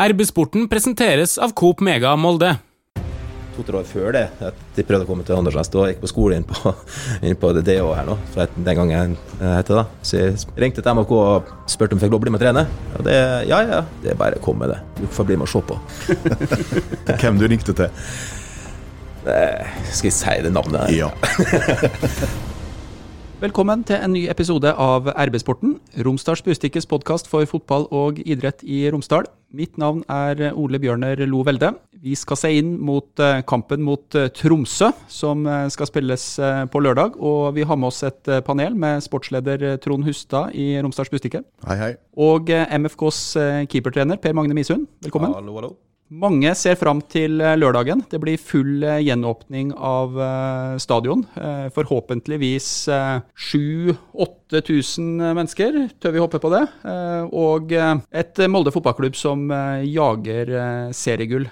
RB-sporten 0.00 0.68
presenteres 0.70 1.36
av 1.38 1.52
Coop 1.52 1.80
Mega 1.84 2.14
Molde. 2.16 2.54
to-tre 3.56 3.76
år 3.82 3.84
før 3.84 4.12
det, 4.14 4.22
at 4.40 4.56
de 4.76 4.82
prøvde 4.86 5.04
å 5.04 5.08
komme 5.10 5.24
til 5.26 5.36
Andersnes. 5.36 5.68
Da 5.68 5.82
gikk 5.90 5.98
jeg 5.98 6.04
på 6.06 6.08
skole 6.08 6.36
inn 6.38 6.46
på, 6.48 6.70
inn 7.26 7.36
på 7.36 7.50
det 7.52 7.64
DH 7.66 7.82
her 7.98 8.06
nå, 8.08 8.14
for 8.32 8.48
den 8.56 8.78
gangen 8.78 8.94
jeg 8.94 9.18
het 9.42 9.68
det. 9.68 9.76
da. 9.76 9.84
Så 10.06 10.16
jeg 10.22 10.38
ringte 10.62 10.80
til 10.86 10.96
MHK 10.96 11.12
og 11.18 11.50
spurte 11.68 11.92
om 11.92 12.00
jeg 12.00 12.06
fikk 12.06 12.14
lov 12.14 12.22
å 12.22 12.24
bli 12.24 12.32
med 12.32 12.40
og 12.40 12.44
trene. 12.46 12.64
Og 12.96 13.04
det, 13.10 13.16
ja 13.50 13.58
ja, 13.66 13.82
det 14.00 14.14
er 14.14 14.20
bare 14.22 14.40
å 14.40 14.44
komme 14.44 14.64
med 14.64 14.72
det. 14.72 14.80
Du 15.02 15.10
får 15.18 15.28
bli 15.28 15.36
med 15.36 15.50
og 15.50 15.52
se 15.52 15.60
på. 15.68 15.76
Hvem 17.20 17.42
du 17.42 17.48
ringte 17.52 17.76
til? 17.76 17.90
Eh, 19.28 19.74
Skal 19.92 20.08
jeg 20.08 20.16
si 20.16 20.38
det 20.46 20.54
navnet? 20.56 20.86
her? 20.86 20.96
Ja. 20.96 21.10
Velkommen 23.40 23.80
til 23.88 23.96
en 23.96 24.12
ny 24.12 24.26
episode 24.28 24.68
av 24.68 25.06
RB-sporten, 25.08 25.78
Romsdals 26.04 26.42
Bustikkes 26.44 26.84
podkast 26.84 27.24
for 27.24 27.48
fotball 27.48 27.86
og 27.88 28.18
idrett 28.20 28.60
i 28.68 28.82
Romsdal. 28.92 29.30
Mitt 29.56 29.80
navn 29.80 30.02
er 30.12 30.50
Ole 30.52 30.76
Bjørner 30.82 31.22
Lo 31.24 31.40
Velde. 31.48 31.70
Vi 32.04 32.12
skal 32.20 32.36
se 32.36 32.52
inn 32.58 32.74
mot 32.84 33.24
eh, 33.24 33.40
kampen 33.48 33.80
mot 33.80 34.12
eh, 34.12 34.28
Tromsø, 34.36 34.92
som 35.08 35.48
eh, 35.48 35.70
skal 35.72 35.88
spilles 35.88 36.28
på 36.68 36.84
lørdag. 36.84 37.16
Og 37.16 37.56
vi 37.56 37.64
har 37.64 37.80
med 37.80 37.88
oss 37.88 38.04
et 38.04 38.34
panel 38.44 38.76
med 38.76 39.00
sportsleder 39.08 39.78
Trond 39.80 40.04
Hustad 40.04 40.52
i 40.52 40.74
Romsdals 40.84 41.08
Bustikke. 41.08 41.40
Hei, 41.64 41.80
hei. 41.80 41.94
Og 42.20 42.52
MFKs 42.52 43.22
keepertrener 43.72 44.20
Per 44.20 44.36
Magne 44.36 44.60
Misund. 44.60 44.84
Velkommen. 45.00 45.32
Hallo, 45.32 45.56
hallo. 45.56 45.78
Mange 46.10 46.50
ser 46.58 46.74
fram 46.74 46.98
til 47.06 47.38
eh, 47.38 47.52
lørdagen. 47.54 48.00
Det 48.10 48.18
blir 48.18 48.34
full 48.42 48.82
eh, 48.82 48.98
gjenåpning 49.06 49.70
av 49.78 50.16
eh, 50.18 50.74
stadion. 50.82 51.22
Forhåpentligvis 51.76 52.88
7000-8000 52.90 55.22
mennesker, 55.38 55.78
tør 56.02 56.10
vi 56.16 56.22
håpe 56.22 56.40
på 56.42 56.50
det. 56.50 56.64
Og 57.30 57.72
et 57.72 58.38
Molde 58.50 58.72
fotballklubb 58.74 59.14
som 59.18 59.50
jager 59.86 60.90
seriegull. 60.96 61.46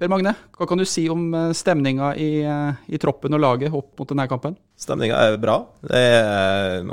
Per 0.00 0.08
Magne, 0.12 0.32
hva 0.56 0.66
kan 0.68 0.78
du 0.80 0.84
si 0.88 1.08
om 1.12 1.52
stemninga 1.56 2.14
i, 2.20 2.44
i 2.44 2.98
troppen 3.00 3.34
og 3.36 3.40
laget 3.42 3.72
opp 3.76 3.98
mot 4.00 4.08
denne 4.12 4.26
kampen? 4.28 4.56
Stemninga 4.80 5.16
er 5.24 5.36
bra. 5.40 5.56
Det 5.84 6.00
er, 6.20 6.84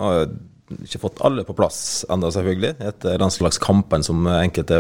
ikke 0.75 1.01
fått 1.01 1.21
alle 1.25 1.45
på 1.47 1.55
plass 1.57 2.05
ennå, 2.11 2.29
selvfølgelig, 2.33 2.73
etter 2.89 3.19
landslagskampen 3.21 4.03
som 4.05 4.27
enkelte 4.29 4.79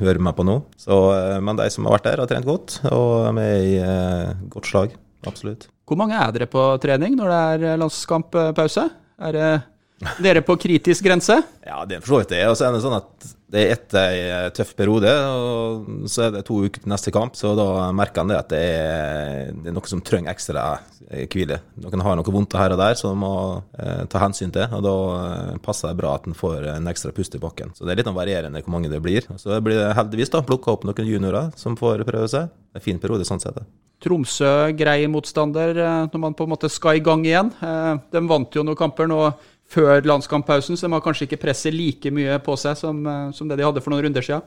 hører 0.00 0.20
meg 0.22 0.36
på 0.38 0.46
nå. 0.48 0.58
Så, 0.80 0.96
eh, 1.16 1.38
men 1.44 1.58
de 1.58 1.68
som 1.72 1.88
har 1.88 1.98
vært 1.98 2.08
der, 2.08 2.22
har 2.24 2.30
trent 2.30 2.48
godt, 2.48 2.78
og 2.90 3.28
er 3.28 3.36
med 3.36 3.66
i 3.68 3.74
eh, 3.82 4.36
godt 4.52 4.70
slag. 4.70 4.96
Absolutt. 5.26 5.68
Hvor 5.86 5.98
mange 6.00 6.18
er 6.18 6.32
dere 6.34 6.48
på 6.50 6.62
trening 6.82 7.18
når 7.18 7.32
det 7.32 7.40
er 7.50 7.66
eh, 7.70 7.80
landskamppause? 7.82 8.88
Er 9.26 9.36
det 9.36 9.50
dere 10.20 10.42
på 10.44 10.56
kritisk 10.60 11.06
grense? 11.06 11.38
Ja, 11.64 11.84
det 11.88 11.96
er 11.98 12.04
for 12.04 12.16
så 12.16 12.22
vidt 12.22 12.34
det. 12.34 12.42
Og 12.50 12.56
så 12.58 12.66
er 12.68 12.74
det 12.76 12.82
sånn 12.84 12.96
at 12.98 13.28
det 13.54 13.60
er 13.62 13.72
etter 13.76 14.06
ei 14.10 14.50
tøff 14.52 14.72
periode, 14.76 15.10
og 15.30 16.08
så 16.10 16.24
er 16.26 16.32
det 16.34 16.42
to 16.48 16.58
uker 16.66 16.82
til 16.82 16.90
neste 16.90 17.12
kamp. 17.14 17.36
Så 17.38 17.52
da 17.56 17.66
merker 17.96 18.24
han 18.24 18.32
det 18.32 18.38
at 18.40 18.50
det 18.50 18.60
er, 18.60 19.52
det 19.54 19.70
er 19.70 19.76
noe 19.76 19.88
som 19.88 20.02
trenger 20.04 20.32
ekstra 20.34 20.64
eh, 21.08 21.24
hvile. 21.30 21.60
Noen 21.84 22.02
har 22.04 22.18
noe 22.18 22.34
vondt 22.34 22.58
her 22.58 22.74
og 22.74 22.82
der 22.82 22.98
som 22.98 23.22
må 23.22 23.32
eh, 23.78 24.02
ta 24.10 24.20
hensyn 24.24 24.52
til, 24.52 24.66
og 24.74 24.84
da 24.84 24.96
eh, 25.22 25.56
passer 25.64 25.92
det 25.94 26.00
bra 26.02 26.16
at 26.18 26.26
en 26.28 26.36
får 26.36 26.68
en 26.74 26.90
ekstra 26.92 27.14
pust 27.16 27.38
i 27.38 27.42
bakken. 27.42 27.72
Så 27.78 27.86
det 27.86 27.94
er 27.94 28.02
litt 28.02 28.10
sånn 28.10 28.18
varierende 28.18 28.64
hvor 28.66 28.76
mange 28.76 28.90
det 28.92 29.00
blir. 29.04 29.24
Og 29.32 29.40
Så 29.40 29.62
blir 29.64 29.78
det 29.80 29.94
heldigvis 29.96 30.34
da 30.34 30.42
plukka 30.44 30.74
opp 30.74 30.84
noen 30.90 31.08
juniorer 31.08 31.54
som 31.56 31.78
får 31.78 32.04
prøve 32.08 32.28
seg. 32.34 32.50
Det 32.50 32.80
er 32.80 32.82
en 32.82 32.88
fin 32.90 33.00
periode 33.00 33.24
sånn 33.30 33.40
sett. 33.40 33.62
Tromsø 34.02 34.50
grei 34.76 35.06
motstander 35.08 35.78
eh, 35.80 36.00
når 36.12 36.20
man 36.26 36.34
på 36.36 36.44
en 36.44 36.52
måte 36.52 36.68
skal 36.68 36.98
i 36.98 37.04
gang 37.04 37.22
igjen. 37.24 37.54
Eh, 37.64 37.92
De 38.12 38.26
vant 38.28 38.58
jo 38.58 38.66
noen 38.66 38.76
kamper 38.76 39.08
nå 39.08 39.22
før 39.72 40.04
landskamppausen, 40.06 40.78
så 40.78 40.86
de 40.86 40.94
har 40.94 41.04
kanskje 41.04 41.26
ikke 41.28 41.42
presset 41.42 41.74
like 41.74 42.12
mye 42.14 42.38
på 42.44 42.56
seg 42.60 42.78
som, 42.78 43.02
eh, 43.06 43.30
som 43.36 43.48
det 43.48 43.58
de 43.58 43.66
hadde 43.66 43.82
for 43.84 43.94
noen 43.94 44.06
runder 44.06 44.24
siden. 44.24 44.46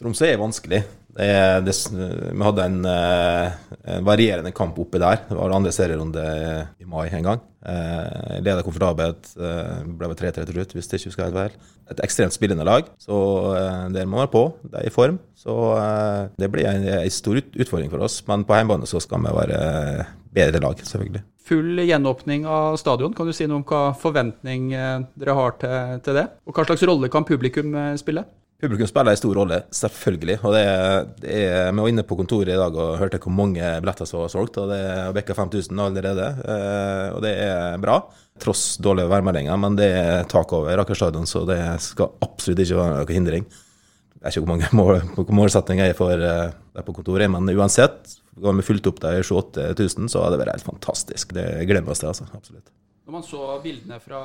Tromsø 0.00 0.24
er 0.24 0.40
vanskelig. 0.40 0.80
Er, 1.20 1.60
det, 1.60 1.74
vi 1.92 2.44
hadde 2.46 2.64
en, 2.64 2.78
eh, 2.88 3.56
en 3.96 4.06
varierende 4.06 4.52
kamp 4.56 4.78
oppi 4.80 5.00
der. 5.02 5.26
Det 5.28 5.36
var 5.36 5.52
andre 5.52 5.72
serierunde 5.74 6.22
i 6.80 6.88
mai 6.88 7.10
en 7.10 7.26
gang. 7.26 7.42
Eh, 7.60 8.38
Leda 8.40 8.62
komfortabelt. 8.64 9.34
Eh, 9.36 9.82
ble 9.84 10.08
vel 10.08 10.16
3-3 10.16 10.46
til 10.46 10.56
slutt, 10.56 10.72
hvis 10.72 10.88
det 10.88 11.00
ikke 11.00 11.12
husker 11.12 11.26
helt 11.26 11.36
feil. 11.36 11.74
Et 11.92 12.00
ekstremt 12.06 12.32
spillende 12.32 12.64
lag, 12.64 12.88
så 13.02 13.18
eh, 13.58 13.84
der 13.92 14.08
må 14.08 14.16
man 14.16 14.24
være 14.24 14.32
på. 14.32 14.44
De 14.64 14.80
er 14.80 14.88
i 14.88 14.94
form. 14.94 15.20
Så 15.36 15.52
det 16.40 16.48
blir 16.52 16.68
en, 16.70 16.86
en 16.96 17.12
stor 17.12 17.40
utfordring 17.40 17.92
for 17.92 18.06
oss. 18.06 18.22
Men 18.28 18.46
på 18.48 18.56
hjemmebane 18.56 18.88
skal 18.88 19.20
vi 19.26 19.36
være 19.36 19.60
bedre 20.34 20.62
lag, 20.62 20.82
selvfølgelig. 20.86 21.22
Full 21.50 21.80
gjenåpning 21.82 22.44
av 22.46 22.76
stadion. 22.78 23.14
Kan 23.16 23.26
du 23.26 23.34
si 23.34 23.48
noe 23.50 23.62
om 23.62 23.66
hva 23.66 23.90
forventning 23.98 24.70
eh, 24.76 25.00
dere 25.18 25.38
har 25.38 25.56
til, 25.62 25.96
til 26.06 26.20
det? 26.20 26.28
Og 26.46 26.54
hva 26.54 26.66
slags 26.68 26.84
rolle 26.86 27.10
kan 27.12 27.26
publikum 27.26 27.74
eh, 27.74 27.96
spille? 28.00 28.26
Publikum 28.60 28.88
spiller 28.90 29.14
en 29.14 29.18
stor 29.18 29.38
rolle, 29.40 29.58
selvfølgelig. 29.72 30.34
og 30.44 30.52
det 30.52 30.60
er, 30.68 31.06
det 31.22 31.36
er, 31.46 31.70
Vi 31.72 31.80
var 31.80 31.88
inne 31.88 32.04
på 32.04 32.18
kontoret 32.18 32.52
i 32.52 32.58
dag 32.60 32.74
og 32.76 32.98
hørte 33.00 33.20
hvor 33.22 33.32
mange 33.32 33.70
billetter 33.80 34.08
som 34.08 34.20
var 34.20 34.32
solgt. 34.32 34.58
og 34.60 34.68
Det 34.68 34.80
er 34.84 35.14
bikka 35.16 35.34
5000 35.38 35.80
allerede, 35.80 36.26
eh, 36.44 37.06
og 37.14 37.24
det 37.24 37.32
er 37.40 37.80
bra. 37.80 38.02
Tross 38.40 38.76
dårlige 38.76 39.08
værmeldinger, 39.08 39.56
men 39.56 39.80
det 39.80 39.88
er 39.96 40.28
tak 40.28 40.52
over 40.52 40.84
Aker 40.84 40.98
stadion, 40.98 41.26
så 41.26 41.46
det 41.48 41.58
skal 41.80 42.12
absolutt 42.20 42.60
ikke 42.60 42.76
være 42.82 43.00
noen 43.00 43.16
hindring. 43.16 43.48
Jeg 44.20 44.26
vet 44.26 44.36
ikke 44.36 44.44
hvor 44.44 44.52
mange 44.52 44.72
mål, 44.80 44.98
hvor 45.16 45.36
målsetting 45.38 45.80
jeg 45.80 45.96
får 45.96 46.26
eh, 46.26 46.50
der 46.76 46.84
på 46.84 46.96
kontoret, 46.96 47.30
men 47.32 47.48
uansett, 47.56 48.18
har 48.40 48.56
vi 48.56 48.64
fylt 48.66 48.86
opp 48.88 49.00
der 49.02 49.24
28 49.24 49.72
000, 49.78 50.12
så 50.12 50.24
har 50.24 50.32
det 50.32 50.42
vært 50.42 50.58
helt 50.58 50.68
fantastisk. 50.68 51.32
Det 51.36 51.46
glemmer 51.68 51.94
oss 51.94 52.04
det, 52.04 52.12
altså. 52.12 52.28
Absolutt. 52.36 52.68
Når 53.10 53.16
man 53.16 53.24
så 53.26 53.46
bildene 53.58 53.96
fra 53.98 54.20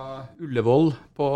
Ullevål 0.46 0.92
på 1.18 1.28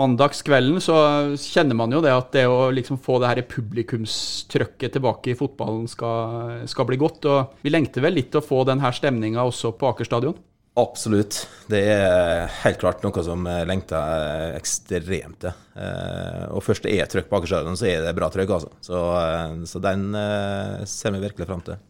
mandagskvelden, 0.00 0.78
så 0.80 0.94
kjenner 1.36 1.76
man 1.76 1.92
jo 1.92 2.00
det 2.00 2.14
at 2.14 2.30
det 2.32 2.46
å 2.48 2.70
liksom 2.72 2.96
få 3.04 3.18
det 3.20 3.28
her 3.28 3.40
publikumstrøkket 3.50 4.94
tilbake 4.96 5.34
i 5.34 5.36
fotballen 5.36 5.84
skal, 5.92 6.62
skal 6.70 6.88
bli 6.88 6.96
godt. 7.02 7.28
Og 7.28 7.66
vi 7.66 7.74
lengter 7.74 8.06
vel 8.06 8.16
litt 8.16 8.38
å 8.38 8.40
få 8.40 8.62
den 8.64 8.80
her 8.80 8.96
stemninga 8.96 9.44
også 9.44 9.74
på 9.76 9.90
Aker 9.90 10.08
stadion? 10.08 10.38
Absolutt. 10.78 11.48
Det 11.70 11.80
er 11.92 12.46
helt 12.62 12.78
klart 12.80 13.02
noe 13.02 13.24
som 13.26 13.42
lengter 13.66 14.54
ekstremt 14.56 15.40
til. 15.42 15.52
Eh, 15.74 16.46
Og 16.54 16.62
først 16.64 16.86
det 16.86 16.94
er 16.94 17.10
trøkk 17.10 17.28
på 17.30 17.40
Akerselven, 17.40 17.76
så 17.78 17.88
er 17.90 18.04
det 18.06 18.14
bra 18.16 18.30
trøkk, 18.30 18.52
altså. 18.54 18.70
Så, 18.84 19.00
eh, 19.18 19.54
så 19.66 19.82
den 19.82 20.14
eh, 20.14 20.84
ser 20.86 21.14
vi 21.16 21.24
virkelig 21.26 21.48
fram 21.50 21.64
til. 21.66 21.80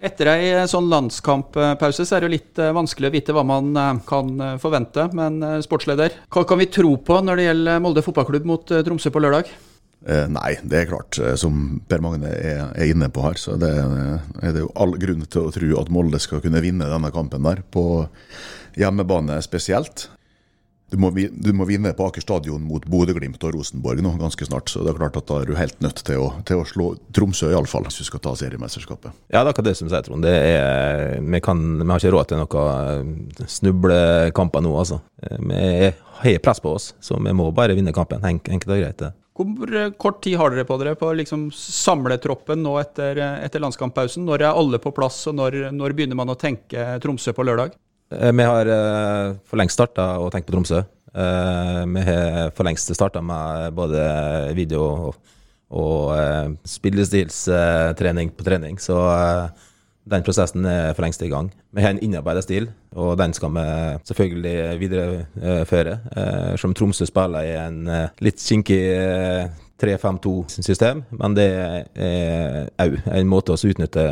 Etter 0.00 0.30
ei 0.32 0.44
sånn 0.64 0.88
landskamppause 0.88 2.06
så 2.08 2.16
er 2.16 2.24
det 2.24 2.30
jo 2.30 2.36
litt 2.38 2.60
vanskelig 2.72 3.10
å 3.10 3.12
vite 3.12 3.34
hva 3.36 3.42
man 3.44 4.00
kan 4.08 4.30
forvente. 4.56 5.10
Men 5.12 5.44
sportsleder, 5.60 6.14
hva 6.32 6.46
kan 6.48 6.56
vi 6.56 6.70
tro 6.72 6.94
på 6.96 7.18
når 7.20 7.36
det 7.36 7.44
gjelder 7.50 7.82
Molde 7.84 8.04
fotballklubb 8.06 8.48
mot 8.48 8.64
Tromsø 8.64 9.12
på 9.12 9.20
lørdag? 9.20 9.52
Eh, 10.06 10.28
nei, 10.32 10.54
det 10.64 10.78
er 10.78 10.86
klart, 10.88 11.18
eh, 11.20 11.34
som 11.36 11.80
Per 11.88 12.00
Magne 12.00 12.30
er, 12.32 12.70
inne 12.88 13.10
på 13.12 13.24
her, 13.26 13.36
så 13.36 13.58
det 13.60 13.72
eh, 13.82 14.30
er 14.40 14.54
det 14.56 14.62
jo 14.62 14.70
all 14.80 14.96
grunn 15.00 15.26
til 15.26 15.44
å 15.44 15.52
tro 15.52 15.74
at 15.76 15.92
Molde 15.92 16.20
skal 16.22 16.40
kunne 16.40 16.62
vinne 16.64 16.88
denne 16.88 17.12
kampen 17.12 17.44
der, 17.44 17.60
på 17.68 18.06
hjemmebane 18.80 19.36
spesielt. 19.44 20.08
Du 20.90 20.96
må, 20.98 21.12
du 21.14 21.52
må 21.54 21.68
vinne 21.68 21.92
på 21.94 22.08
Aker 22.08 22.24
stadion 22.24 22.64
mot 22.66 22.82
Bodø-Glimt 22.90 23.44
og 23.46 23.52
Rosenborg 23.54 24.00
nå 24.02 24.16
ganske 24.18 24.48
snart, 24.48 24.72
så 24.72 24.80
det 24.82 24.90
er 24.90 24.98
klart 24.98 25.20
at 25.20 25.28
da 25.28 25.36
er 25.38 25.52
du 25.52 25.54
helt 25.54 25.84
nødt 25.84 26.00
til 26.08 26.24
å, 26.24 26.32
til 26.48 26.64
å 26.64 26.66
slå 26.66 26.88
Tromsø 27.14 27.52
iallfall, 27.52 27.84
hvis 27.86 28.00
du 28.00 28.08
skal 28.08 28.24
ta 28.24 28.32
seriemesterskapet. 28.40 29.14
Ja, 29.28 29.44
det 29.44 29.44
er 29.44 29.52
akkurat 29.52 29.68
det 29.68 29.76
som 29.78 29.92
sier, 29.92 30.02
Trond. 30.08 30.26
Er, 30.26 31.20
vi, 31.20 31.44
kan, 31.44 31.62
vi 31.84 31.86
har 31.92 32.02
ikke 32.02 32.16
råd 32.16 32.32
til 32.32 32.42
noen 32.42 33.46
snublekamper 33.60 34.64
nå, 34.64 34.74
altså. 34.80 35.02
Vi 35.20 35.92
har 36.24 36.42
press 36.42 36.64
på 36.64 36.74
oss, 36.80 36.94
så 37.04 37.20
vi 37.20 37.36
må 37.36 37.52
bare 37.54 37.76
vinne 37.78 37.94
kampen. 37.94 38.24
Enkelt 38.26 38.72
og 38.72 38.80
greit. 38.80 38.98
det. 39.04 39.14
Hvor 39.40 39.76
eh, 39.76 39.92
kort 39.96 40.22
tid 40.24 40.36
har 40.40 40.52
dere 40.52 40.66
på 40.68 40.76
dere 40.80 40.96
på 40.98 41.08
å 41.08 41.16
liksom 41.16 41.48
samle 41.54 42.18
troppen 42.20 42.60
nå 42.64 42.74
etter, 42.80 43.16
eh, 43.16 43.38
etter 43.46 43.62
landskamppausen? 43.64 44.26
Når 44.26 44.44
er 44.44 44.50
alle 44.52 44.80
på 44.82 44.92
plass, 44.96 45.22
og 45.30 45.38
når, 45.38 45.62
når 45.76 45.96
begynner 45.96 46.18
man 46.18 46.32
å 46.32 46.38
tenke 46.38 46.98
Tromsø 47.00 47.32
på 47.36 47.46
lørdag? 47.48 47.76
Eh, 48.12 48.32
Vi 48.36 48.48
har 48.50 48.72
for 49.46 49.60
lengst 49.60 49.78
starta 49.78 50.12
å 50.20 50.28
tenke 50.32 50.50
på 50.50 50.58
Tromsø. 50.58 50.84
Vi 51.10 52.02
har 52.06 52.52
for 52.54 52.68
lengst 52.68 52.92
starta 52.94 53.22
med 53.24 53.72
både 53.74 54.02
video 54.54 54.84
og, 55.08 55.32
og 55.74 56.60
spillestilstrening 56.68 58.30
på 58.36 58.46
trening, 58.46 58.78
så 58.78 59.00
den 60.10 60.24
prosessen 60.26 60.66
er 60.66 60.92
for 60.96 61.04
lengst 61.04 61.22
i 61.22 61.30
gang. 61.30 61.50
Vi 61.74 61.82
har 61.84 61.94
en 61.94 62.02
innarbeidet 62.02 62.44
stil, 62.46 62.68
og 62.98 63.16
den 63.20 63.32
skal 63.36 63.52
vi 63.54 63.64
selvfølgelig 64.10 64.54
videreføre. 64.80 65.96
Eh, 66.16 66.54
Som 66.60 66.74
Tromsø 66.74 67.06
spiller 67.08 67.46
i 67.46 67.56
en 67.60 67.82
eh, 67.88 68.08
litt 68.26 68.42
kinkig 68.42 68.80
eh, 68.90 69.46
3-5-2-system, 69.80 71.04
men 71.16 71.34
det 71.38 71.46
er 71.96 72.66
òg 72.84 72.98
en 73.14 73.30
måte 73.30 73.54
å 73.54 73.70
utnytte 73.70 74.02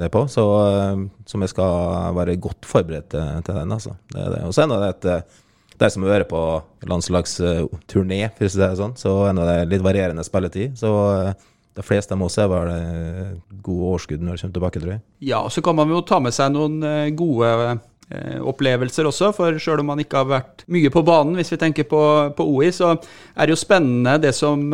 det 0.00 0.08
på. 0.14 0.24
Så, 0.32 0.46
eh, 0.72 1.04
så 1.28 1.42
vi 1.44 1.50
skal 1.52 2.16
være 2.16 2.38
godt 2.42 2.66
forberedt 2.66 3.12
til, 3.12 3.54
den. 3.54 3.72
altså. 3.76 3.94
Det 4.12 4.20
er 4.24 4.34
det. 4.36 4.42
Og 4.48 4.56
så 4.56 4.64
er 4.64 4.72
det 4.72 4.90
et 4.96 5.10
eh, 5.12 5.38
de 5.82 5.88
som 5.90 6.04
har 6.04 6.12
vært 6.14 6.28
på 6.30 6.40
landslagsturné, 6.86 8.20
for 8.36 8.46
å 8.46 8.50
si 8.52 8.60
det 8.60 8.68
sånn, 8.78 8.92
så 8.98 9.14
er 9.28 9.38
det 9.38 9.56
litt 9.72 9.84
varierende 9.84 10.24
spilletid. 10.26 10.76
Så 10.78 10.90
eh, 11.16 11.32
de 11.74 11.84
fleste 11.84 12.14
av 12.14 12.24
oss 12.26 12.36
er 12.40 12.50
vel 12.52 12.70
eh, 12.74 13.30
gode 13.64 13.94
årskudd 13.96 14.20
når 14.24 14.36
de 14.36 14.42
kommer 14.42 14.58
tilbake, 14.58 14.82
tror 14.82 14.94
jeg. 14.94 15.02
Ja, 15.24 15.40
så 15.48 15.64
kan 15.64 15.78
man 15.78 15.92
jo 15.92 16.02
ta 16.04 16.20
med 16.20 16.34
seg 16.36 16.52
noen 16.52 16.82
eh, 16.84 17.12
gode 17.16 17.48
eh, 17.72 18.36
opplevelser 18.44 19.08
også. 19.08 19.30
For 19.36 19.56
sjøl 19.62 19.80
om 19.80 19.88
man 19.94 20.02
ikke 20.02 20.20
har 20.20 20.28
vært 20.28 20.66
mye 20.72 20.92
på 20.92 21.04
banen, 21.06 21.38
hvis 21.40 21.54
vi 21.54 21.60
tenker 21.62 21.88
på, 21.88 22.02
på 22.36 22.48
OI, 22.52 22.68
så 22.76 22.92
er 22.92 23.48
det 23.48 23.54
jo 23.54 23.62
spennende 23.62 24.18
det 24.20 24.34
som 24.36 24.66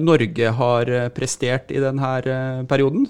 Norge 0.00 0.54
har 0.60 0.92
prestert 1.16 1.74
i 1.74 1.82
denne 1.82 2.64
perioden. 2.70 3.04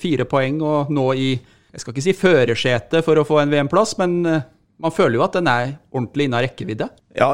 Fire 0.00 0.28
poeng 0.28 0.62
og 0.64 0.92
nå 0.94 1.10
i 1.16 1.30
jeg 1.76 1.82
skal 1.82 1.92
ikke 1.92 2.04
si 2.06 2.12
førersetet 2.16 3.04
for 3.04 3.20
å 3.20 3.24
få 3.28 3.42
en 3.42 3.50
VM-plass, 3.52 3.98
men 4.00 4.22
man 4.24 4.94
føler 4.96 5.18
jo 5.18 5.26
at 5.26 5.34
den 5.36 5.50
er 5.52 5.74
ordentlig 5.92 6.24
innen 6.24 6.40
rekkevidde. 6.40 6.86
Ja, 7.16 7.30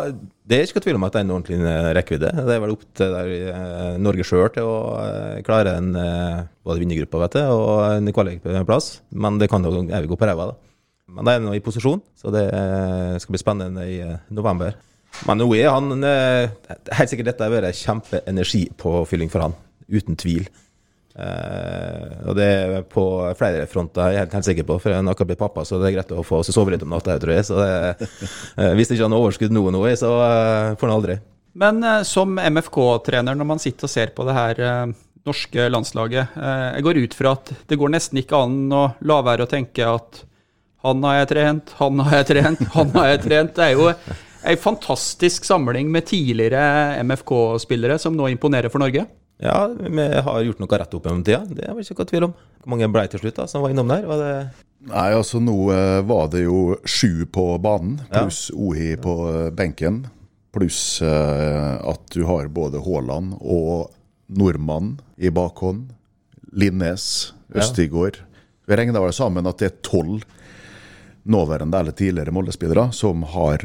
det 0.46 0.58
er 0.58 0.68
ikke 0.68 0.82
tvil 0.84 0.98
om 0.98 1.06
at 1.06 1.14
det 1.14 1.22
er 1.22 1.24
en 1.26 1.32
ordentlig 1.34 1.58
rekkevidde. 1.96 2.32
Det 2.46 2.54
er 2.54 2.60
vel 2.62 2.74
opp 2.74 2.84
til 2.98 3.14
der, 3.16 3.30
eh, 3.50 3.96
Norge 4.02 4.26
sjøl 4.26 4.50
til 4.54 4.68
å 4.68 4.76
eh, 5.02 5.40
klare 5.46 5.74
en 5.80 5.88
eh, 5.98 6.44
både 6.62 6.82
vinnergruppa 6.82 7.24
vet 7.24 7.38
du, 7.38 7.42
og 7.50 7.80
en 7.88 8.12
kvalikplass. 8.14 8.92
Men 9.10 9.40
det 9.42 9.50
kan 9.50 9.66
jo 9.66 9.82
jeg 9.88 10.10
gå 10.10 10.18
på 10.18 10.28
ræva, 10.28 10.52
da. 10.52 10.72
Men 11.12 11.26
det 11.26 11.34
er 11.34 11.42
nå 11.44 11.52
i 11.56 11.64
posisjon, 11.64 12.00
så 12.16 12.32
det 12.32 12.46
eh, 12.54 13.18
skal 13.20 13.34
bli 13.34 13.42
spennende 13.42 13.86
i 13.90 13.98
eh, 14.04 14.20
november. 14.32 14.76
Men 15.28 15.42
nå 15.42 15.48
er 15.58 15.68
han 15.68 16.06
eh, 16.08 16.52
Helt 16.96 17.10
sikkert 17.10 17.32
dette 17.32 17.44
har 17.44 17.52
vært 17.52 17.76
kjempeenergipåfylling 17.76 19.32
for 19.32 19.44
han. 19.44 19.56
Uten 19.92 20.16
tvil. 20.16 20.46
Eh, 21.12 22.14
og 22.26 22.38
det 22.38 22.46
er 22.46 22.86
på 22.88 23.04
flere 23.38 23.66
fronter, 23.70 24.12
jeg 24.12 24.20
er 24.20 24.24
helt, 24.24 24.38
helt 24.38 24.48
sikker 24.48 24.68
på. 24.68 24.78
For 24.82 24.92
jeg 24.92 25.00
har 25.02 25.12
akkurat 25.12 25.32
blitt 25.32 25.42
pappa, 25.42 25.66
så 25.68 25.80
det 25.82 25.90
er 25.90 25.98
greit 25.98 26.14
å 26.16 26.24
få 26.26 26.40
sove 26.46 26.74
litt 26.74 26.86
om 26.86 26.94
natta, 26.94 27.18
tror 27.22 27.36
jeg. 27.36 27.48
Så 27.48 27.58
det, 27.60 28.08
uh, 28.56 28.72
hvis 28.78 28.90
det 28.90 28.96
ikke 28.96 29.06
har 29.06 29.12
noe 29.12 29.26
overskudd 29.26 29.54
nå, 29.54 29.66
noe, 29.74 29.92
så 29.98 30.14
uh, 30.16 30.72
får 30.80 30.88
han 30.88 30.96
aldri. 30.96 31.18
Men 31.52 31.84
eh, 31.84 32.02
som 32.02 32.38
MFK-trener, 32.38 33.36
når 33.36 33.48
man 33.48 33.62
sitter 33.62 33.88
og 33.88 33.92
ser 33.92 34.12
på 34.16 34.26
det 34.28 34.36
her 34.36 34.60
eh, 34.64 34.92
norske 35.28 35.68
landslaget 35.70 36.36
eh, 36.36 36.68
Jeg 36.78 36.86
går 36.86 37.00
ut 37.04 37.16
fra 37.16 37.36
at 37.36 37.52
det 37.68 37.78
går 37.78 37.92
nesten 37.92 38.20
ikke 38.22 38.40
an 38.40 38.58
å 38.74 38.84
la 39.06 39.20
være 39.24 39.46
å 39.46 39.50
tenke 39.50 39.86
at 39.86 40.24
han 40.82 41.04
har 41.06 41.20
jeg 41.20 41.28
trent, 41.30 41.74
han 41.78 42.00
har 42.02 42.16
jeg 42.20 42.28
trent, 42.32 42.62
han 42.76 42.94
har 42.96 43.12
jeg 43.12 43.24
trent. 43.28 43.52
Det 43.54 43.66
er 43.68 43.76
jo 43.76 43.90
ei 44.42 44.56
fantastisk 44.58 45.44
samling 45.46 45.92
med 45.94 46.08
tidligere 46.08 46.98
MFK-spillere 47.04 48.00
som 48.02 48.16
nå 48.18 48.32
imponerer 48.32 48.72
for 48.72 48.82
Norge. 48.82 49.04
Ja, 49.42 49.66
vi 49.74 50.04
har 50.22 50.42
gjort 50.46 50.60
noe 50.62 50.78
rett 50.78 50.92
opp 50.94 51.06
gjennom 51.08 51.24
tida. 51.26 51.42
Det 51.50 51.66
har 51.66 51.74
vi 51.74 51.82
ikke 51.82 51.98
noe 51.98 52.10
tvil 52.12 52.26
om. 52.28 52.34
Hvor 52.62 52.72
mange 52.74 52.88
ble 52.94 53.02
til 53.10 53.22
slutt 53.24 53.40
da, 53.40 53.46
som 53.50 53.64
var 53.64 53.72
innom 53.74 53.90
der? 53.90 54.04
Var 54.06 54.20
det 54.22 54.34
Nei, 54.82 55.12
altså 55.14 55.38
nå 55.38 55.54
eh, 55.70 56.00
var 56.06 56.30
det 56.32 56.42
jo 56.42 56.74
sju 56.82 57.22
på 57.30 57.44
banen, 57.62 58.00
pluss 58.10 58.48
Ohi 58.50 58.96
på 58.98 59.14
eh, 59.30 59.50
benken. 59.54 60.00
Pluss 60.54 61.00
eh, 61.06 61.74
at 61.78 62.08
du 62.14 62.24
har 62.26 62.50
både 62.50 62.82
Haaland 62.82 63.36
og 63.38 63.92
nordmann 64.26 64.96
i 65.18 65.30
bakhånd. 65.30 65.92
Linnes, 66.52 67.32
Østigård. 67.54 68.18
Vi 68.66 68.76
regna 68.78 69.00
vel 69.02 69.14
sammen 69.14 69.46
at 69.48 69.62
det 69.62 69.70
er 69.70 69.78
tolv 69.86 70.26
nåværende 71.22 71.78
eller 71.78 71.94
tidligere 71.94 72.34
Molde-spillere 72.34 72.88
som 72.96 73.22
har 73.30 73.62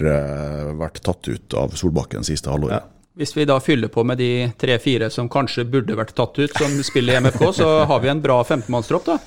vært 0.78 1.02
tatt 1.04 1.26
ut 1.28 1.56
av 1.58 1.74
Solbakken 1.80 2.26
siste 2.28 2.54
halvåret. 2.54 2.86
Ja. 2.86 2.97
Hvis 3.18 3.34
vi 3.34 3.48
da 3.50 3.56
fyller 3.60 3.90
på 3.90 4.04
med 4.06 4.20
de 4.22 4.52
tre-fire 4.62 5.10
som 5.10 5.30
kanskje 5.30 5.66
burde 5.66 5.96
vært 5.98 6.14
tatt 6.18 6.38
ut, 6.38 6.52
som 6.54 6.76
spiller 6.86 7.16
i 7.16 7.22
MFK, 7.24 7.48
så 7.58 7.70
har 7.90 8.04
vi 8.04 8.12
en 8.12 8.22
bra 8.22 8.44
15-mannstropp, 8.44 9.08
da. 9.10 9.18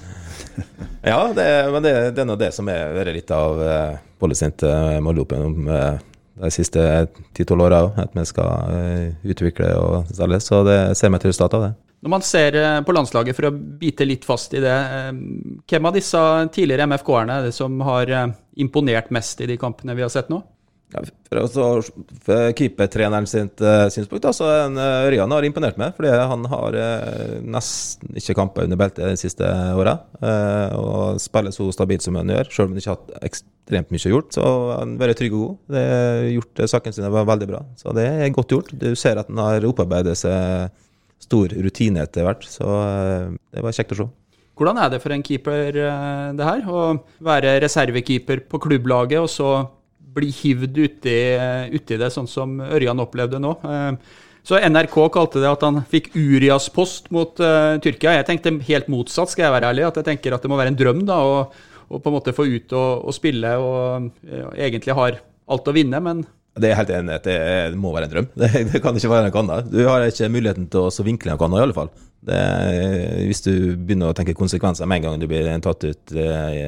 Ja, 1.03 1.33
det, 1.35 1.47
men 1.73 1.83
det, 1.83 1.95
det 2.15 2.23
er 2.23 2.29
nå 2.29 2.37
det 2.39 2.53
som 2.55 2.69
er 2.71 2.95
vært 2.95 3.17
litt 3.17 3.33
av 3.35 3.59
eh, 3.65 3.99
policyen 4.21 4.55
til 4.61 5.01
Molde 5.03 5.25
opp 5.25 5.35
gjennom 5.35 5.71
eh, 5.75 5.99
de 6.45 6.51
siste 6.55 6.85
ti-tolv 7.35 7.67
åra 7.67 7.81
òg. 7.89 7.99
At 8.05 8.15
vi 8.15 8.27
skal 8.29 8.75
eh, 8.77 9.07
utvikle 9.33 9.73
og 9.81 10.13
selge. 10.15 10.39
Så 10.45 10.63
det 10.69 10.79
ser 11.01 11.11
vi 11.11 11.23
til 11.23 11.33
resultat 11.33 11.57
av 11.59 11.67
det. 11.67 11.73
Når 12.01 12.15
man 12.15 12.25
ser 12.25 12.57
eh, 12.57 12.79
på 12.87 12.95
landslaget, 12.97 13.37
for 13.37 13.51
å 13.51 13.55
bite 13.83 14.07
litt 14.07 14.25
fast 14.29 14.55
i 14.57 14.63
det, 14.63 14.77
eh, 15.01 15.11
hvem 15.69 15.91
av 15.91 15.99
disse 15.99 16.23
tidligere 16.55 16.87
MFK-erne 16.89 17.41
er 17.41 17.49
det 17.49 17.57
som 17.57 17.75
har 17.85 18.15
eh, 18.15 18.31
imponert 18.63 19.11
mest 19.13 19.43
i 19.43 19.51
de 19.51 19.59
kampene 19.61 19.99
vi 19.99 20.07
har 20.07 20.13
sett 20.13 20.31
nå? 20.33 20.41
Ja, 20.91 21.03
for 21.31 21.85
for 22.25 22.53
keepertreneren 22.59 23.29
sitt 23.31 23.63
uh, 23.63 23.87
synspunkt, 23.93 24.25
da, 24.25 24.33
så 24.35 24.49
er 24.51 24.65
en, 24.65 24.79
uh, 24.81 25.07
Ørjan 25.07 25.31
har 25.31 25.47
imponert 25.47 25.79
meg. 25.79 25.95
Fordi 25.95 26.11
han 26.33 26.47
har 26.51 26.79
uh, 26.83 27.37
nesten 27.47 28.19
ikke 28.19 28.37
kamper 28.39 28.67
under 28.67 28.81
beltet 28.81 29.07
de 29.07 29.21
siste 29.21 29.47
åra. 29.47 30.01
og 30.77 31.21
spiller 31.23 31.55
så 31.55 31.69
stabilt 31.75 32.05
som 32.05 32.19
han 32.19 32.31
gjør, 32.35 32.51
selv 32.51 32.67
om 32.67 32.75
han 32.75 32.83
ikke 32.83 32.93
har 32.93 32.99
hatt 32.99 33.31
ekstremt 33.31 33.95
mye 33.95 34.15
gjort. 34.15 34.35
Så 34.35 34.45
har 34.45 34.83
han 34.83 34.99
vært 35.01 35.21
trygg 35.23 35.37
og 35.39 35.47
god. 35.47 35.57
Det 35.77 35.87
har 35.87 36.29
gjort 36.35 36.63
Sakene 36.75 36.99
sine 36.99 37.15
var 37.15 37.29
veldig 37.31 37.51
bra. 37.51 37.65
Så 37.79 37.95
det 37.97 38.07
er 38.11 38.35
godt 38.35 38.55
gjort. 38.57 38.75
Du 38.75 38.91
ser 38.99 39.23
at 39.23 39.31
han 39.31 39.43
har 39.43 39.71
opparbeidet 39.71 40.19
seg 40.19 40.71
stor 41.23 41.53
rutine 41.55 42.03
etter 42.03 42.27
hvert. 42.27 42.47
Så 42.51 42.67
det 43.55 43.63
var 43.63 43.77
kjekt 43.77 43.95
å 43.95 44.03
se. 44.03 44.13
Hvordan 44.59 44.77
er 44.83 44.91
det 44.93 44.99
for 45.01 45.15
en 45.15 45.23
keeper 45.25 45.77
det 46.37 46.47
her? 46.47 46.67
Å 46.67 46.81
være 47.25 47.61
reservekeeper 47.63 48.43
på 48.51 48.59
klubblaget, 48.61 49.23
og 49.23 49.31
så 49.31 49.53
bli 50.15 50.31
hivd 50.35 50.79
uti, 50.79 51.19
uti 51.75 51.99
det, 52.01 52.11
sånn 52.15 52.29
som 52.31 52.59
Ørjan 52.65 53.03
opplevde 53.03 53.41
nå. 53.43 53.55
Så 54.47 54.59
NRK 54.59 54.97
kalte 55.13 55.43
det 55.43 55.51
at 55.51 55.65
han 55.67 55.83
fikk 55.91 56.11
Urias 56.17 56.71
post 56.73 57.11
mot 57.15 57.41
uh, 57.45 57.77
Tyrkia. 57.83 58.17
Jeg 58.19 58.29
tenkte 58.29 58.55
helt 58.71 58.89
motsatt, 58.93 59.33
skal 59.33 59.47
jeg 59.47 59.55
være 59.55 59.73
ærlig. 59.73 59.85
At 59.91 60.01
jeg 60.01 60.09
tenker 60.09 60.35
at 60.35 60.45
det 60.45 60.51
må 60.51 60.59
være 60.59 60.73
en 60.73 60.81
drøm 60.81 61.03
da, 61.09 61.21
å, 61.21 61.43
å 61.91 62.01
på 62.01 62.11
en 62.11 62.17
måte 62.17 62.35
få 62.37 62.49
ut 62.49 62.73
og, 62.73 63.05
og 63.05 63.17
spille 63.17 63.53
og 63.61 64.11
uh, 64.25 64.53
egentlig 64.57 64.97
har 64.97 65.21
alt 65.51 65.69
å 65.69 65.75
vinne, 65.77 66.01
men 66.03 66.25
det 66.61 66.73
er 66.73 66.81
helt 66.81 66.91
enig. 66.93 67.17
Det, 67.25 67.35
det 67.73 67.79
må 67.79 67.93
være 67.95 68.09
en 68.09 68.13
drøm. 68.15 68.31
Det, 68.41 68.49
det, 68.73 68.81
kan 68.83 68.97
ikke 68.99 69.13
være 69.13 69.29
noe 69.29 69.43
annet. 69.45 69.69
Du 69.71 69.81
har 69.87 70.03
ikke 70.05 70.29
muligheten 70.35 70.67
til 70.73 70.89
å 70.89 71.07
vinkle 71.07 71.37
noe 71.37 71.47
annet, 71.47 71.61
i 71.61 71.67
alle 71.67 71.77
fall. 71.77 71.93
Det, 72.27 72.41
hvis 73.29 73.45
du 73.47 73.53
begynner 73.79 74.11
å 74.11 74.17
tenke 74.17 74.35
konsekvenser 74.37 74.89
med 74.91 75.01
en 75.01 75.07
gang 75.07 75.23
du 75.23 75.29
blir 75.31 75.47
tatt 75.65 75.87
ut 75.87 76.17
uh, 76.19 76.67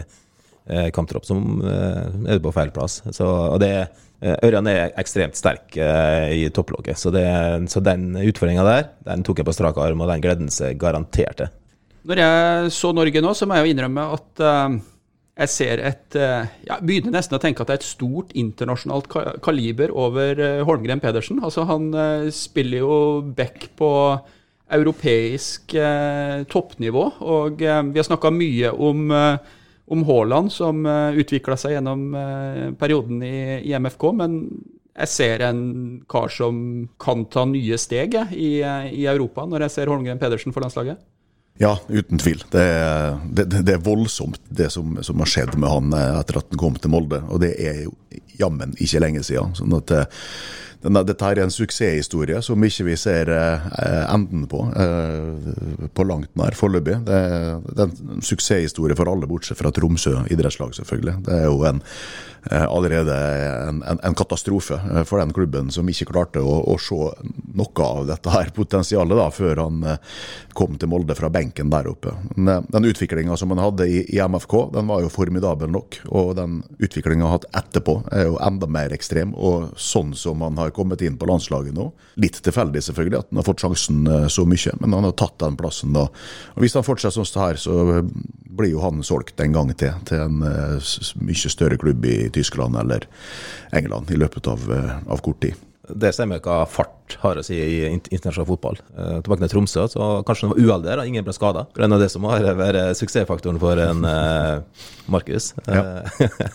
Eh, 0.66 0.90
kamptropp, 0.94 1.24
som 1.26 1.58
eh, 1.66 2.34
er 2.34 2.40
på 2.42 2.52
feil 2.54 2.70
plass. 2.74 3.00
Så, 3.10 3.26
og 3.26 3.58
det 3.62 3.72
eh, 3.80 4.36
Ørjan 4.46 4.68
er 4.70 4.92
ekstremt 5.00 5.34
sterk 5.34 5.74
i 5.74 6.44
topplokket, 6.54 6.98
så, 7.00 7.10
det, 7.10 7.26
så 7.72 7.82
den 7.82 8.12
utfordringa 8.20 8.62
der 8.66 8.92
den 9.08 9.24
tok 9.26 9.42
jeg 9.42 9.48
på 9.48 9.56
strak 9.56 9.80
arm, 9.82 10.04
og 10.04 10.12
den 10.12 10.22
gleden 10.22 10.52
seg 10.54 10.78
garantert 10.78 11.40
til. 11.40 11.50
Når 12.06 12.18
jeg 12.18 12.70
så 12.74 12.90
Norge 12.94 13.22
nå, 13.22 13.32
så 13.34 13.46
må 13.46 13.58
jeg 13.58 13.66
jo 13.66 13.74
innrømme 13.74 14.04
at 14.14 14.42
jeg 15.32 15.48
ser 15.48 15.80
et 15.86 16.16
Jeg 16.18 16.82
begynner 16.82 17.14
nesten 17.14 17.38
å 17.38 17.40
tenke 17.40 17.62
at 17.62 17.70
det 17.70 17.76
er 17.76 17.80
et 17.80 17.86
stort 17.86 18.34
internasjonalt 18.36 19.06
kaliber 19.42 19.94
over 19.94 20.42
Holmgren 20.66 21.02
Pedersen. 21.02 21.38
Altså, 21.46 21.62
han 21.66 21.88
spiller 22.34 22.82
jo 22.82 22.98
back 23.38 23.68
på 23.78 23.90
europeisk 24.74 25.76
toppnivå, 26.50 27.06
og 27.22 27.62
vi 27.62 27.70
har 28.02 28.08
snakka 28.10 28.34
mye 28.34 28.74
om 28.74 29.14
om 29.92 30.04
Haaland, 30.08 30.52
som 30.52 30.86
uh, 30.86 30.92
eh, 31.10 31.20
utvikla 31.22 31.56
seg 31.60 31.76
gjennom 31.76 32.06
uh, 32.16 32.70
perioden 32.80 33.22
i, 33.26 33.60
i, 33.60 33.74
MFK. 33.76 34.08
Men 34.16 34.38
jeg 34.92 35.12
ser 35.12 35.44
en 35.46 35.62
kar 36.10 36.32
som 36.32 36.56
kan 37.00 37.26
ta 37.32 37.44
nye 37.48 37.78
steg 37.80 38.16
i, 38.32 38.54
i, 38.62 39.04
Europa, 39.08 39.44
når 39.48 39.66
jeg 39.66 39.76
ser 39.76 39.92
Holmgren 39.92 40.20
Pedersen 40.20 40.54
for 40.54 40.64
landslaget. 40.64 41.00
Ja, 41.60 41.74
uten 41.92 42.20
tvil. 42.20 42.40
Det 42.50 42.62
er, 42.64 43.18
det, 43.28 43.46
det 43.52 43.76
er 43.76 43.84
voldsomt 43.84 44.40
det 44.48 44.70
som, 44.72 44.96
som, 45.04 45.20
har 45.20 45.28
skjedd 45.28 45.58
med 45.60 45.68
han 45.68 45.92
eh, 45.96 46.20
etter 46.22 46.40
at 46.40 46.48
han 46.48 46.60
kom 46.60 46.78
til 46.80 46.94
Molde. 46.94 47.20
Og 47.28 47.42
det 47.44 47.52
er 47.60 47.82
jo 47.84 47.92
jammen 48.40 48.72
ikke 48.80 49.02
lenge 49.04 49.24
siden. 49.26 49.52
Sånn 49.58 49.76
at 49.76 49.92
dette 50.82 51.28
er 51.28 51.40
en 51.42 51.52
suksesshistorie 51.52 52.40
som 52.42 52.64
ikke 52.66 52.86
vi 52.88 52.96
ser 52.98 53.30
eh, 53.30 53.66
enden 54.10 54.48
på 54.50 54.64
eh, 54.74 55.88
på 55.94 56.06
langt 56.08 56.32
nær 56.38 56.56
foreløpig. 56.58 56.98
Det, 57.06 57.20
er 57.20 57.86
en 57.86 58.24
suksesshistorie 58.24 58.96
for 58.98 59.10
alle, 59.10 59.28
bortsett 59.30 59.60
fra 59.60 59.70
Tromsø 59.74 60.16
idrettslag, 60.32 60.74
selvfølgelig. 60.78 61.20
Det 61.28 61.38
er 61.38 61.46
jo 61.46 61.62
en, 61.68 61.82
allerede 62.50 63.14
en, 63.68 63.82
en, 63.86 64.00
en, 64.02 64.14
katastrofe 64.18 64.78
for 65.06 65.20
den 65.22 65.32
klubben 65.32 65.70
som 65.70 65.88
ikke 65.88 66.08
klarte 66.10 66.42
å, 66.42 66.56
å 66.72 66.74
se 66.80 66.96
noe 67.54 67.84
av 67.86 68.08
dette 68.08 68.32
her 68.34 68.50
potensialet 68.54 69.18
da, 69.18 69.28
før 69.30 69.62
han 69.62 69.84
kom 70.56 70.74
til 70.78 70.90
Molde 70.90 71.14
fra 71.16 71.30
benken 71.32 71.70
der 71.72 71.88
oppe. 71.90 72.14
Men, 72.34 72.66
den 72.68 72.84
utviklinga 72.84 73.36
som 73.36 73.52
han 73.54 73.62
hadde 73.62 73.86
i, 73.88 74.02
i, 74.16 74.20
MFK, 74.20 74.54
den 74.74 74.88
var 74.90 75.02
jo 75.02 75.10
formidabel 75.12 75.70
nok. 75.72 75.98
Og 76.10 76.34
den 76.38 76.60
utviklinga 76.78 77.24
han 77.24 77.30
har 77.30 77.38
hatt 77.38 77.48
etterpå, 77.62 77.96
er 78.12 78.26
jo 78.28 78.38
enda 78.42 78.68
mer 78.70 78.94
ekstrem. 78.94 79.34
Og 79.34 79.72
sånn 79.80 80.14
som 80.18 80.42
han 80.44 80.58
har 80.60 80.74
kommet 80.76 81.02
inn 81.04 81.18
på 81.20 81.28
landslaget 81.28 81.76
nå. 81.76 81.88
Litt 82.22 82.40
tilfeldig 82.44 82.82
selvfølgelig 82.88 83.20
at 83.20 83.30
han 83.30 83.42
har 83.42 83.48
fått 83.48 83.64
sjansen 83.64 84.06
eh, 84.06 84.28
så 84.32 84.46
mye, 84.48 84.76
men 84.80 84.96
han 84.98 85.08
har 85.08 85.16
tatt 85.18 85.38
den 85.42 85.58
plassen 85.60 85.96
da. 85.96 86.06
Og 86.54 86.64
Hvis 86.64 86.76
han 86.78 86.86
fortsetter 86.86 87.22
sånn 87.22 87.44
her, 87.44 87.60
så 87.60 87.78
eh, 87.98 88.12
blir 88.52 88.74
jo 88.74 88.82
han 88.84 89.04
solgt 89.06 89.40
en 89.40 89.54
gang 89.54 89.72
til 89.72 89.92
til 90.08 90.20
en 90.20 90.40
mye 91.24 91.50
større 91.52 91.78
klubb 91.80 92.04
i 92.08 92.16
Tyskland 92.34 92.78
eller 92.80 93.06
England 93.72 94.10
i 94.12 94.20
løpet 94.20 94.48
av, 94.50 94.64
uh, 94.70 94.96
av 95.12 95.22
kort 95.24 95.42
tid. 95.44 95.60
Det 95.82 96.12
stemmer 96.14 96.38
hva 96.38 96.62
fart 96.70 97.16
har 97.24 97.38
å 97.38 97.42
si 97.44 97.56
i 97.58 97.80
internasjonal 97.90 98.46
fotball. 98.46 98.78
Eh, 98.94 99.16
tilbake 99.18 99.42
til 99.42 99.50
Tromsø, 99.50 99.86
så 99.90 100.06
kanskje 100.26 100.46
det 100.46 100.52
var 100.52 100.60
uhell 100.62 100.84
der, 100.84 101.02
ingen 101.10 101.26
ble 101.26 101.34
skada. 101.34 101.64
Det 101.74 101.84
er 101.84 101.94
det 101.98 102.08
som 102.12 102.26
har 102.30 102.46
vært 102.58 102.94
suksessfaktoren 103.00 103.58
for 103.62 103.82
en 103.82 104.06
eh, 104.06 104.86
Markus. 105.10 105.50
Ja. 105.66 106.04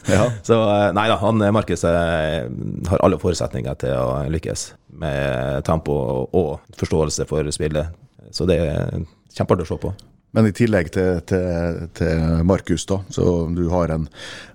ja. 0.07 0.29
så 0.47 0.61
eh, 0.63 0.87
nei 0.95 1.07
da, 1.11 1.19
han 1.21 1.43
Markus 1.53 1.83
eh, 1.89 2.47
har 2.87 3.03
alle 3.03 3.19
forutsetninger 3.19 3.77
til 3.83 3.99
å 3.99 4.23
lykkes 4.31 4.69
med 5.03 5.67
tempo 5.67 5.97
og 6.31 6.77
forståelse 6.79 7.27
for 7.27 7.51
spillet. 7.53 7.91
Så 8.31 8.47
det 8.47 8.61
er 8.63 9.01
kjempeartig 9.35 9.67
å 9.67 9.73
se 9.73 9.81
på. 9.83 9.97
Men 10.37 10.51
i 10.51 10.53
tillegg 10.53 10.91
til, 10.93 11.21
til, 11.25 11.77
til 11.97 12.43
Markus, 12.45 12.83
da, 12.85 12.99
så 13.09 13.47
du 13.49 13.63
har 13.71 13.89
en 13.89 14.03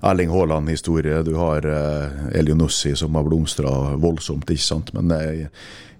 Erling 0.06 0.30
Haaland-historie. 0.30 1.24
Du 1.26 1.32
har 1.40 1.66
uh, 1.66 2.28
Elionussi 2.38 2.92
som 2.94 3.18
har 3.18 3.26
blomstra 3.26 3.72
voldsomt, 3.98 4.46
ikke 4.46 4.62
sant. 4.62 4.92
Men 4.94 5.10
jeg, 5.10 5.48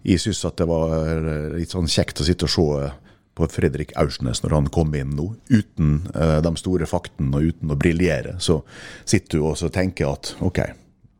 jeg 0.06 0.22
syns 0.22 0.44
at 0.46 0.62
det 0.62 0.68
var 0.70 1.26
litt 1.56 1.74
sånn 1.74 1.90
kjekt 1.90 2.22
å 2.22 2.28
sitte 2.28 2.46
og 2.46 2.54
se 2.54 2.92
på 3.34 3.48
Fredrik 3.50 3.90
Aursnes 3.98 4.44
når 4.44 4.54
han 4.54 4.70
kom 4.70 4.94
inn 4.94 5.16
nå, 5.18 5.32
uten 5.50 5.96
uh, 6.14 6.38
de 6.46 6.52
store 6.62 6.86
faktene 6.86 7.40
og 7.40 7.50
uten 7.50 7.74
å 7.74 7.80
briljere. 7.82 8.36
Så 8.38 8.60
sitter 9.02 9.42
du 9.42 9.48
og 9.50 9.74
tenker 9.74 10.12
at 10.12 10.36
OK, 10.46 10.62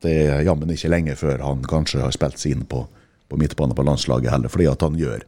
det 0.06 0.18
er 0.28 0.46
jammen 0.46 0.70
ikke 0.70 0.94
lenge 0.94 1.18
før 1.18 1.42
han 1.42 1.66
kanskje 1.66 2.04
har 2.04 2.14
spilt 2.14 2.38
seg 2.38 2.54
inn 2.54 2.68
på, 2.70 2.84
på 3.26 3.42
midtbane 3.42 3.74
på 3.74 3.90
landslaget 3.90 4.36
heller, 4.36 4.54
fordi 4.54 4.70
at 4.70 4.86
han 4.86 5.02
gjør 5.02 5.26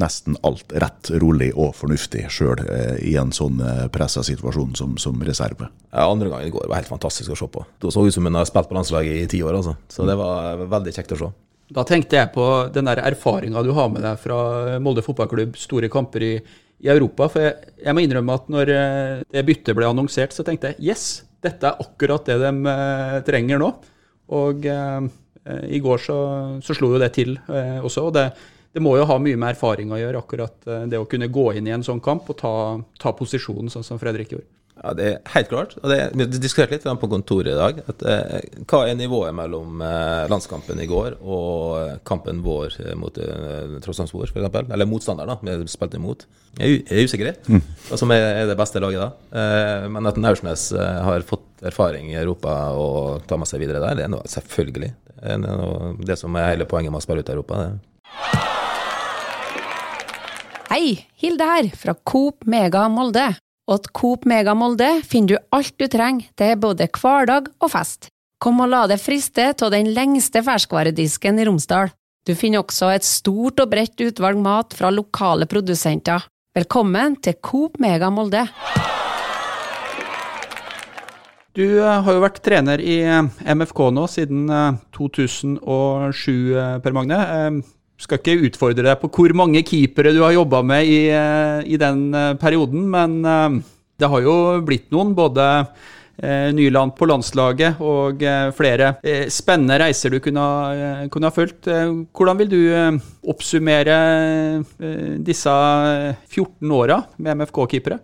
nesten 0.00 0.36
alt 0.46 0.72
rett, 0.82 1.10
rolig 1.22 1.50
og 1.52 1.74
fornuftig 1.78 2.24
sjøl 2.32 2.60
uh, 2.66 2.96
i 2.98 3.14
en 3.20 3.32
sånn 3.34 3.60
uh, 3.62 3.86
pressa 3.94 4.24
situasjon 4.26 4.74
som, 4.78 4.96
som 5.00 5.22
reserve. 5.26 5.70
Ja, 5.92 6.08
andre 6.08 6.32
gangen 6.32 6.50
i 6.50 6.54
går 6.54 6.68
var 6.70 6.82
helt 6.82 6.90
fantastisk 6.90 7.34
å 7.34 7.38
se 7.38 7.48
på. 7.50 7.64
Det 7.80 7.92
så 7.94 8.04
ut 8.04 8.14
som 8.14 8.26
hun 8.26 8.38
har 8.38 8.48
spilt 8.48 8.70
på 8.70 8.76
landslaget 8.78 9.22
i 9.22 9.30
ti 9.30 9.42
år, 9.46 9.60
altså. 9.60 9.76
Så 9.92 10.06
det 10.08 10.18
var 10.18 10.64
veldig 10.66 10.94
kjekt 10.96 11.14
å 11.16 11.20
se. 11.22 11.30
Da 11.74 11.84
tenkte 11.88 12.18
jeg 12.18 12.32
på 12.34 12.44
den 12.74 12.90
der 12.90 13.00
erfaringa 13.06 13.62
du 13.64 13.72
har 13.76 13.88
med 13.92 14.04
deg 14.04 14.20
fra 14.20 14.78
Molde 14.84 15.02
fotballklubb, 15.04 15.56
store 15.56 15.88
kamper 15.92 16.26
i, 16.26 16.34
i 16.84 16.90
Europa. 16.92 17.30
For 17.32 17.46
jeg, 17.46 17.72
jeg, 17.80 17.96
må 17.96 18.04
innrømme 18.04 18.36
at 18.36 18.50
når 18.52 18.72
eh, 18.74 19.22
det 19.32 19.46
byttet 19.48 19.78
ble 19.78 19.88
annonsert, 19.88 20.36
så 20.36 20.44
tenkte 20.46 20.74
jeg 20.74 20.92
yes, 20.92 21.06
dette 21.44 21.70
er 21.70 21.80
akkurat 21.80 22.28
det 22.28 22.36
de 22.42 22.74
trenger 23.26 23.62
nå. 23.62 23.70
Og 24.34 24.68
eh, 24.68 25.08
i 25.44 25.80
går 25.84 26.00
så, 26.00 26.18
så, 26.64 26.76
slo 26.76 26.94
jo 26.94 27.00
det 27.00 27.10
til 27.16 27.34
eh, 27.36 27.80
også. 27.84 28.08
og 28.08 28.14
det, 28.16 28.28
det, 28.74 28.82
må 28.82 28.96
jo 28.98 29.06
ha 29.08 29.20
mye 29.22 29.38
med 29.38 29.54
erfaring 29.54 29.94
å 29.94 30.00
gjøre, 30.00 30.24
akkurat 30.24 30.68
det 30.90 30.98
å 31.00 31.06
kunne 31.10 31.30
gå 31.32 31.52
inn 31.54 31.70
i 31.70 31.74
en 31.76 31.86
sånn 31.86 32.02
kamp 32.04 32.28
og 32.30 32.38
ta, 32.40 32.54
ta 33.00 33.14
posisjonen, 33.16 33.72
sånn 33.72 33.86
som 33.86 34.02
Fredrik 34.02 34.34
gjorde. 34.34 34.50
Ja, 34.82 34.92
Det 34.92 35.04
er 35.06 35.18
helt 35.34 35.48
klart. 35.48 35.74
og 35.82 35.90
det, 35.90 36.10
Vi 36.14 36.26
diskuterte 36.38 36.74
litt 36.74 37.00
på 37.00 37.08
kontoret 37.08 37.52
i 37.52 37.58
dag. 37.58 37.80
At, 37.88 38.02
eh, 38.02 38.40
hva 38.66 38.88
er 38.88 38.94
nivået 38.98 39.34
mellom 39.34 39.80
eh, 39.80 40.26
landskampen 40.28 40.80
i 40.80 40.86
går 40.86 41.18
og 41.22 42.00
kampen 42.04 42.42
vår 42.42 42.74
eh, 42.82 42.94
mot 42.98 43.16
eh, 43.18 43.78
Trondheimsvor, 43.84 44.26
f.eks.? 44.28 44.72
Eller 44.72 44.86
motstander, 44.90 45.26
da. 45.30 45.38
Vi 45.40 45.70
spilte 45.70 46.00
imot. 46.00 46.26
Jeg 46.58 46.84
er 46.90 47.06
usikker 47.06 47.32
mm. 47.48 47.62
hva 47.88 47.98
som 47.98 48.10
er, 48.14 48.26
er, 48.42 48.50
det 48.50 48.58
beste 48.58 48.82
laget 48.82 49.00
da. 49.00 49.08
Eh, 49.40 49.88
men 49.94 50.10
at 50.10 50.18
Naursnes 50.18 50.72
eh, 50.72 51.00
har 51.06 51.26
fått 51.26 51.64
erfaring 51.64 52.10
i 52.12 52.18
Europa 52.18 52.74
og 52.74 53.24
tar 53.30 53.40
med 53.40 53.50
seg 53.50 53.62
videre 53.62 53.82
der, 53.82 53.96
det 53.98 54.08
er 54.08 54.12
noe 54.12 54.26
selvfølgelig. 54.28 54.90
Det 55.14 55.38
er 55.38 55.40
noe, 55.40 55.94
det 56.04 56.18
som 56.20 56.34
er 56.36 56.50
hele 56.52 56.68
poenget 56.68 56.92
med 56.92 57.00
å 57.00 57.06
spille 57.06 57.24
ut 57.24 57.30
i 57.30 57.38
Europa. 57.38 57.62
det. 57.62 58.53
Hei, 60.74 60.96
Hilde 61.22 61.46
her, 61.46 61.66
fra 61.78 61.92
Coop 61.94 62.48
Mega 62.50 62.88
Molde. 62.90 63.28
Og 63.70 63.76
at 63.76 63.84
Coop 63.94 64.24
Mega 64.26 64.56
Molde 64.58 64.88
finner 65.06 65.36
du 65.36 65.52
alt 65.54 65.76
du 65.78 65.84
trenger 65.86 66.32
til 66.34 66.56
både 66.58 66.88
hverdag 66.90 67.46
og 67.62 67.70
fest. 67.70 68.08
Kom 68.42 68.58
og 68.58 68.72
la 68.72 68.80
deg 68.90 68.98
friste 68.98 69.52
av 69.52 69.70
den 69.70 69.92
lengste 69.94 70.42
ferskvaredisken 70.42 71.38
i 71.38 71.44
Romsdal. 71.46 71.92
Du 72.26 72.32
finner 72.34 72.64
også 72.64 72.88
et 72.90 73.06
stort 73.06 73.62
og 73.62 73.70
bredt 73.70 74.02
utvalg 74.02 74.40
mat 74.42 74.74
fra 74.74 74.90
lokale 74.90 75.46
produsenter. 75.46 76.26
Velkommen 76.58 77.20
til 77.22 77.38
Coop 77.38 77.78
Mega 77.78 78.10
Molde. 78.10 78.42
Du 81.54 81.62
eh, 81.68 81.86
har 81.86 82.18
jo 82.18 82.26
vært 82.26 82.42
trener 82.42 82.82
i 82.82 82.98
eh, 83.06 83.46
MFK 83.54 83.84
nå 83.94 84.10
siden 84.10 84.50
2007, 84.98 86.34
eh, 86.58 86.76
Per 86.82 86.98
Magne 86.98 87.22
skal 88.00 88.20
ikke 88.20 88.48
utfordre 88.48 88.86
deg 88.88 89.00
på 89.00 89.10
hvor 89.14 89.34
mange 89.38 89.62
keepere 89.66 90.12
du 90.14 90.22
har 90.24 90.34
jobba 90.34 90.62
med 90.66 90.88
i, 90.88 91.00
eh, 91.14 91.60
i, 91.66 91.78
den 91.80 92.08
eh, 92.14 92.34
perioden, 92.40 92.86
men 92.90 93.20
eh, 93.24 93.58
det 94.00 94.10
har 94.10 94.24
jo 94.24 94.36
blitt 94.66 94.90
noen. 94.94 95.14
Både 95.16 95.66
Nyland 96.14 96.92
på 96.94 97.08
landslaget 97.10 97.80
og 97.82 98.20
flere 98.54 98.92
spennende 99.34 99.80
reiser 99.82 100.12
du 100.14 100.20
kunne, 100.22 100.44
kunne 101.10 101.26
ha 101.26 101.34
fulgt. 101.34 101.66
Hvordan 101.66 102.38
vil 102.38 102.52
du 102.52 102.60
oppsummere 103.34 103.96
disse 105.26 105.54
14 106.30 106.70
åra 106.70 107.00
med 107.18 107.42
MFK-keepere? 107.42 107.98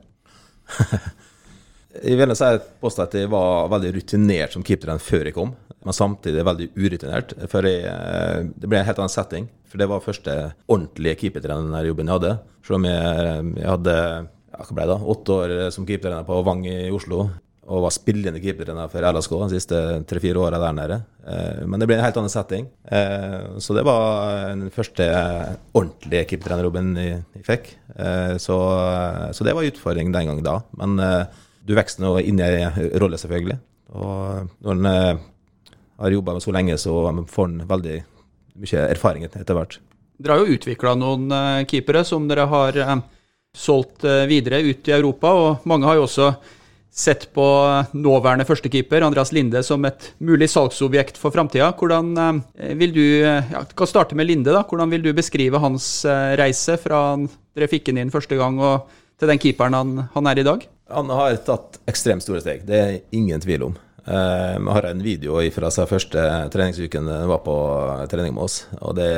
Jeg 2.03 2.19
vil 2.19 2.35
si 2.35 2.51
at 2.51 3.15
jeg 3.15 3.31
var 3.31 3.71
veldig 3.71 3.95
rutinert 3.95 4.59
som 4.59 4.67
keeper 4.67 4.99
før 5.03 5.31
jeg 5.31 5.35
kom 5.39 5.55
men 5.85 5.97
samtidig 5.97 6.45
veldig 6.45 6.69
urutinert. 6.77 7.35
For 7.51 7.67
jeg, 7.67 7.85
eh, 7.89 8.49
det 8.53 8.69
ble 8.69 8.81
en 8.81 8.89
helt 8.89 8.99
annen 9.01 9.13
setting. 9.13 9.49
For 9.71 9.81
det 9.81 9.89
var 9.89 10.05
første 10.05 10.35
ordentlige 10.69 11.17
keepertrenerjobben 11.23 12.11
jeg 12.11 12.19
hadde. 12.19 12.33
Selv 12.67 12.81
om 12.81 12.89
jeg, 12.89 13.53
jeg 13.63 13.71
hadde 13.71 13.95
ja, 14.01 14.65
hva 14.65 14.75
ble 14.77 14.89
det, 14.91 14.99
åtte 15.15 15.37
år 15.37 15.55
som 15.73 15.87
keepertrener 15.89 16.27
på 16.27 16.43
Vang 16.45 16.67
i 16.69 16.91
Oslo. 16.93 17.23
Og 17.71 17.85
var 17.85 17.95
spillende 17.95 18.43
keepertrener 18.43 18.91
for 18.91 19.07
LSK 19.07 19.37
de 19.45 19.49
siste 19.55 19.81
tre-fire 20.11 20.43
åra 20.43 20.61
der 20.61 20.77
nede. 20.77 21.01
Eh, 21.25 21.65
men 21.65 21.81
det 21.81 21.89
ble 21.89 21.97
en 21.97 22.05
helt 22.05 22.21
annen 22.21 22.35
setting. 22.35 22.69
Eh, 22.85 23.57
så 23.63 23.79
det 23.79 23.87
var 23.89 24.51
den 24.51 24.75
første 24.75 25.09
ordentlige 25.73 26.27
keepertrenerjobben 26.35 26.93
jeg 27.01 27.47
fikk. 27.47 27.77
Så, 28.41 28.57
så 29.37 29.45
det 29.45 29.53
var 29.53 29.65
en 29.65 29.73
utfordring 29.73 30.13
den 30.15 30.29
gang 30.31 30.39
da. 30.45 30.61
Men 30.79 30.95
du 31.67 31.75
vokser 31.77 32.01
nå 32.01 32.15
inn 32.25 32.39
i 32.41 32.97
rolle, 33.03 33.19
selvfølgelig. 33.21 33.59
Og 33.99 34.49
når 34.65 34.79
en 34.79 35.21
har 36.01 36.17
jobba 36.17 36.37
med 36.37 36.43
så 36.43 36.53
lenge, 36.55 36.79
så 36.79 36.95
får 37.29 37.47
han 37.47 37.63
veldig 37.69 37.97
mye 38.61 38.85
erfaring 38.91 39.27
etter 39.29 39.57
hvert. 39.57 39.79
Dere 40.21 40.37
har 40.37 40.45
jo 40.45 40.57
utvikla 40.57 40.95
noen 41.01 41.31
uh, 41.33 41.65
keepere 41.69 42.05
som 42.05 42.27
dere 42.29 42.45
har 42.51 42.77
uh, 42.77 42.97
solgt 43.57 44.05
uh, 44.05 44.27
videre 44.29 44.61
ut 44.67 44.89
i 44.89 44.97
Europa, 44.97 45.33
og 45.33 45.69
mange 45.69 45.89
har 45.89 45.97
jo 45.97 46.07
også 46.09 46.33
sett 46.91 47.29
på 47.33 47.45
nåværende 47.95 48.45
førstekeeper, 48.45 49.05
Andreas 49.07 49.31
Linde, 49.33 49.63
som 49.63 49.85
et 49.87 50.11
mulig 50.19 50.49
salgsobjekt 50.51 51.21
for 51.21 51.31
framtida. 51.31 51.69
Hvordan 51.79 52.41
vil 52.77 52.91
du 52.97 53.05
ja, 53.23 53.63
kan 53.63 53.89
starte 53.89 54.19
med 54.19 54.27
Linde, 54.27 54.51
da. 54.51 54.65
Hvordan 54.67 54.91
vil 54.91 55.05
du 55.05 55.13
beskrive 55.15 55.61
hans 55.63 55.87
reise 56.41 56.75
fra 56.83 57.15
dere 57.55 57.71
fikk 57.71 57.93
han 57.93 58.03
inn 58.03 58.11
første 58.11 58.35
gang 58.35 58.59
og 58.59 58.91
til 59.23 59.31
den 59.31 59.39
keeperen 59.39 59.79
han, 59.79 59.95
han 60.17 60.31
er 60.33 60.43
i 60.43 60.47
dag? 60.51 60.67
Han 60.91 61.15
har 61.15 61.39
tatt 61.47 61.79
ekstremt 61.89 62.27
store 62.27 62.43
steg, 62.43 62.67
det 62.67 62.83
er 62.83 62.99
ingen 63.15 63.47
tvil 63.47 63.69
om. 63.71 63.79
Uh, 64.11 64.59
vi 64.59 64.73
har 64.75 64.87
en 64.89 65.03
video 65.05 65.37
fra 65.55 65.69
første 65.87 66.23
treningsuken 66.51 67.07
jeg 67.13 67.29
var 67.31 67.43
på 67.45 67.55
trening 68.11 68.35
med 68.35 68.49
oss. 68.49 68.65
Og 68.83 68.97
det 68.99 69.11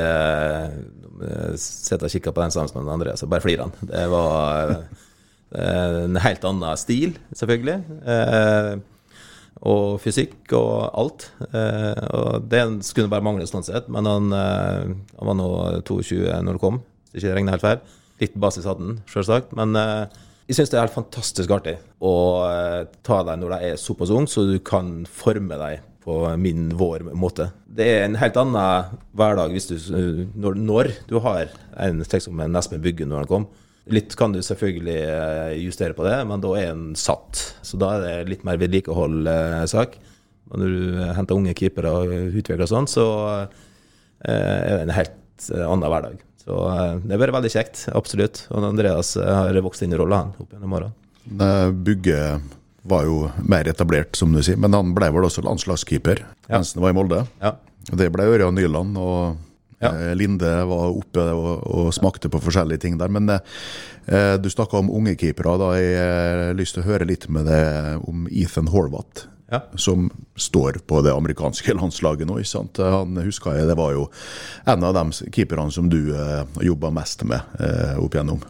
Sitter 1.63 2.09
og 2.09 2.13
kikker 2.13 2.35
på 2.35 2.43
den 2.43 2.53
sammen 2.53 2.85
med 2.85 2.93
Andreas 2.97 3.23
og 3.23 3.31
bare 3.31 3.45
flirer 3.45 3.69
han. 3.69 3.75
Det 3.87 4.07
var 4.11 4.73
en 5.55 6.19
helt 6.19 6.47
annen 6.49 6.81
stil, 6.81 7.13
selvfølgelig. 7.39 7.77
Og 9.71 10.01
fysikk 10.03 10.51
og 10.59 10.89
alt. 10.99 11.29
og 11.53 12.49
Det 12.51 12.65
skulle 12.89 13.13
bare 13.13 13.23
mangle 13.23 13.47
sånn 13.47 13.63
sett, 13.63 13.87
men 13.93 14.09
han, 14.09 14.35
han 14.35 15.31
var 15.31 15.39
nå 15.39 15.49
22 15.87 16.27
når 16.43 16.59
det 16.59 16.65
kom, 16.65 16.83
hvis 17.13 17.23
ikke 17.23 17.39
regner 17.39 17.55
helt 17.55 17.69
feil. 17.69 17.87
Litt 18.25 18.35
basis 18.43 18.67
hadde 18.67 18.89
han, 18.89 19.01
sjølsagt, 19.13 19.55
Men 19.55 19.79
jeg 20.53 20.59
syns 20.59 20.73
det 20.73 20.77
er 20.77 20.85
helt 20.85 20.99
fantastisk 20.99 21.53
artig 21.55 21.79
å 22.05 22.13
eh, 22.45 22.83
ta 23.07 23.23
deg 23.25 23.41
når 23.41 23.55
du 23.55 23.57
er 23.71 23.81
såpass 23.81 24.13
ung, 24.13 24.27
så 24.29 24.45
du 24.45 24.59
kan 24.65 25.03
forme 25.09 25.57
deg 25.57 25.81
på 26.03 26.17
min, 26.37 26.67
vår 26.77 27.07
måte. 27.17 27.49
Det 27.65 27.87
er 27.89 28.05
en 28.05 28.19
helt 28.21 28.37
annen 28.37 28.97
hverdag 29.17 29.55
du, 29.55 29.77
når, 30.35 30.59
når 30.59 30.91
du 31.09 31.17
har 31.25 31.53
en 31.81 32.03
tekst 32.03 32.29
som 32.29 32.43
en 32.43 32.59
Espen 32.59 32.83
Bygge 32.85 33.07
når 33.09 33.25
han 33.25 33.31
kom. 33.31 33.47
Litt 33.95 34.13
kan 34.19 34.35
du 34.35 34.43
selvfølgelig 34.45 34.99
eh, 34.99 35.55
justere 35.63 35.97
på 35.97 36.05
det, 36.07 36.19
men 36.29 36.43
da 36.43 36.53
er 36.59 36.73
en 36.75 36.85
satt. 36.99 37.41
Så 37.65 37.81
da 37.81 37.95
er 37.97 38.05
det 38.05 38.35
litt 38.35 38.45
mer 38.47 38.61
vedlikehold-sak. 38.61 39.97
Og 40.53 40.61
når 40.61 40.75
du 40.75 41.01
henter 41.17 41.39
unge 41.39 41.57
keepere 41.59 41.95
og 42.03 42.13
utvikler 42.29 42.69
sånn, 42.69 42.91
så 42.91 43.07
eh, 43.41 44.29
er 44.29 44.77
det 44.77 44.85
en 44.85 44.97
helt 44.99 45.49
annen 45.57 45.89
hverdag. 45.89 46.21
Så 46.43 46.59
eh, 46.73 46.97
det 47.05 47.15
har 47.15 47.23
vært 47.23 47.37
veldig 47.39 47.53
kjekt, 47.55 47.85
absolutt. 47.95 48.45
Og 48.51 48.67
Andreas 48.67 49.15
eh, 49.21 49.29
har 49.29 49.63
vokst 49.65 49.85
inn 49.87 49.95
i 49.95 50.01
rolla 50.01 50.25
opp 50.33 50.51
gjennom 50.51 50.77
åra. 50.79 50.91
Bugge 51.73 52.19
var 52.83 53.07
jo 53.07 53.29
mer 53.47 53.69
etablert, 53.71 54.17
som 54.19 54.33
du 54.35 54.41
sier, 54.43 54.59
men 54.59 54.75
han 54.75 54.91
ble 54.97 55.13
vel 55.15 55.29
også 55.29 55.45
landslagskeeper 55.47 56.25
ja. 56.25 56.57
mens 56.57 56.75
han 56.75 56.83
var 56.83 56.91
i 56.91 56.97
Molde. 56.99 57.21
Ja. 57.43 57.55
Det 57.93 58.09
ble 58.15 58.27
Ørjan 58.31 58.59
Nyland, 58.59 58.99
og 58.99 59.39
ja. 59.83 59.91
Eh, 59.91 60.15
Linde 60.15 60.51
var 60.71 60.93
oppe 60.95 61.25
og, 61.35 61.63
og, 61.67 61.89
smakte 61.95 62.31
på 62.31 62.41
forskjellige 62.43 62.85
ting 62.85 62.99
der. 63.01 63.11
Men 63.11 63.31
eh, 63.35 64.35
du 64.39 64.47
snakka 64.51 64.79
om 64.79 64.91
unge 64.95 65.17
keepere. 65.19 65.57
Da 65.59 65.73
har 65.75 65.83
jeg 65.83 66.59
lyst 66.59 66.79
til 66.79 66.85
å 66.85 66.91
høre 66.93 67.09
litt 67.09 67.27
med 67.33 67.49
deg 67.51 68.07
om 68.07 68.29
Ethan 68.31 68.71
Horvath 68.71 69.27
ja. 69.53 69.61
som 69.77 70.09
står 70.37 70.81
på 70.87 71.03
det 71.05 71.13
amerikanske 71.13 71.75
landslaget 71.81 72.29
nå. 72.29 72.41
ikke 72.41 72.55
sant? 72.55 72.81
Han 72.81 73.21
husker 73.23 73.59
jeg, 73.59 73.69
Det 73.71 73.79
var 73.79 73.95
jo 73.97 74.09
en 74.65 74.89
av 74.89 74.97
de 74.97 75.31
keeperne 75.31 75.73
som 75.75 75.91
du 75.93 76.15
eh, 76.17 76.43
jobba 76.65 76.93
mest 76.95 77.25
med 77.29 77.41
eh, 77.61 77.97
opp 78.01 78.17
igjennom. 78.17 78.43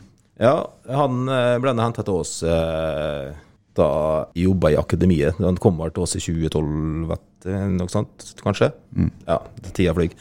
Ja, 0.42 0.56
han 0.88 1.26
eh, 1.28 1.56
ble 1.62 1.74
henta 1.78 2.04
til 2.06 2.22
oss 2.22 2.40
eh, 2.46 3.32
da 3.76 3.88
jeg 4.36 4.48
jobba 4.48 4.72
i 4.72 4.80
akademiet. 4.80 5.40
Han 5.40 5.60
kom 5.60 5.80
vel 5.80 5.92
til 5.94 6.04
oss 6.04 6.18
i 6.18 6.22
2012, 6.22 7.08
vet 7.08 7.48
noe 7.72 7.90
sånt, 7.90 8.34
kanskje? 8.42 8.68
Mm. 8.94 9.08
Ja, 9.26 9.40
tida 9.72 9.94
flyr. 9.96 10.12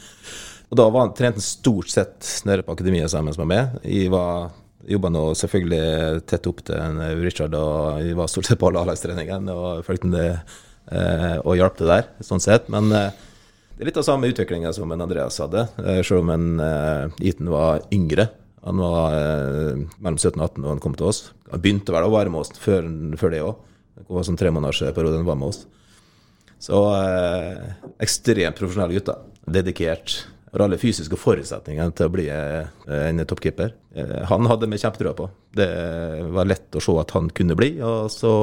Og 0.72 0.78
da 0.80 0.86
var 0.88 1.04
han 1.04 1.12
trente 1.16 1.44
stort 1.44 1.90
sett 1.92 2.24
nede 2.48 2.64
på 2.64 2.72
akademiet 2.72 3.12
sammen 3.12 3.36
med 3.36 3.50
meg. 3.50 3.78
Jeg 3.84 4.12
var 4.12 4.50
Jobba 4.82 5.12
nå 5.14 5.20
selvfølgelig 5.38 6.24
tett 6.26 6.46
opp 6.50 6.64
til 6.66 6.74
en 6.74 6.96
Richard, 7.22 7.54
og 7.54 8.00
vi 8.02 8.16
var 8.18 8.30
stort 8.30 8.48
sett 8.48 8.58
på 8.58 8.66
alle 8.66 8.80
A-lagstreningene 8.82 9.54
og 9.54 9.84
fulgte 9.86 10.10
det 10.10 10.24
og 10.90 11.54
hjalp 11.56 11.76
det 11.78 11.86
der, 11.88 12.08
sånn 12.26 12.42
sett. 12.42 12.66
Men 12.72 12.90
eh, 12.96 13.12
det 13.82 13.86
er 13.86 13.88
litt 13.88 13.98
av 13.98 14.04
samme 14.06 14.28
utviklinga 14.30 14.70
som 14.76 14.92
en 14.94 15.00
Andreas 15.02 15.40
hadde, 15.42 15.64
eh, 15.82 16.02
selv 16.06 16.22
om 16.22 16.28
en 16.30 16.60
eh, 16.62 17.26
Eaton 17.26 17.48
var 17.50 17.80
yngre. 17.90 18.28
Han 18.62 18.78
var 18.78 19.14
eh, 19.16 19.80
mellom 19.98 20.18
17 20.20 20.36
og 20.36 20.44
18 20.44 20.62
da 20.62 20.68
han 20.70 20.82
kom 20.84 20.94
til 20.94 21.08
oss. 21.08 21.22
Han 21.50 21.62
begynte 21.64 21.94
vel 21.94 22.06
å 22.06 22.12
være 22.12 22.30
med 22.30 22.44
oss 22.44 22.52
før, 22.62 22.86
før 23.18 23.32
det 23.34 23.40
òg. 23.42 23.56
Det 23.98 24.06
var 24.06 24.28
sånn 24.28 24.38
tremånedersperiode 24.38 25.18
han 25.18 25.26
var 25.26 25.40
med 25.40 25.50
oss. 25.50 25.64
Så 26.62 26.78
eh, 26.94 27.72
ekstremt 28.06 28.60
profesjonelle 28.60 29.00
gutter. 29.00 29.24
Dedikert 29.50 30.20
har 30.52 30.64
alle 30.66 30.78
fysiske 30.80 31.16
forutsetninger 31.16 31.94
til 31.96 32.08
å 32.08 32.12
bli 32.12 32.26
eh, 32.28 32.68
en 32.92 33.24
toppkeeper. 33.28 33.72
Eh, 33.96 34.18
han 34.28 34.48
hadde 34.50 34.68
vi 34.68 34.80
kjempetrua 34.82 35.14
på. 35.16 35.28
Det 35.56 35.68
var 36.34 36.48
lett 36.48 36.76
å 36.76 36.82
se 36.84 36.96
at 37.00 37.14
han 37.16 37.30
kunne 37.32 37.56
bli, 37.56 37.74
og 37.80 38.10
så 38.12 38.34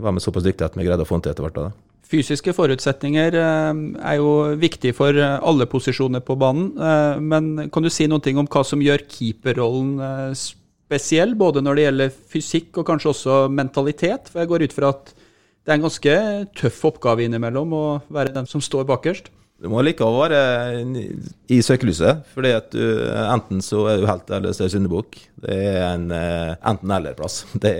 var 0.00 0.16
vi 0.16 0.24
såpass 0.24 0.46
dyktige 0.46 0.70
at 0.70 0.78
vi 0.78 0.86
greide 0.88 1.04
å 1.04 1.08
få 1.08 1.18
han 1.18 1.26
til 1.26 1.34
etter 1.34 1.44
hvert. 1.46 1.76
Fysiske 2.10 2.54
forutsetninger 2.56 3.36
eh, 3.38 3.82
er 4.00 4.16
jo 4.18 4.30
viktig 4.60 4.94
for 4.96 5.20
alle 5.20 5.68
posisjoner 5.70 6.24
på 6.24 6.38
banen. 6.40 6.72
Men 7.20 7.68
kan 7.72 7.84
du 7.84 7.92
si 7.92 8.08
noe 8.08 8.34
om 8.40 8.48
hva 8.48 8.64
som 8.66 8.80
gjør 8.82 9.04
keeperrollen 9.12 10.32
spesiell, 10.38 11.36
både 11.38 11.60
når 11.62 11.76
det 11.76 11.84
gjelder 11.84 12.14
fysikk 12.32 12.80
og 12.80 12.88
kanskje 12.88 13.12
også 13.12 13.42
mentalitet? 13.52 14.32
For 14.32 14.40
jeg 14.40 14.50
går 14.54 14.64
ut 14.64 14.78
fra 14.78 14.94
at 14.96 15.12
det 15.12 15.74
er 15.74 15.76
en 15.76 15.84
ganske 15.84 16.16
tøff 16.56 16.80
oppgave 16.88 17.28
innimellom 17.28 17.76
å 17.76 17.84
være 18.08 18.32
den 18.32 18.48
som 18.48 18.64
står 18.64 18.88
bakerst. 18.88 19.28
Du 19.60 19.68
må 19.68 19.82
likevel 19.84 20.32
være 20.32 20.84
i 21.52 21.60
søkelyset, 21.60 22.22
fordi 22.32 22.54
at 22.56 22.70
du, 22.72 22.80
enten 23.34 23.60
så 23.64 23.84
er 23.90 24.00
du 24.00 24.06
helt 24.08 24.30
eller 24.32 24.54
så 24.56 24.64
er 24.64 24.70
du 24.70 24.74
syndebukk. 24.76 25.18
Det 25.40 25.56
er 25.56 25.84
en 25.86 26.10
eh, 26.12 26.54
enten-eller-plass. 26.68 27.44
Det, 27.60 27.72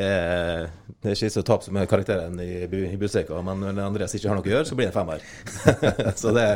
det, 1.00 1.12
er 1.12 1.16
ikke 1.16 1.30
så 1.32 1.42
tap 1.46 1.62
som 1.64 1.76
er 1.80 1.88
karakteren 1.88 2.36
i, 2.42 2.66
i 2.66 2.96
Buseka, 3.00 3.38
men 3.44 3.62
når 3.62 3.78
Andreas 3.86 4.12
ikke 4.16 4.28
har 4.28 4.36
noe 4.36 4.44
å 4.44 4.52
gjøre, 4.52 4.68
så 4.68 4.76
blir 4.76 4.88
det 4.88 4.92
en 4.92 4.98
femmer. 4.98 5.22
så 6.20 6.32
det, 6.36 6.46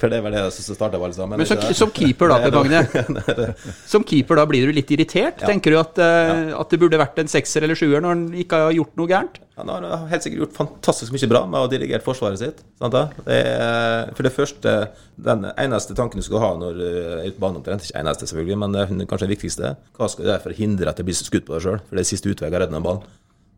for 0.00 0.10
det 0.10 0.18
er 0.18 0.24
vel 0.24 0.34
det 0.34 0.42
som 0.56 0.74
starta 0.74 0.98
alle 0.98 1.14
sammen. 1.14 1.38
Men 1.38 1.46
så, 1.46 1.58
som 1.76 1.92
keeper 1.94 2.32
da, 2.32 2.40
Per 2.44 2.56
Magne. 2.58 3.48
Som 3.90 4.06
keeper 4.06 4.40
da 4.40 4.46
blir 4.50 4.66
du 4.66 4.74
litt 4.74 4.90
irritert? 4.94 5.42
Ja. 5.42 5.50
Tenker 5.52 5.74
du 5.74 5.78
at, 5.78 6.02
uh, 6.02 6.54
at, 6.58 6.74
det 6.74 6.80
burde 6.82 6.98
vært 6.98 7.22
en 7.22 7.30
sekser 7.30 7.66
eller 7.66 7.78
sjuer 7.78 8.02
når 8.02 8.16
han 8.16 8.26
ikke 8.44 8.64
har 8.66 8.74
gjort 8.74 8.98
noe 8.98 9.10
gærent? 9.10 9.40
Han 9.54 9.70
har 9.70 10.08
helt 10.10 10.24
sikkert 10.24 10.40
gjort 10.42 10.56
fantastisk 10.56 11.14
mye 11.14 11.30
bra 11.30 11.44
med 11.46 11.60
å 11.60 11.66
ha 11.68 11.70
dirigert 11.70 12.02
forsvaret 12.02 12.40
sitt. 12.40 12.64
Det 12.82 13.02
er, 13.30 14.10
for 14.16 14.26
det 14.26 14.34
første, 14.34 14.72
den 15.28 15.46
eneste 15.52 15.94
tanken 15.94 16.18
du 16.18 16.26
skal 16.26 16.42
ha 16.42 16.50
når 16.58 16.80
er 16.82 17.28
ute 17.28 17.36
på 17.36 17.44
banen, 17.44 17.60
omtrent 17.60 17.86
ikke 17.86 18.02
eneste 18.02 18.26
selvfølgelig, 18.26 18.58
men 18.64 19.06
kanskje 19.06 19.28
den 19.28 19.34
viktigste, 19.36 19.76
hva 19.94 20.10
skal 20.10 20.26
du 20.26 20.32
gjøre 20.32 20.43
for 20.44 20.54
å 20.54 20.58
hindre 20.58 20.90
at 20.90 21.00
det 21.00 21.06
blir 21.08 21.16
skutt 21.16 21.46
på 21.48 21.56
deg 21.56 21.64
sjøl? 21.64 21.82
For 21.88 21.96
det 21.96 22.04
er 22.04 22.10
siste 22.12 22.30
utvei 22.30 22.52
å 22.52 22.54
redde 22.54 22.76
den 22.76 22.84
ballen. 22.84 23.06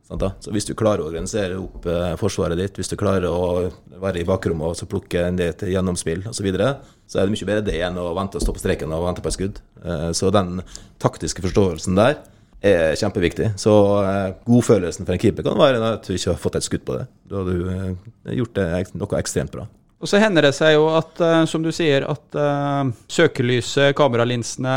Så 0.07 0.53
hvis 0.55 0.69
du 0.69 0.77
klarer 0.79 1.03
å 1.03 1.09
organisere 1.09 1.57
opp 1.59 1.87
eh, 1.91 2.13
forsvaret 2.21 2.59
ditt, 2.61 2.77
hvis 2.79 2.93
du 2.93 2.95
klarer 2.99 3.27
å 3.27 3.67
være 3.99 4.21
i 4.21 4.27
bakrommet 4.27 4.85
og 4.85 4.91
plukke 4.91 5.25
ned 5.35 5.59
til 5.59 5.73
gjennomspill 5.75 6.23
osv., 6.31 6.47
så, 6.55 6.69
så 7.11 7.19
er 7.19 7.27
det 7.27 7.35
mye 7.35 7.49
bedre 7.49 7.67
det 7.67 7.81
enn 7.83 7.99
å 7.99 8.13
vente 8.15 8.39
og 8.39 8.45
stå 8.45 8.55
på 8.55 8.63
streken 8.63 8.95
og 8.95 9.09
vente 9.09 9.25
på 9.25 9.33
et 9.33 9.39
skudd. 9.39 9.59
Eh, 9.83 10.11
så 10.15 10.31
den 10.35 10.61
taktiske 11.03 11.43
forståelsen 11.43 11.99
der 11.99 12.21
er 12.63 12.95
kjempeviktig. 13.01 13.57
Så 13.59 13.75
eh, 14.05 14.29
godfølelsen 14.47 15.09
for 15.09 15.17
en 15.17 15.25
keeper 15.25 15.49
kan 15.49 15.59
være 15.59 15.83
at 15.91 16.07
du 16.07 16.15
ikke 16.15 16.37
har 16.37 16.45
fått 16.45 16.61
et 16.61 16.69
skudd 16.69 16.87
på 16.87 17.01
det. 17.01 17.09
Da 17.27 17.43
har 17.43 17.51
du 17.51 18.39
gjort 18.39 18.55
det, 18.61 18.69
noe 18.95 19.19
ekstremt 19.19 19.59
bra. 19.59 19.67
Og 19.97 20.11
så 20.11 20.21
hender 20.21 20.45
det 20.45 20.53
seg 20.53 20.75
jo 20.75 20.91
at, 20.93 21.15
uh, 21.25 21.43
som 21.49 21.63
du 21.65 21.71
sier, 21.73 22.05
at 22.05 22.37
uh, 22.37 22.85
søkelyset, 23.09 23.95
kameralinsene, 23.97 24.77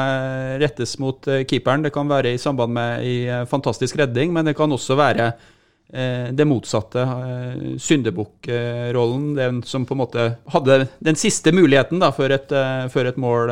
rettes 0.62 0.96
mot 1.02 1.28
uh, 1.28 1.42
keeperen. 1.48 1.84
Det 1.84 1.92
kan 1.96 2.08
være 2.08 2.32
i 2.34 2.40
samband 2.40 2.76
med 2.78 3.04
ei 3.04 3.46
fantastisk 3.50 4.00
redning, 4.00 4.32
men 4.36 4.48
det 4.48 4.58
kan 4.58 4.72
også 4.72 5.00
være 5.00 5.32
det 5.90 6.46
motsatte. 6.46 7.02
Syndebukkrollen, 7.82 9.24
den 9.34 9.64
som 9.66 9.88
på 9.90 9.96
en 9.96 10.00
måte 10.04 10.26
hadde 10.54 10.76
den 11.02 11.18
siste 11.18 11.50
muligheten 11.50 11.98
da, 11.98 12.12
før, 12.14 12.36
et, 12.36 12.54
før 12.94 13.10
et 13.10 13.18
mål 13.18 13.50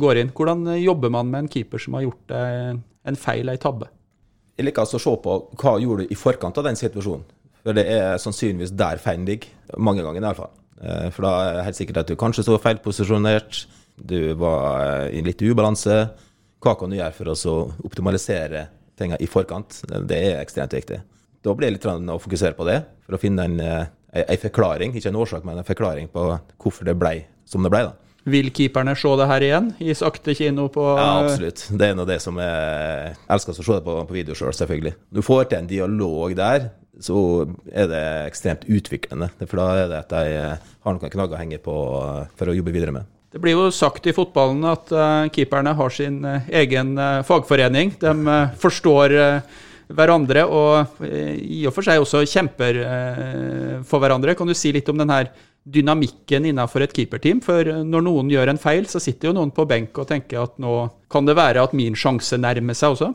går 0.00 0.22
inn. 0.22 0.32
Hvordan 0.32 0.64
jobber 0.80 1.12
man 1.12 1.28
med 1.28 1.42
en 1.42 1.50
keeper 1.52 1.84
som 1.84 1.98
har 1.98 2.06
gjort 2.06 2.32
en 2.32 3.20
feil, 3.20 3.52
ei 3.52 3.60
tabbe? 3.60 3.90
Jeg 4.56 4.70
liker 4.70 4.86
altså 4.86 4.96
å 4.96 5.04
se 5.04 5.14
på 5.28 5.36
hva 5.60 5.76
gjorde 5.84 6.08
du 6.08 6.16
i 6.16 6.16
forkant 6.16 6.64
av 6.64 6.70
den 6.70 6.80
situasjonen. 6.80 7.28
For 7.60 7.76
det 7.76 7.84
er 7.92 8.16
sannsynligvis 8.22 8.72
der 8.80 9.04
feilen 9.04 9.28
ligger. 9.28 9.52
Mange 9.76 10.08
ganger 10.08 10.24
i 10.24 10.28
hvert 10.30 10.40
fall. 10.40 10.56
Eh, 10.84 11.08
for 11.14 11.26
da 11.26 11.32
er 11.40 11.58
det 11.58 11.64
helt 11.70 11.80
sikkert 11.80 12.02
at 12.02 12.12
du 12.12 12.18
kanskje 12.20 12.44
så 12.46 12.60
feilposisjonert, 12.60 13.64
du 13.94 14.34
var 14.38 15.08
i 15.14 15.22
litt 15.24 15.42
ubalanse. 15.42 15.98
Hva 16.64 16.76
kan 16.78 16.90
du 16.90 16.98
gjøre 16.98 17.14
for 17.14 17.32
å 17.32 17.56
optimalisere 17.86 18.68
tingene 18.98 19.20
i 19.22 19.28
forkant? 19.30 19.82
Det 19.86 20.18
er 20.18 20.40
ekstremt 20.40 20.74
viktig. 20.74 21.00
Da 21.44 21.52
blir 21.52 21.68
det 21.70 21.76
litt 21.76 21.86
å 21.86 22.22
fokusere 22.22 22.56
på 22.56 22.66
det, 22.68 22.80
for 23.04 23.16
å 23.16 23.20
finne 23.20 23.44
en, 23.46 23.58
en 23.60 24.24
eh, 24.24 24.40
forklaring, 24.40 24.96
ikke 24.96 25.12
en 25.12 25.20
årsak, 25.20 25.44
men 25.44 25.60
en 25.60 25.68
forklaring 25.68 26.08
på 26.12 26.30
hvorfor 26.62 26.88
det 26.88 26.96
ble 26.98 27.18
som 27.48 27.64
det 27.64 27.72
ble. 27.72 27.84
da. 27.90 28.00
Vil 28.24 28.48
keeperne 28.56 28.94
se 28.96 29.10
det 29.20 29.26
her 29.28 29.44
igjen 29.44 29.66
i 29.84 29.92
sakte 29.92 30.32
kino 30.36 30.70
på 30.72 30.84
Ja, 30.96 31.08
absolutt. 31.26 31.66
Det 31.68 31.90
er 31.90 31.98
noe 31.98 32.08
det 32.08 32.22
som 32.24 32.38
jeg 32.40 33.18
elsker 33.28 33.52
å 33.52 33.66
se 33.66 33.76
det 33.76 33.84
på, 33.84 33.98
på 34.08 34.16
video 34.16 34.32
sjøl, 34.32 34.48
selv, 34.48 34.62
selvfølgelig. 34.62 34.94
Du 35.12 35.20
får 35.24 35.50
til 35.50 35.60
en 35.60 35.68
dialog 35.68 36.32
der 36.38 36.70
så 37.02 37.18
er 37.72 37.88
det 37.90 38.04
ekstremt 38.28 38.66
utviklende. 38.70 39.30
For 39.44 39.60
da 39.60 39.66
er 39.82 39.90
det 39.90 40.00
at 40.04 40.14
de 40.14 40.38
har 40.54 40.96
noen 40.96 41.12
knagger 41.12 41.36
å 41.36 41.40
henge 41.40 41.60
på 41.62 41.74
for 42.38 42.50
å 42.50 42.56
jobbe 42.56 42.74
videre 42.74 42.94
med. 42.94 43.10
Det 43.34 43.40
blir 43.42 43.56
jo 43.56 43.70
sagt 43.74 44.06
i 44.06 44.14
fotballen 44.14 44.62
at 44.70 44.92
uh, 44.94 45.26
keeperne 45.34 45.72
har 45.74 45.90
sin 45.90 46.20
egen 46.46 46.94
fagforening. 47.26 47.96
De 47.98 48.36
forstår 48.62 49.16
hverandre 49.94 50.44
og 50.46 51.02
i 51.04 51.64
og 51.66 51.74
for 51.74 51.84
seg 51.84 52.00
også 52.00 52.22
kjemper 52.30 52.78
for 53.84 54.00
hverandre. 54.00 54.36
Kan 54.38 54.48
du 54.48 54.54
si 54.56 54.70
litt 54.72 54.88
om 54.88 55.02
denne 55.02 55.24
dynamikken 55.64 56.46
innenfor 56.50 56.84
et 56.84 56.94
keeperteam? 56.94 57.42
For 57.44 57.68
når 57.84 58.06
noen 58.06 58.30
gjør 58.32 58.52
en 58.52 58.60
feil, 58.60 58.86
så 58.88 59.02
sitter 59.02 59.30
jo 59.30 59.36
noen 59.40 59.52
på 59.54 59.66
benk 59.68 59.98
og 59.98 60.08
tenker 60.08 60.44
at 60.44 60.56
nå 60.62 60.76
kan 61.12 61.26
det 61.26 61.36
være 61.38 61.64
at 61.64 61.76
min 61.76 61.96
sjanse 61.98 62.38
nærmer 62.40 62.76
seg 62.78 62.96
også? 62.96 63.12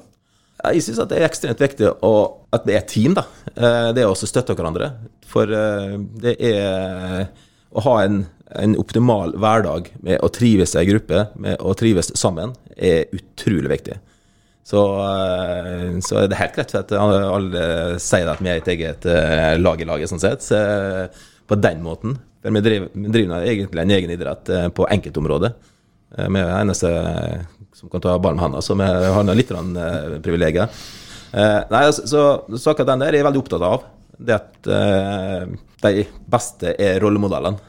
Jeg 0.60 0.84
syns 0.84 1.00
det 1.08 1.15
er 1.15 1.28
ekstremt 1.30 1.62
viktig 1.62 1.88
å, 2.04 2.12
at 2.52 2.65
det 2.67 2.76
er 2.76 2.82
et 2.82 2.91
team. 2.91 3.15
da. 3.15 3.24
Eh, 3.56 3.91
det 3.95 4.04
er 4.04 4.10
også 4.10 4.28
å 4.28 4.32
støtte 4.34 4.56
hverandre. 4.58 4.91
For 5.30 5.48
eh, 5.56 5.95
det 6.19 6.36
er 6.43 7.30
å 7.69 7.84
ha 7.86 7.95
en, 8.04 8.24
en 8.60 8.76
optimal 8.82 9.36
hverdag 9.39 9.91
med 10.04 10.19
å 10.26 10.32
trives 10.34 10.76
i 10.76 10.86
gruppe, 10.89 11.30
med 11.39 11.62
å 11.63 11.76
trives 11.80 12.12
sammen, 12.19 12.56
er 12.76 13.08
utrolig 13.15 13.72
viktig. 13.72 14.00
Så, 14.67 14.84
eh, 15.06 16.00
så 16.06 16.26
det 16.28 16.41
helt 16.41 16.58
greit 16.58 16.76
at 16.76 16.91
alle 17.00 17.63
sier 18.04 18.28
at 18.30 18.43
vi 18.43 18.52
er 18.52 18.60
et 18.60 18.74
eget 18.76 19.08
lag 19.62 19.80
i 19.80 19.88
laget, 19.88 20.12
sånn 20.12 20.24
sett. 20.24 20.43
Så 20.43 20.60
på 21.50 21.58
den 21.58 21.80
måten. 21.86 22.19
Vi 22.43 22.62
driver, 22.63 22.91
vi 22.93 23.12
driver 23.12 23.48
egentlig 23.48 23.82
en 23.84 23.95
egen 23.95 24.12
idrett 24.13 24.52
på 24.76 24.86
enkeltområder. 24.91 25.56
Vi 26.19 26.39
er 26.41 26.52
eneste 26.60 26.91
som 27.80 27.92
kan 27.92 28.04
ta 28.04 28.18
ballen 28.20 28.39
med 28.39 28.44
hendene, 28.44 28.65
som 28.65 28.82
har 28.84 29.38
litt 29.38 29.54
uh, 29.56 30.18
privilegier. 30.24 30.68
Uh, 31.32 31.62
nei, 31.72 31.86
altså, 31.86 32.04
så, 32.10 32.24
så 32.58 32.74
akkurat 32.74 32.92
den 32.92 33.06
der 33.06 33.13
er 33.13 33.22
jeg 33.22 33.28
veldig 33.30 33.42
opptatt 33.44 33.65
av. 33.65 33.86
Det 34.20 34.36
at 34.36 34.68
uh, 34.68 35.46
de 35.86 36.04
beste 36.28 36.74
er 36.76 37.00
rollemodellene. 37.04 37.62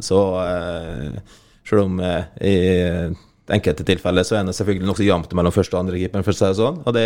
Så 0.00 0.20
uh, 0.40 1.40
selv 1.68 1.84
om 1.84 2.00
i 2.02 2.54
enkelte 3.52 3.84
tilfeller 3.86 4.24
så 4.26 4.38
er 4.38 4.46
det 4.48 4.54
selvfølgelig 4.56 4.88
nokså 4.88 5.04
jevnt 5.06 5.34
mellom 5.36 5.54
første 5.54 5.76
og 5.76 5.84
andre 5.84 6.00
keeper, 6.00 6.24
for 6.24 6.32
å 6.32 6.38
si 6.38 6.46
det 6.48 6.58
sånn. 6.58 6.80
Og 6.88 6.96
det, 6.96 7.04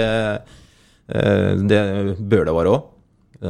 det 1.68 1.80
bør 2.18 2.46
det 2.46 2.54
være 2.56 2.72
òg. 2.72 2.92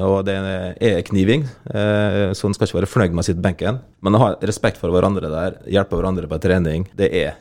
Og 0.02 0.16
det 0.26 0.35
er 0.35 1.04
kniving, 1.06 1.44
så 1.62 2.48
en 2.48 2.56
skal 2.56 2.66
ikke 2.66 2.80
være 2.80 2.90
fornøyd 2.90 3.14
med 3.14 3.22
å 3.22 3.26
sitte 3.28 3.44
benken. 3.44 3.78
Men 4.02 4.18
å 4.18 4.22
ha 4.24 4.32
respekt 4.48 4.80
for 4.82 4.90
hverandre 4.94 5.30
der, 5.30 5.61
hjelpe 5.76 5.98
hverandre 6.00 6.30
på 6.30 6.40
trening, 6.42 6.88
det 6.98 7.12
er 7.22 7.37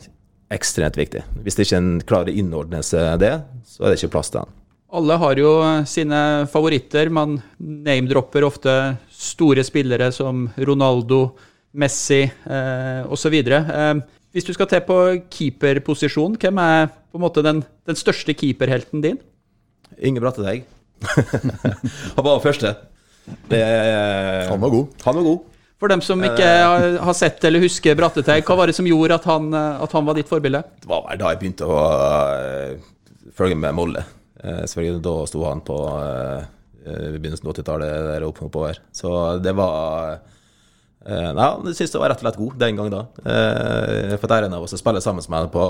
ekstremt 0.53 0.97
viktig. 0.99 1.23
Hvis 1.45 1.57
ikke 1.61 1.79
en 1.79 1.95
klarer 2.05 2.31
å 2.31 2.37
innordne 2.41 2.81
seg 2.85 3.17
det, 3.23 3.33
så 3.67 3.85
er 3.85 3.93
det 3.93 3.99
ikke 3.99 4.13
plass 4.17 4.31
til 4.33 4.43
den. 4.43 4.53
Alle 4.95 5.17
har 5.19 5.39
jo 5.41 5.51
sine 5.89 6.19
favoritter. 6.51 7.09
Man 7.11 7.39
name-dropper 7.59 8.45
ofte 8.47 8.75
store 9.11 9.65
spillere 9.65 10.11
som 10.15 10.45
Ronaldo, 10.55 11.27
Messi 11.75 12.21
eh, 12.23 13.01
osv. 13.11 13.33
Eh, 13.35 13.95
hvis 14.35 14.47
du 14.47 14.53
skal 14.55 14.69
til 14.71 14.83
på 14.87 14.99
keeperposisjon, 15.31 16.37
hvem 16.39 16.61
er 16.63 16.87
på 16.87 17.19
en 17.19 17.25
måte 17.25 17.43
den, 17.43 17.63
den 17.87 17.99
største 17.99 18.35
keeperhelten 18.37 19.03
din? 19.03 19.19
Inge 19.99 20.23
Brattedeg. 20.23 20.63
han 22.15 22.23
var 22.23 22.43
første. 22.43 22.71
Det, 23.49 23.59
han 24.47 24.61
var 24.61 24.71
god. 24.71 24.95
Han 25.03 25.19
var 25.19 25.27
god. 25.27 25.54
For 25.85 25.93
dem 25.93 26.01
som 26.01 26.23
ikke 26.25 26.45
har 27.05 27.13
sett 27.13 27.43
eller 27.45 27.61
husker 27.61 27.93
Bratteteig, 27.93 28.41
hva 28.47 28.55
var 28.57 28.71
det 28.71 28.73
som 28.73 28.87
gjorde 28.89 29.19
at 29.19 29.27
han, 29.29 29.51
eh, 29.53 29.83
at 29.85 29.91
han 29.93 30.07
var 30.07 30.17
ditt 30.17 30.31
forbilde? 30.31 30.63
Det 30.81 30.89
var 30.89 31.03
vel 31.05 31.19
da 31.21 31.29
jeg 31.29 31.41
begynte 31.43 31.67
å 31.69 31.75
uh, 31.77 33.27
følge 33.37 33.59
med 33.61 33.75
Molle. 33.77 34.01
Uh, 34.41 34.63
selvfølgelig 34.65 35.03
Da 35.05 35.13
sto 35.29 35.43
han 35.45 35.61
på 35.67 35.77
uh, 35.93 36.47
begynnelsen 36.87 37.45
av 37.45 37.53
80-tallet 37.53 38.09
der 38.09 38.25
opp, 38.25 38.41
oppover. 38.47 38.81
Så 38.89 39.13
det 39.45 39.53
var 39.59 40.17
Eh, 41.05 41.31
nei, 41.37 41.47
Jeg 41.69 41.77
syntes 41.77 41.91
det 41.93 41.99
var 42.01 42.09
rett 42.09 42.21
og 42.21 42.25
slett 42.25 42.37
god 42.39 42.53
den 42.57 42.77
gang 42.79 42.87
da. 42.89 43.01
Eh, 43.29 44.15
for 44.17 44.25
der 44.31 44.39
er 44.39 44.47
en 44.47 44.55
av 44.57 44.63
oss 44.65 44.73
spiller 44.79 45.03
sammen 45.05 45.21
med 45.29 45.43
ham 45.43 45.51
på 45.53 45.65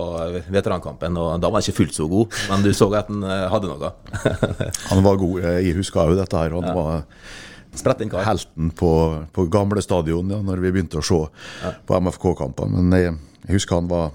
veterankampen, 0.47 1.17
og 1.19 1.41
da 1.43 1.49
var 1.49 1.59
han 1.59 1.65
ikke 1.65 1.81
fullt 1.81 1.97
så 1.97 2.07
god, 2.07 2.37
men 2.47 2.63
du 2.63 2.71
så 2.71 2.87
at 2.95 3.11
han 3.11 3.25
eh, 3.27 3.47
hadde 3.51 3.67
noe. 3.67 3.91
Han 4.93 5.03
var 5.03 5.19
god. 5.19 5.41
Jeg 5.43 5.75
husker 5.75 6.13
jo 6.13 6.15
dette 6.15 6.39
her. 6.39 6.55
Han 6.55 6.71
var 6.77 7.03
Spretten 7.75 8.09
kar. 8.11 8.23
helten 8.25 8.69
på, 8.75 8.91
på 9.35 9.45
gamle 9.51 9.81
stadion 9.83 10.29
ja, 10.31 10.41
når 10.43 10.61
vi 10.63 10.71
begynte 10.75 10.99
å 11.01 11.05
se 11.05 11.21
på 11.85 11.99
MFK-kamper. 12.01 12.69
Men 12.71 12.93
jeg, 12.97 13.15
jeg 13.45 13.57
husker 13.59 13.79
han 13.79 13.89
var, 13.91 14.11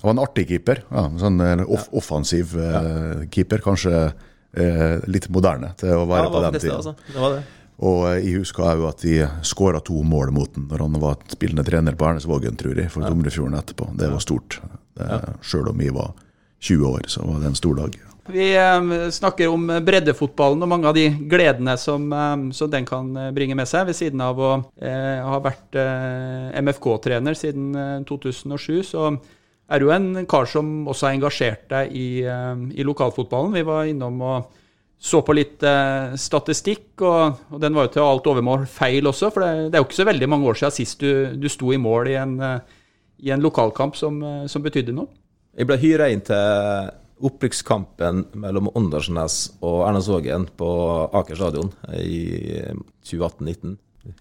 han 0.00 0.08
var 0.08 0.16
en 0.16 0.22
artig 0.24 0.46
keeper. 0.50 0.82
Ja, 0.90 1.06
sånn 1.20 1.40
eh, 1.44 1.64
off, 1.66 1.88
offensiv 1.96 2.56
eh, 2.58 3.24
keeper. 3.32 3.62
Kanskje 3.64 3.94
eh, 4.08 5.00
litt 5.10 5.30
moderne 5.32 5.72
til 5.80 5.94
å 5.98 6.04
være 6.10 6.28
det 6.28 6.34
på 6.36 6.44
den 6.46 6.60
tida. 6.60 6.76
altså. 6.80 6.94
Det 7.10 7.24
var 7.24 7.36
det. 7.38 7.42
Og 7.80 8.00
eh, 8.10 8.16
jeg 8.20 8.42
husker 8.42 8.66
òg 8.74 8.86
at 8.90 9.04
de 9.06 9.16
skåra 9.48 9.82
to 9.84 10.02
mål 10.04 10.34
mot 10.36 10.52
den 10.56 10.68
når 10.70 10.86
han 10.86 11.00
var 11.02 11.20
spillende 11.32 11.64
trener 11.66 11.96
på 11.96 12.08
Ernesvågen, 12.10 12.58
tror 12.60 12.78
jeg, 12.78 12.92
for 12.92 13.06
Tomrefjorden 13.08 13.58
etterpå. 13.60 13.92
Det 14.00 14.12
var 14.12 14.24
stort. 14.24 14.60
Selv 15.46 15.72
om 15.72 15.80
jeg 15.80 15.96
var 15.96 16.12
20 16.60 16.86
år, 16.90 17.08
så 17.08 17.24
var 17.24 17.40
det 17.40 17.52
en 17.52 17.56
stor 17.58 17.78
dag. 17.78 17.96
Vi 18.30 18.46
eh, 18.56 19.10
snakker 19.10 19.50
om 19.50 19.66
breddefotballen 19.84 20.62
og 20.62 20.70
mange 20.70 20.88
av 20.90 20.96
de 20.96 21.08
gledene 21.30 21.74
som, 21.80 22.06
eh, 22.12 22.46
som 22.56 22.70
den 22.70 22.86
kan 22.88 23.10
eh, 23.16 23.32
bringe 23.34 23.56
med 23.58 23.68
seg. 23.68 23.88
Ved 23.88 23.98
siden 23.98 24.22
av 24.24 24.38
å 24.40 24.52
eh, 24.78 25.18
ha 25.26 25.40
vært 25.42 25.78
eh, 25.78 26.50
MFK-trener 26.62 27.36
siden 27.38 27.74
eh, 27.74 27.98
2007, 28.08 28.80
så 28.92 29.10
er 29.70 29.82
du 29.82 29.90
en 29.94 30.24
kar 30.30 30.48
som 30.50 30.88
også 30.90 31.06
har 31.08 31.16
engasjert 31.16 31.68
deg 31.70 31.92
i, 31.94 32.06
i 32.26 32.86
lokalfotballen. 32.86 33.52
Vi 33.54 33.62
var 33.68 33.86
innom 33.86 34.16
og 34.26 34.56
så 35.00 35.20
på 35.24 35.36
litt 35.38 35.62
eh, 35.62 36.16
statistikk, 36.18 36.88
og, 37.06 37.44
og 37.54 37.62
den 37.62 37.76
var 37.78 37.86
jo 37.86 37.92
til 37.94 38.02
alt 38.04 38.26
overmål 38.32 38.66
feil 38.68 39.06
også. 39.12 39.30
For 39.30 39.46
det, 39.46 39.70
det 39.70 39.78
er 39.78 39.84
jo 39.84 39.88
ikke 39.88 40.00
så 40.00 40.08
veldig 40.10 40.30
mange 40.32 40.50
år 40.50 40.58
siden 40.58 40.74
sist 40.74 41.04
du, 41.06 41.38
du 41.38 41.46
sto 41.48 41.70
i 41.70 41.78
mål 41.80 42.10
i 42.10 42.18
en, 42.18 42.34
i 43.22 43.30
en 43.30 43.46
lokalkamp 43.46 43.94
som, 43.96 44.18
som 44.50 44.66
betydde 44.66 44.96
noe. 44.96 45.08
Jeg 45.54 45.70
ble 45.70 45.78
hyra 45.82 46.10
inn 46.10 46.22
til 46.26 46.90
opprykkskampen 47.26 48.24
mellom 48.40 48.70
Åndalsnes 48.76 49.42
og 49.60 49.84
Ernasvågen 49.88 50.46
på 50.58 50.70
Aker 51.20 51.38
stadion 51.38 51.70
i 51.96 52.20
2018-19. 53.06 53.76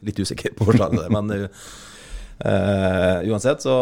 Litt 0.05 0.19
usikker 0.19 0.55
på 0.57 0.67
årsaken, 0.69 1.05
men 1.15 1.31
uh, 1.45 3.17
uansett 3.29 3.63
så 3.63 3.75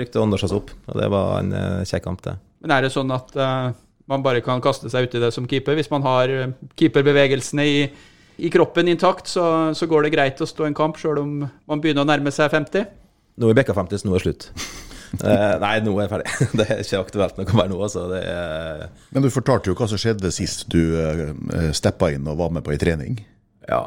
rykte 0.00 0.22
Åndalsnes 0.22 0.54
opp, 0.56 0.70
og 0.86 1.00
det 1.00 1.08
var 1.10 1.40
en 1.40 1.54
uh, 1.54 1.86
kjekk 1.88 2.06
kamp, 2.06 2.22
det. 2.26 2.36
Men 2.62 2.76
er 2.76 2.86
det 2.86 2.92
sånn 2.94 3.10
at 3.14 3.34
uh, 3.38 3.72
man 4.10 4.24
bare 4.26 4.44
kan 4.46 4.62
kaste 4.62 4.90
seg 4.92 5.08
uti 5.08 5.22
det 5.22 5.32
som 5.34 5.48
keeper? 5.50 5.78
Hvis 5.78 5.90
man 5.92 6.06
har 6.06 6.32
keeperbevegelsene 6.78 7.66
i, 7.66 7.80
i 8.38 8.52
kroppen 8.52 8.90
intakt, 8.92 9.30
så, 9.30 9.44
så 9.76 9.90
går 9.90 10.06
det 10.06 10.14
greit 10.14 10.40
å 10.42 10.48
stå 10.48 10.68
en 10.68 10.78
kamp, 10.78 11.00
sjøl 11.00 11.22
om 11.24 11.34
man 11.42 11.82
begynner 11.82 12.06
å 12.06 12.10
nærme 12.12 12.34
seg 12.34 12.52
50? 12.54 12.86
Nå 13.40 13.50
er 13.50 13.58
Bekka 13.58 13.74
50, 13.76 14.02
så 14.02 14.08
nå 14.08 14.14
er 14.14 14.22
det 14.22 14.28
slutt. 14.28 14.79
Eh, 15.18 15.54
nei, 15.62 15.72
nå 15.82 15.96
er 15.96 16.06
jeg 16.06 16.12
ferdig. 16.12 16.34
Det 16.60 16.66
er 16.66 16.82
ikke 16.84 17.02
aktuelt 17.02 17.40
noe 17.40 17.58
mer 17.58 17.70
nå, 17.72 17.80
altså. 17.82 18.06
Det 18.12 18.22
Men 19.14 19.26
du 19.26 19.30
fortalte 19.34 19.72
jo 19.72 19.76
hva 19.78 19.88
som 19.90 20.00
skjedde 20.00 20.30
sist 20.34 20.68
du 20.70 20.80
uh, 20.94 21.70
steppa 21.76 22.12
inn 22.14 22.28
og 22.30 22.38
var 22.40 22.54
med 22.54 22.66
på 22.66 22.74
ei 22.74 22.80
trening. 22.80 23.18
Ja, 23.70 23.84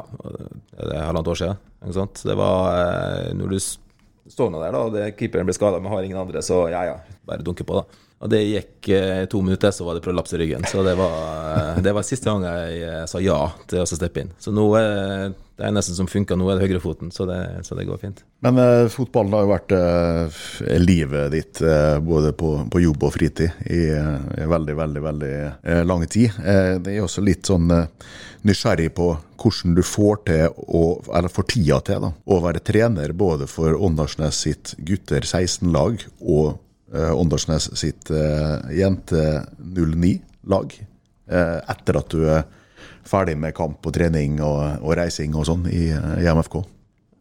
det 0.78 0.92
er 0.92 1.06
halvannet 1.06 1.32
år 1.32 1.40
siden. 1.40 1.64
Ikke 1.84 1.96
sant? 1.98 2.22
Det 2.24 2.36
var 2.38 2.70
eh, 2.78 3.32
når 3.36 3.56
du 3.56 3.58
står 3.60 4.52
nå 4.52 4.60
der, 4.62 4.72
da, 4.72 4.84
og 4.86 4.94
det, 4.94 5.10
keeperen 5.18 5.48
blir 5.48 5.56
skada, 5.56 5.80
men 5.82 5.92
har 5.92 6.06
ingen 6.06 6.20
andre, 6.20 6.40
så 6.44 6.64
ja 6.72 6.84
ja, 6.88 6.96
bare 7.28 7.44
dunke 7.44 7.66
på, 7.66 7.76
da. 7.82 8.00
Og 8.24 8.30
det 8.32 8.40
gikk 8.46 8.88
eh, 8.94 9.24
to 9.28 9.42
minutter, 9.44 9.72
så 9.74 9.84
var 9.84 9.98
det 9.98 10.04
prolaps 10.04 10.32
i 10.32 10.40
ryggen. 10.40 10.64
Så 10.70 10.80
det 10.86 10.94
var, 10.96 11.16
eh, 11.58 11.80
det 11.84 11.92
var 11.92 12.06
siste 12.06 12.30
gang 12.30 12.46
jeg 12.46 12.78
eh, 12.86 13.02
sa 13.10 13.20
ja 13.20 13.36
til 13.68 13.82
å 13.82 13.88
steppe 13.88 14.22
inn. 14.22 14.32
Så 14.40 14.54
nå 14.54 14.64
er 14.80 15.34
det 15.56 15.68
eneste 15.68 15.94
som 15.94 16.08
funka 16.10 16.34
nå, 16.34 16.48
er 16.50 16.58
det 16.58 16.66
høyrefoten, 16.66 17.12
så 17.14 17.28
så 17.62 17.76
det 17.78 17.86
går 17.86 18.00
fint. 18.02 18.24
Men 18.42 18.58
eh, 18.58 18.88
fotballen 18.90 19.36
har 19.36 19.44
jo 19.44 19.52
vært 19.52 19.74
eh, 19.76 20.78
livet 20.82 21.30
ditt 21.30 21.60
eh, 21.62 21.98
både 22.02 22.32
på, 22.34 22.50
på 22.70 22.82
jobb 22.82 23.06
og 23.06 23.14
fritid 23.14 23.66
i, 23.70 23.84
eh, 23.94 24.42
i 24.42 24.48
veldig, 24.50 24.74
veldig 24.80 25.02
veldig 25.04 25.34
eh, 25.38 25.82
lang 25.86 26.02
tid. 26.10 26.34
Eh, 26.42 26.72
det 26.82 26.96
er 26.96 27.04
også 27.04 27.22
litt 27.22 27.46
sånn 27.46 27.70
eh, 27.70 27.86
nysgjerrig 28.44 28.90
på 28.98 29.12
hvordan 29.40 29.76
du 29.78 29.82
får 29.86 30.18
til, 30.26 30.58
å, 30.66 30.82
eller 31.14 31.32
får 31.32 31.48
tida 31.54 31.78
til, 31.86 32.02
da, 32.08 32.10
å 32.26 32.40
være 32.44 32.64
trener 32.66 33.14
både 33.14 33.46
for 33.50 33.78
Åndalsnes 33.78 34.42
sitt 34.48 34.74
gutter 34.82 35.22
16-lag 35.22 36.02
og 36.18 36.58
eh, 36.90 37.14
Åndalsnes 37.14 37.70
sitt 37.78 38.10
eh, 38.10 38.74
jente 38.74 39.24
09-lag. 39.62 40.76
Eh, 41.30 41.58
etter 41.72 42.02
at 42.02 42.12
du 42.12 42.26
er 42.26 42.44
ferdig 43.08 43.36
med 43.40 43.54
kamp 43.56 43.84
og 43.86 43.94
trening 43.96 44.40
og, 44.44 44.80
og 44.82 44.96
reising 44.98 45.34
og 45.36 45.46
sånn 45.48 45.66
i, 45.70 45.86
i 45.92 46.28
MFK. 46.30 46.60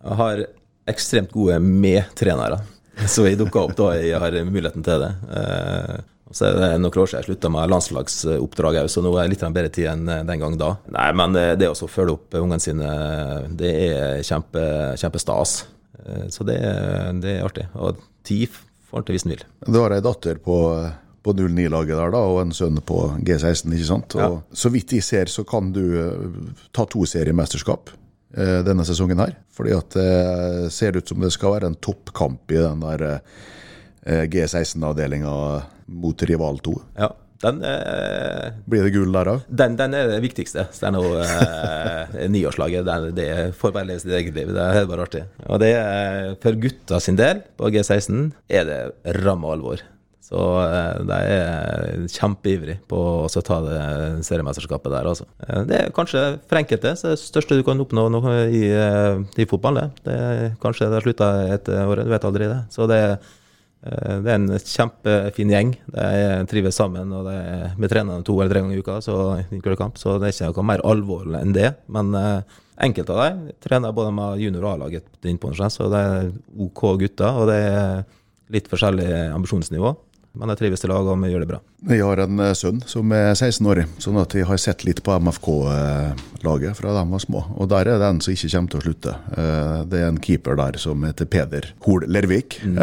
Jeg 0.04 0.20
har 0.20 0.46
ekstremt 0.92 1.32
gode 1.32 1.60
medtrenere, 1.64 2.62
så 3.08 3.28
jeg 3.28 3.40
dukka 3.40 3.62
opp 3.68 3.78
da 3.80 3.94
jeg 4.00 4.20
har 4.20 4.36
muligheten 4.48 4.84
til 4.86 5.06
det. 5.06 5.14
Eh, 5.38 6.02
så 6.34 6.48
er 6.48 6.56
det 6.58 6.70
noen 6.82 6.98
år 6.98 7.10
siden 7.10 7.20
jeg 7.22 7.28
slutta 7.28 7.50
med 7.54 7.70
landslagsoppdrag 7.70 8.80
òg, 8.82 8.90
så 8.90 9.04
nå 9.06 9.12
er 9.14 9.28
det 9.28 9.36
litt 9.36 9.44
bedre 9.54 9.70
tid 9.76 9.90
enn 9.92 10.08
den 10.28 10.42
gang 10.42 10.56
da. 10.58 10.72
Nei, 10.96 11.08
men 11.20 11.38
eh, 11.40 11.54
det 11.60 11.70
å 11.70 11.78
følge 11.78 12.16
opp 12.18 12.38
ungene 12.40 12.64
sine, 12.64 12.90
det 13.60 13.74
er 13.92 14.24
kjempe, 14.26 14.64
kjempestas. 15.00 15.60
Eh, 16.04 16.26
Så 16.34 16.48
det, 16.48 16.58
det 17.22 17.38
er 17.38 17.46
artig. 17.46 17.68
Og 17.78 18.02
tid 18.26 18.50
får 18.90 19.04
en 19.04 19.08
til 19.08 19.18
hvis 19.18 19.28
en 19.28 19.36
vil. 19.36 19.46
Du 19.68 19.78
har 19.80 19.94
ei 19.96 20.02
datter 20.06 20.42
på, 20.42 20.58
på 21.24 21.34
09-laget 21.38 21.96
der, 21.96 22.12
da, 22.14 22.22
og 22.28 22.42
en 22.42 22.52
sønn 22.56 22.82
på 22.84 23.00
G16, 23.24 23.72
ikke 23.74 23.88
sant? 23.88 24.16
Og 24.20 24.42
Så 24.52 24.72
vidt 24.74 24.92
jeg 24.96 25.06
ser, 25.08 25.32
så 25.32 25.46
kan 25.48 25.72
du 25.76 25.82
eh, 26.02 26.54
ta 26.76 26.84
to 26.90 27.06
seriemesterskap 27.08 27.94
eh, 28.36 28.60
denne 28.68 28.84
sesongen 28.88 29.22
her. 29.24 29.36
Fordi 29.56 29.74
at 29.78 29.96
det 29.96 30.72
ser 30.76 30.98
ut 31.00 31.08
som 31.08 31.24
det 31.24 31.32
skal 31.36 31.56
være 31.56 31.72
en 31.72 31.80
toppkamp 31.80 32.52
i 32.52 32.60
den 32.60 32.84
der 32.84 33.06
eh, 33.12 34.24
G16-avdelinga 34.28 35.36
mot 36.04 36.24
rival 36.28 36.60
2. 36.64 36.74
Ja, 37.00 37.10
den, 37.44 37.60
eh, 37.68 38.52
Blir 38.72 38.86
det 38.88 38.94
gull 38.96 39.12
der 39.16 39.32
òg? 39.34 39.42
den, 39.48 39.76
den 39.80 39.96
er 40.00 40.08
det 40.14 40.22
viktigste. 40.24 40.68
Så 40.72 40.86
det 40.86 40.90
er 40.92 40.96
noe 40.96 41.24
eh, 41.24 42.28
Niårslaget, 42.32 42.86
det, 42.88 43.16
det 43.20 43.30
får 43.60 43.74
bare 43.76 43.90
leve 43.90 44.04
sitt 44.04 44.16
eget 44.16 44.36
liv. 44.38 44.52
Det 44.56 44.68
er 44.82 44.88
bare 44.92 45.08
artig. 45.08 45.24
Og 45.48 45.60
det 45.64 45.74
er 45.80 46.36
for 46.44 46.60
gutta 46.68 47.00
sin 47.04 47.20
del, 47.20 47.44
på 47.60 47.72
G16, 47.74 48.30
er 48.48 48.68
det 48.70 48.80
ramme 49.24 49.52
alvor. 49.56 49.84
Så 50.34 50.42
eh, 50.66 51.04
de 51.06 51.18
er 51.36 52.08
kjempeivrig 52.10 52.80
på 52.90 53.00
å 53.22 53.44
ta 53.46 53.60
det 53.62 53.82
seriemesterskapet 54.26 54.90
der, 54.96 55.10
altså. 55.12 55.28
Eh, 55.46 55.62
Det 55.70 55.78
er 55.78 55.94
kanskje 55.94 56.24
for 56.50 56.58
enkelte 56.58 56.96
det 56.98 57.20
største 57.22 57.60
du 57.60 57.62
kan 57.68 57.82
oppnå 57.84 58.08
i, 58.48 58.64
eh, 58.74 59.22
i 59.38 59.46
fotball, 59.50 59.78
det. 59.78 59.88
det 60.08 60.18
er, 60.18 60.42
kanskje 60.64 60.90
det 60.90 60.98
har 60.98 61.06
slutta 61.06 61.30
etter 61.54 61.86
året, 61.86 62.10
du 62.10 62.14
vet 62.16 62.28
aldri 62.30 62.50
det. 62.50 62.62
Så 62.74 62.90
det 62.90 63.04
Det 63.84 64.32
er 64.32 64.38
en 64.38 64.48
kjempefin 64.48 65.50
gjeng. 65.52 65.72
De 65.92 66.46
trives 66.48 66.78
sammen. 66.80 67.10
og 67.12 67.28
er, 67.28 67.74
Vi 67.76 67.88
trener 67.92 68.24
to 68.24 68.38
eller 68.40 68.54
tre 68.54 68.62
ganger 68.62 68.78
i 68.78 68.80
uka, 68.80 69.02
så, 69.04 69.16
så 70.00 70.14
det 70.22 70.30
er 70.30 70.48
ikke 70.48 70.62
noe 70.62 70.70
mer 70.70 70.84
alvorlig 70.88 71.42
enn 71.42 71.52
det. 71.52 71.74
Men 71.92 72.16
enkelte 72.80 73.12
av 73.12 73.20
dem 73.26 73.52
trener 73.60 73.92
både 73.92 74.14
med 74.16 74.40
junior- 74.40 74.64
og 74.64 74.72
A-laget 74.78 75.04
så 75.76 75.90
det 75.92 76.00
er 76.00 76.32
OK 76.58 76.82
gutter. 76.98 77.28
Og 77.28 77.52
det 77.52 77.60
er 77.60 78.06
litt 78.56 78.72
forskjellig 78.72 79.12
ambisjonsnivå. 79.36 79.98
Men 80.34 80.50
jeg 80.50 80.64
trives 80.64 80.82
til 80.82 80.90
lag, 80.90 81.06
og 81.06 81.20
vi 81.22 81.30
gjør 81.30 81.44
det 81.44 81.50
bra. 81.52 81.60
Vi 81.86 82.00
har 82.02 82.22
en 82.24 82.40
eh, 82.42 82.56
sønn 82.58 82.80
som 82.90 83.12
er 83.14 83.36
16 83.36 83.70
år, 83.70 83.84
sånn 84.02 84.18
at 84.18 84.34
jeg 84.34 84.48
har 84.50 84.62
sett 84.62 84.82
litt 84.88 85.04
på 85.06 85.14
MFK-laget 85.22 86.80
fra 86.80 86.96
de 86.98 87.04
var 87.12 87.22
små. 87.22 87.44
Og 87.54 87.70
der 87.70 87.92
er 87.94 88.02
det 88.02 88.10
en 88.10 88.24
som 88.24 88.34
ikke 88.34 88.50
kommer 88.56 88.74
til 88.74 88.82
å 88.82 88.86
slutte. 88.88 89.16
Eh, 89.38 89.78
Det 89.94 90.02
er 90.02 90.10
en 90.10 90.20
keeper 90.24 90.58
der 90.58 90.80
som 90.82 91.06
heter 91.06 91.30
Peder 91.30 91.70
Hol 91.86 92.08
Lervik, 92.10 92.60
mm. 92.64 92.80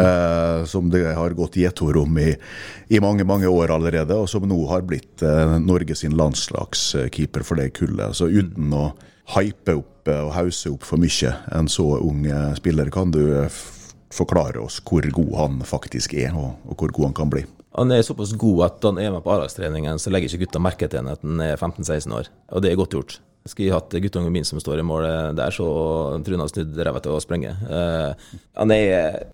som 0.69 0.89
det 0.93 1.03
har 1.17 1.35
gått 1.35 1.57
gjetord 1.59 1.97
om 2.05 2.17
i, 2.21 2.31
i 2.93 2.99
mange 3.03 3.25
mange 3.27 3.49
år 3.51 3.73
allerede, 3.75 4.15
og 4.15 4.29
som 4.29 4.47
nå 4.47 4.59
har 4.69 4.85
blitt 4.87 5.21
Norges 5.21 5.81
Norge 5.81 5.95
sin 5.97 6.13
landslagskeeper 6.13 7.43
for 7.43 7.57
det 7.57 7.71
kullet. 7.73 8.13
Så 8.15 8.29
uten 8.29 8.73
å 8.77 8.91
hype 9.35 9.75
opp 9.79 10.09
eh, 10.09 10.23
og 10.23 10.33
hause 10.35 10.73
opp 10.73 10.87
for 10.87 11.01
mye 11.01 11.35
en 11.55 11.69
så 11.71 11.87
ung 12.01 12.25
eh, 12.27 12.51
spiller, 12.59 12.91
kan 12.93 13.13
du 13.13 13.21
eh, 13.43 13.61
forklare 14.15 14.61
oss 14.61 14.81
hvor 14.85 15.05
god 15.15 15.33
han 15.39 15.57
faktisk 15.67 16.15
er, 16.19 16.35
og, 16.37 16.55
og 16.67 16.77
hvor 16.77 16.93
god 16.95 17.11
han 17.11 17.17
kan 17.21 17.33
bli. 17.33 17.45
Han 17.79 17.91
er 17.95 18.03
såpass 18.03 18.33
god 18.35 18.65
at 18.67 18.83
han 18.83 18.97
er 18.99 19.11
med 19.13 19.23
på 19.23 19.31
A-lagstreningen, 19.31 19.99
så 19.99 20.11
legger 20.11 20.27
ikke 20.27 20.45
gutta 20.45 20.59
merke 20.63 20.89
til 20.91 20.99
ham 20.99 21.11
at 21.13 21.21
han 21.23 21.43
er 21.43 21.55
15-16 21.55 22.15
år. 22.17 22.31
Og 22.51 22.63
det 22.63 22.71
er 22.71 22.79
godt 22.79 22.97
gjort. 22.97 23.21
Skulle 23.47 23.71
jeg 23.71 23.73
hatt 23.73 23.95
guttungen 24.03 24.33
min 24.35 24.45
som 24.45 24.59
står 24.61 24.83
i 24.83 24.85
mål 24.85 25.05
der, 25.33 25.53
så 25.55 25.65
tror 26.21 26.37
han 26.37 26.51
snudd 26.51 26.75
ræva 26.77 26.99
til 27.01 27.15
å 27.15 27.21
sprenge. 27.23 27.55
Eh, 27.73 28.35
han 28.59 28.73
er 28.75 28.91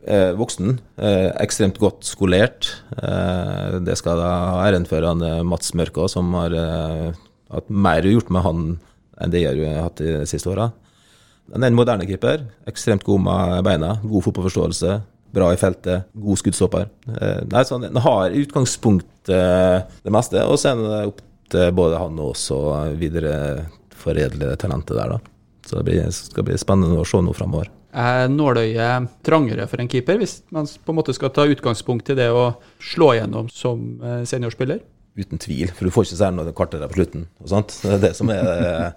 eh, 0.07 0.31
voksen, 0.37 0.77
eh, 0.95 1.27
ekstremt 1.43 1.81
godt 1.81 2.07
skolert. 2.07 2.69
Eh, 2.95 3.81
det 3.83 3.97
skal 3.99 4.21
jeg 4.21 4.45
ha 4.53 4.61
æren 4.63 4.87
for 4.87 5.03
han 5.03 5.25
eh, 5.27 5.43
Mats 5.43 5.73
Mørkå, 5.75 6.07
som 6.13 6.31
har 6.39 6.55
eh, 6.55 7.19
hatt 7.51 7.67
mer 7.67 8.07
gjort 8.07 8.31
med 8.31 8.45
han 8.47 8.63
enn 9.17 9.33
det 9.33 9.43
jeg 9.43 9.59
har 9.65 9.89
hatt 9.89 9.99
de 9.99 10.21
siste 10.29 10.53
åra. 10.53 10.69
Han 11.53 11.63
er 11.63 11.71
en 11.71 11.77
moderne 11.77 12.07
keeper. 12.07 12.43
Ekstremt 12.67 13.05
god 13.07 13.23
med 13.23 13.61
beina, 13.67 13.93
god 14.03 14.25
fotballforståelse. 14.25 14.97
Bra 15.37 15.51
i 15.53 15.59
feltet, 15.59 16.07
god 16.15 16.39
skuddstopper. 16.39 16.89
Eh, 17.13 17.39
nei, 17.51 17.63
så 17.67 17.79
han, 17.79 18.01
har 18.03 18.31
i 18.31 18.43
utgangspunktet 18.43 19.33
eh, 19.35 19.79
det 20.03 20.13
meste, 20.13 20.43
og 20.47 20.59
så 20.59 20.71
er 20.71 20.83
det 20.83 21.01
opp 21.11 21.23
til 21.51 21.71
både 21.75 21.99
han 21.99 22.19
og 22.19 22.33
oss 22.33 22.49
å 22.55 22.61
videreforedle 22.99 24.55
talentet 24.59 24.99
der, 24.99 25.15
da. 25.15 25.35
Så 25.67 25.79
det 25.79 25.87
blir, 25.87 26.11
skal 26.15 26.47
bli 26.47 26.59
spennende 26.59 26.99
å 26.99 27.07
se 27.07 27.19
nå 27.23 27.35
framover. 27.35 27.71
Er 27.97 28.27
nåløyet 28.31 29.07
trangere 29.25 29.65
for 29.67 29.83
en 29.83 29.89
keeper, 29.91 30.19
hvis 30.21 30.41
man 30.53 30.67
på 30.67 30.93
en 30.93 30.99
måte 30.99 31.15
skal 31.15 31.31
ta 31.35 31.47
utgangspunkt 31.47 32.11
i 32.11 32.17
det 32.19 32.27
å 32.31 32.51
slå 32.83 33.13
gjennom 33.17 33.49
som 33.51 33.87
eh, 34.03 34.21
seniorspiller? 34.27 34.83
Uten 35.17 35.41
tvil, 35.41 35.71
for 35.73 35.87
du 35.87 35.93
får 35.93 36.07
ikke 36.07 36.19
særlig 36.19 36.43
noe 36.43 36.55
kartere 36.55 36.87
på 36.91 36.99
slutten. 36.99 37.25
Det 37.41 37.95
er 37.95 38.03
det 38.03 38.13
som 38.15 38.29
er 38.31 38.93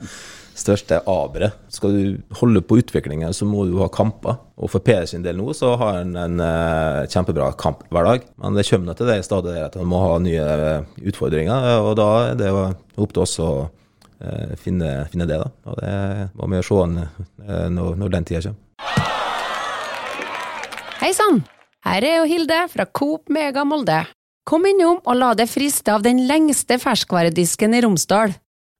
største 0.58 1.00
aberet. 1.08 1.56
Skal 1.72 1.94
du 1.94 2.36
holde 2.40 2.62
på 2.64 2.78
utviklingen, 2.80 3.32
så 3.36 3.46
må 3.48 3.64
du 3.68 3.78
ha 3.80 3.88
kamper. 3.92 4.38
Og 4.60 4.70
for 4.72 4.84
Per 4.84 5.06
sin 5.08 5.24
del 5.24 5.38
nå, 5.38 5.52
så 5.56 5.74
har 5.80 6.00
han 6.00 6.14
en 6.18 6.40
uh, 6.42 7.06
kjempebra 7.10 7.52
kamp 7.60 7.84
hver 7.90 8.06
dag. 8.06 8.26
Men 8.40 8.58
det 8.58 8.66
kommer 8.68 8.98
til 8.98 9.10
det 9.10 9.20
stadig 9.26 9.56
at 9.62 9.78
han 9.78 9.88
må 9.88 10.02
ha 10.04 10.18
nye 10.22 10.46
utfordringer, 11.10 11.68
og 11.84 11.94
da 12.00 12.08
er 12.30 12.40
det 12.40 12.50
opp 12.52 13.14
til 13.14 13.24
oss 13.24 13.38
å 13.42 13.50
uh, 13.68 14.52
finne, 14.60 15.06
finne, 15.12 15.28
det. 15.30 15.40
da. 15.40 15.48
Og 15.70 15.80
det 15.80 15.94
må 16.36 16.50
vi 16.52 16.64
se 16.66 16.82
an 16.84 16.98
uh, 17.04 17.68
når, 17.72 17.96
når 18.02 18.14
den 18.16 18.28
tida 18.28 18.44
kommer. 18.48 18.66
Hei 21.00 21.14
sann! 21.16 21.44
Her 21.80 22.04
er 22.04 22.18
jo 22.18 22.24
Hilde 22.28 22.56
fra 22.68 22.84
Coop 22.84 23.30
Mega 23.32 23.64
Molde. 23.64 24.02
Kom 24.44 24.66
innom 24.68 24.98
og 25.00 25.16
la 25.16 25.30
deg 25.38 25.48
friste 25.48 25.94
av 25.94 26.02
den 26.04 26.26
lengste 26.28 26.76
ferskvaredisken 26.80 27.72
i 27.76 27.80
Romsdal. 27.86 28.34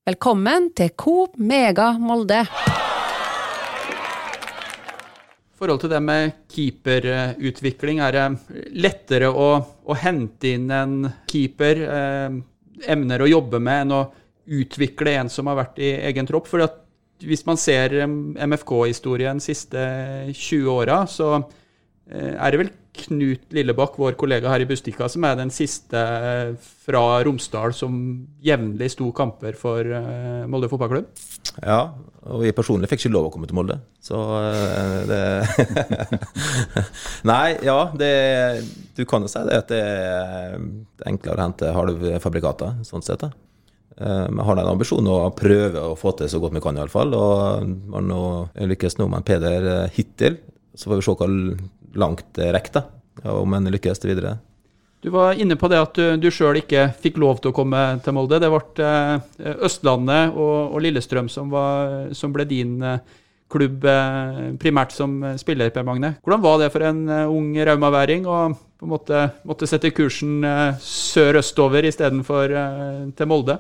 Velkommen 0.09 0.71
til 0.73 0.95
Coop 0.97 1.35
Mega 1.37 1.91
Molde. 2.01 2.39
I 2.41 2.47
forhold 5.61 5.83
til 5.83 5.91
det 5.93 5.99
med 6.01 6.31
keeperutvikling, 6.49 8.01
er 8.01 8.17
det 8.17 8.25
lettere 8.81 9.29
å, 9.29 9.51
å 9.61 9.99
hente 10.01 10.55
inn 10.55 10.73
en 10.73 11.05
keeper, 11.29 11.83
eh, 11.85 12.33
emner 12.97 13.21
å 13.21 13.29
jobbe 13.29 13.61
med, 13.61 13.83
enn 13.85 13.93
å 13.93 14.01
utvikle 14.63 15.19
en 15.21 15.29
som 15.29 15.53
har 15.53 15.61
vært 15.61 15.85
i 15.85 15.93
egen 16.09 16.25
tropp? 16.33 16.49
For 16.49 16.65
hvis 17.21 17.45
man 17.45 17.61
ser 17.61 18.01
MFK-historien 18.01 19.37
de 19.37 19.45
siste 19.51 19.85
20 20.33 20.65
åra, 20.81 21.05
så 21.05 21.35
Eh, 21.37 21.57
er 22.11 22.51
det 22.53 22.63
vel 22.65 22.73
Knut 22.91 23.53
Lillebakk, 23.55 23.95
vår 24.01 24.17
kollega 24.19 24.51
her 24.51 24.65
i 24.65 24.67
Bustika, 24.67 25.07
som 25.11 25.25
er 25.27 25.37
den 25.39 25.53
siste 25.55 25.99
eh, 26.01 26.51
fra 26.59 27.21
Romsdal 27.23 27.75
som 27.77 27.95
jevnlig 28.43 28.91
sto 28.97 29.13
kamper 29.15 29.55
for 29.59 29.87
eh, 29.87 30.43
Molde 30.51 30.69
fotballklubb? 30.73 31.07
Ja, 31.63 31.93
og 32.27 32.43
jeg 32.45 32.57
personlig 32.57 32.91
fikk 32.91 33.05
ikke 33.05 33.15
lov 33.15 33.29
å 33.29 33.33
komme 33.35 33.47
til 33.47 33.59
Molde, 33.61 33.79
så 34.03 34.19
det 35.07 35.21
Nei, 37.31 37.61
ja, 37.67 37.79
det, 37.95 38.13
du 38.99 39.05
kan 39.09 39.23
jo 39.23 39.31
si 39.31 39.45
det 39.47 39.63
at 39.63 39.71
det 39.71 39.81
er 39.87 40.59
enklere 41.07 41.39
å 41.39 41.47
hente 41.47 41.73
halvfabrikater, 41.77 42.83
sånn 42.87 43.07
sett. 43.07 43.23
da. 43.23 43.31
Vi 44.01 44.45
har 44.47 44.59
en 44.59 44.71
ambisjon 44.73 45.07
å 45.13 45.23
prøve 45.37 45.83
å 45.93 45.97
få 45.99 46.17
til 46.19 46.31
så 46.33 46.41
godt 46.43 46.57
vi 46.57 46.63
kan, 46.65 46.79
iallfall. 46.79 47.13
Og 47.15 47.75
man 47.93 48.09
nå 48.09 48.23
lykkes 48.73 48.97
nå 48.97 49.11
med 49.13 49.27
Peder 49.29 49.91
hittil. 49.93 50.39
Så 50.73 50.89
får 50.89 51.01
vi 51.01 51.05
se 51.05 51.15
hva 51.21 51.29
langt 51.99 52.39
rekker, 52.39 52.87
om 53.27 53.57
en 53.57 53.73
lykkes 53.73 54.03
til 54.03 54.15
videre. 54.15 54.39
Du 55.01 55.09
var 55.11 55.33
inne 55.33 55.57
på 55.57 55.69
det 55.73 55.79
at 55.81 55.97
du, 55.97 56.05
du 56.21 56.29
sjøl 56.29 56.59
ikke 56.61 56.91
fikk 57.01 57.17
lov 57.23 57.41
til 57.41 57.55
å 57.55 57.57
komme 57.57 57.81
til 58.05 58.13
Molde. 58.13 58.37
Det 58.43 58.51
ble 58.53 58.85
eh, 58.85 59.55
Østlandet 59.65 60.37
og, 60.37 60.75
og 60.75 60.85
Lillestrøm 60.85 61.31
som, 61.33 61.49
var, 61.53 62.11
som, 62.17 62.35
ble 62.35 62.45
din 62.49 62.75
eh, 62.85 63.01
klubb 63.51 63.87
eh, 63.89 64.43
primært 64.61 64.93
som 64.93 65.17
spiller, 65.41 65.73
Per 65.73 65.87
Magne. 65.89 66.19
Hvordan 66.21 66.45
var 66.45 66.61
det 66.61 66.69
for 66.75 66.85
en 66.85 67.01
ung 67.33 67.55
raumaværing 67.57 68.29
å 68.29 68.43
på 68.81 68.89
en 68.89 68.93
måte 68.93 69.25
måtte 69.49 69.67
sette 69.69 69.91
kursen 69.93 70.39
sør-østover 70.81 71.85
istedenfor 71.89 72.55
til 73.17 73.29
Molde? 73.29 73.59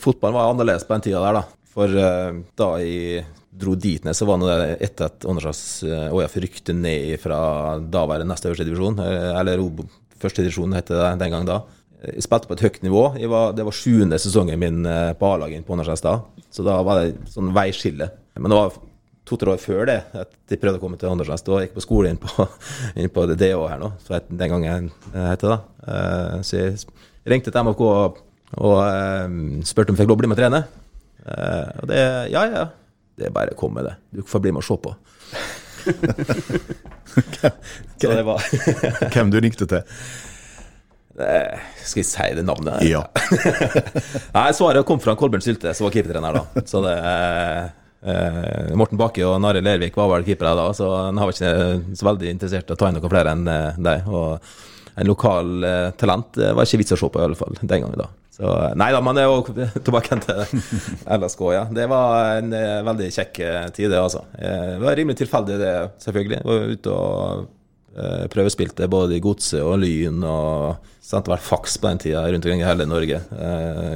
Fotballen 0.00 0.36
var 0.36 0.52
annerledes 0.52 0.86
på 0.88 0.96
den 0.96 1.04
tida 1.08 1.20
der, 1.24 1.40
da. 1.40 1.42
For 1.72 1.92
da 2.56 2.68
i 2.84 2.96
dro 3.52 3.74
dit 3.76 4.04
ned, 4.04 4.16
så 4.16 4.26
var 4.28 4.40
det 4.40 4.78
etter 4.86 5.10
at 5.10 5.26
Åndalsnes 5.28 5.82
ÅIF 6.12 6.36
rykte 6.40 6.74
ned 6.76 7.18
fra 7.20 7.38
daværende 7.78 8.32
neste 8.32 8.48
øverste 8.48 8.66
divisjon, 8.66 8.98
eh, 9.04 9.32
eller 9.40 9.60
første 10.22 10.44
divisjon 10.44 10.76
het 10.76 10.88
det 10.92 11.02
den 11.20 11.34
gang 11.34 11.48
da. 11.48 11.60
Jeg 12.02 12.24
spilte 12.24 12.48
på 12.50 12.56
et 12.56 12.64
høyt 12.64 12.80
nivå. 12.82 13.02
Var, 13.30 13.52
det 13.54 13.66
var 13.66 13.76
sjuende 13.76 14.18
sesongen 14.18 14.58
min 14.58 14.86
eh, 14.88 15.12
på 15.18 15.34
A-laget 15.34 15.66
på 15.66 15.76
Åndalsnes 15.76 16.04
da, 16.04 16.16
så 16.50 16.64
da 16.66 16.80
var 16.86 17.02
det 17.02 17.30
sånn 17.34 17.52
veiskille. 17.54 18.08
Men 18.40 18.54
det 18.54 18.58
var 18.58 18.80
to-tre 19.28 19.52
år 19.54 19.60
før 19.62 19.86
det 19.86 20.00
at 20.18 20.32
de 20.50 20.58
prøvde 20.58 20.80
å 20.80 20.82
komme 20.82 20.98
til 20.98 21.12
Åndalsnes. 21.12 21.44
Da 21.46 21.60
gikk 21.60 21.74
jeg 21.74 21.78
på 21.78 21.86
skole 21.86 22.10
inn 22.10 22.20
på, 22.22 22.48
inn 22.98 23.12
på 23.12 23.28
DH 23.30 23.54
her 23.68 23.80
nå, 23.84 23.92
så 24.02 24.22
den 24.26 24.56
gangen 24.56 24.92
het 25.12 25.44
det 25.44 25.52
da. 25.52 25.62
Eh, 25.86 26.36
så 26.40 26.62
jeg 26.64 26.80
ringte 27.28 27.52
til 27.52 27.68
MFK 27.68 27.84
og, 27.86 28.22
og 28.56 28.78
spurte 29.68 29.92
om 29.92 29.98
jeg 29.98 30.06
fikk 30.06 30.10
lov 30.10 30.18
å 30.18 30.22
bli 30.24 30.32
med 30.32 30.40
og 30.40 30.46
trene. 30.46 30.64
Og 31.82 31.86
det 31.92 32.00
Ja, 32.32 32.48
ja. 32.50 32.70
Det 33.18 33.28
er 33.28 33.34
bare 33.34 33.54
å 33.54 33.58
komme, 33.58 33.82
med 33.82 33.90
det. 33.90 33.96
Du 34.10 34.22
får 34.28 34.40
bli 34.44 34.52
med 34.54 34.62
og 34.62 34.66
se 34.66 34.76
på. 34.82 34.94
hvem, 38.02 38.20
var 38.26 38.44
Hvem 39.14 39.32
du 39.32 39.38
ringte 39.42 39.66
til? 39.68 39.82
Skal 41.12 42.00
jeg 42.00 42.08
si 42.08 42.28
det 42.38 42.44
navnet? 42.46 42.82
Ja. 42.88 43.02
Nei, 44.36 44.48
Svaret 44.56 44.86
kom 44.88 45.00
fra 45.02 45.16
Kolbjørn 45.18 45.44
Sylte, 45.44 45.74
som 45.76 45.86
var 45.86 45.94
keepertrener 45.94 46.38
da. 46.38 46.42
Så 46.68 46.80
det 46.84 46.94
eh, 46.96 48.72
Morten 48.78 49.00
Bakke 49.00 49.26
og 49.28 49.36
Nari 49.44 49.60
Lervik 49.64 49.98
var 49.98 50.08
vel 50.14 50.26
keepere 50.26 50.54
da, 50.56 50.70
så 50.76 50.86
han 51.10 51.20
var 51.20 51.34
ikke 51.34 51.96
så 51.98 52.08
veldig 52.08 52.32
interessert 52.32 52.70
i 52.70 52.76
å 52.76 52.80
ta 52.80 52.88
inn 52.88 52.96
noen 52.96 53.12
flere 53.12 53.36
enn 53.36 53.44
eh, 53.50 53.80
deg. 53.90 54.08
Og 54.08 54.96
en 54.96 55.08
lokal 55.08 55.68
eh, 55.68 55.90
talent 56.00 56.40
var 56.40 56.64
ikke 56.64 56.80
vits 56.80 56.96
å 56.96 57.00
se 57.02 57.12
på, 57.12 57.20
i 57.20 57.28
alle 57.28 57.38
fall 57.38 57.60
den 57.60 57.76
gangen 57.76 58.00
da. 58.00 58.08
Så, 58.42 58.52
nei 58.74 58.88
da, 58.90 58.98
men 58.98 59.14
det 59.14 59.22
er 59.22 59.28
jo 59.30 59.66
tilbake 59.86 60.16
til 60.24 60.62
LSK, 61.14 61.42
ja. 61.54 61.62
Det 61.70 61.84
var 61.90 62.40
en 62.40 62.54
eh, 62.58 62.80
veldig 62.82 63.10
kjekk 63.14 63.36
eh, 63.38 63.66
tid, 63.70 63.92
det, 63.92 64.00
altså. 64.02 64.24
Eh, 64.34 64.72
det 64.72 64.80
var 64.82 64.96
rimelig 64.98 65.20
tilfeldig, 65.20 65.58
det, 65.60 65.74
selvfølgelig. 66.02 66.40
Jeg 66.40 66.48
var 66.50 66.72
ute 66.72 66.96
og 66.96 67.50
prøvespilte 68.32 68.86
både 68.88 69.18
i 69.18 69.20
Godset 69.20 69.60
og 69.60 69.76
Lyn, 69.82 70.22
og 70.24 70.88
sendte 71.04 71.28
hvert 71.28 71.44
faks 71.44 71.76
på 71.76 71.90
den 71.90 72.00
tida 72.00 72.22
rundt 72.24 72.46
omkring 72.48 72.62
i 72.62 72.64
hele 72.64 72.86
Norge. 72.88 73.18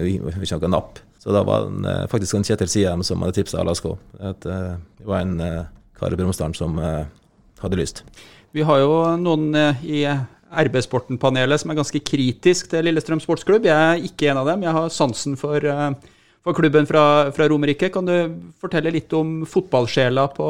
Vi 0.04 0.10
fikk 0.20 0.42
ikke 0.44 0.58
noe 0.66 0.72
napp. 0.74 1.00
Så 1.16 1.32
da 1.32 1.40
var 1.48 1.64
det 1.72 1.94
faktisk 2.12 2.36
en 2.36 2.44
Kjetil 2.44 2.68
Siem 2.68 3.00
som 3.08 3.24
hadde 3.24 3.38
tipsa 3.38 3.64
LSK. 3.64 3.86
At, 4.20 4.44
det 4.44 5.08
var 5.08 5.24
en 5.24 5.40
kar 5.96 6.12
i 6.12 6.18
Bromsdalen 6.20 6.52
som 6.58 6.76
hadde 6.76 7.80
lyst. 7.80 8.04
Vi 8.52 8.68
har 8.68 8.84
jo 8.84 9.00
noen 9.16 9.48
i 9.80 10.04
RB-Sporten-panelet 10.50 11.62
som 11.62 11.72
er 11.72 11.80
ganske 11.80 12.02
kritisk 12.06 12.70
til 12.70 12.86
Lillestrøm 12.86 13.22
sportsklubb. 13.22 13.66
Jeg 13.66 13.76
er 13.76 14.04
ikke 14.06 14.30
en 14.30 14.42
av 14.42 14.52
dem. 14.52 14.62
Jeg 14.66 14.76
har 14.76 14.92
sansen 14.94 15.36
for, 15.38 15.58
eh, 15.58 15.90
for 16.46 16.54
klubben 16.54 16.86
fra, 16.86 17.30
fra 17.34 17.48
Romerike. 17.48 17.90
Kan 17.92 18.06
du 18.06 18.14
fortelle 18.60 18.92
litt 18.94 19.12
om 19.12 19.44
fotballsjela 19.46 20.28
på, 20.36 20.48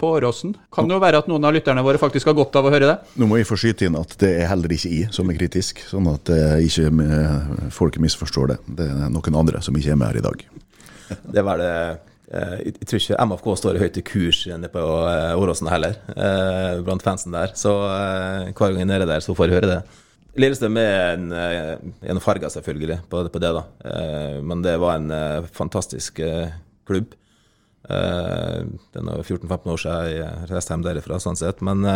på 0.00 0.12
Åråsen? 0.16 0.56
Kan 0.72 0.88
det 0.88 0.96
jo 0.96 1.02
være 1.04 1.18
at 1.18 1.28
noen 1.28 1.44
av 1.44 1.52
lytterne 1.52 1.84
våre 1.84 2.00
faktisk 2.00 2.26
har 2.26 2.38
godt 2.38 2.56
av 2.56 2.66
å 2.66 2.72
høre 2.72 2.88
det? 2.88 2.98
Nå 3.20 3.28
må 3.28 3.40
jeg 3.40 3.48
få 3.48 3.60
skyte 3.60 3.86
inn 3.86 4.00
at 4.00 4.16
det 4.22 4.32
er 4.40 4.50
heller 4.52 4.72
ikke 4.72 4.92
jeg 4.92 5.12
som 5.12 5.28
er 5.30 5.38
kritisk, 5.38 5.84
sånn 5.90 6.08
at 6.14 6.32
eh, 6.32 6.64
ikke 6.64 7.70
folk 7.76 8.00
misforstår 8.00 8.54
det. 8.54 8.60
Det 8.80 8.88
er 8.88 9.08
noen 9.12 9.42
andre 9.44 9.60
som 9.62 9.76
ikke 9.76 9.92
er 9.92 10.00
med 10.00 10.14
her 10.14 10.22
i 10.22 10.28
dag. 10.28 10.46
Det 11.06 11.44
var 11.44 11.60
det 11.60 11.72
Eh, 12.26 12.56
jeg 12.66 12.88
tror 12.90 12.98
ikke 12.98 13.26
MFK 13.30 13.46
står 13.60 13.78
høyt 13.78 13.98
i 14.00 14.02
kurs 14.06 14.40
nede 14.50 14.70
på 14.72 14.82
eh, 14.82 15.34
Åråsen 15.38 15.70
heller, 15.70 15.94
eh, 16.10 16.80
blant 16.86 17.04
fansen 17.06 17.36
der. 17.36 17.54
Så 17.58 17.70
hver 17.76 18.50
gang 18.50 18.80
jeg 18.80 18.86
er 18.86 18.90
nede 18.90 19.08
der, 19.08 19.22
så 19.22 19.36
får 19.36 19.50
jeg 19.50 19.60
høre 19.60 19.70
det. 19.76 19.80
Lillestrøm 20.36 20.76
er 20.76 21.14
en, 21.14 21.30
en 21.32 22.18
farga, 22.20 22.50
selvfølgelig, 22.52 22.98
på, 23.08 23.22
på, 23.32 23.40
det, 23.40 23.52
da. 23.56 23.62
Men 24.44 24.60
det 24.60 24.74
var 24.82 24.98
en 24.98 25.46
fantastisk 25.48 26.20
klubb. 26.84 27.14
Det 27.86 29.00
er 29.00 29.22
14-15 29.22 29.72
år 29.72 29.80
siden 29.80 30.10
jeg 30.12 30.50
reiste 30.50 30.76
hjem 30.76 30.84
derifra, 30.84 31.16
sånn 31.24 31.40
sett. 31.40 31.64
Men 31.64 31.88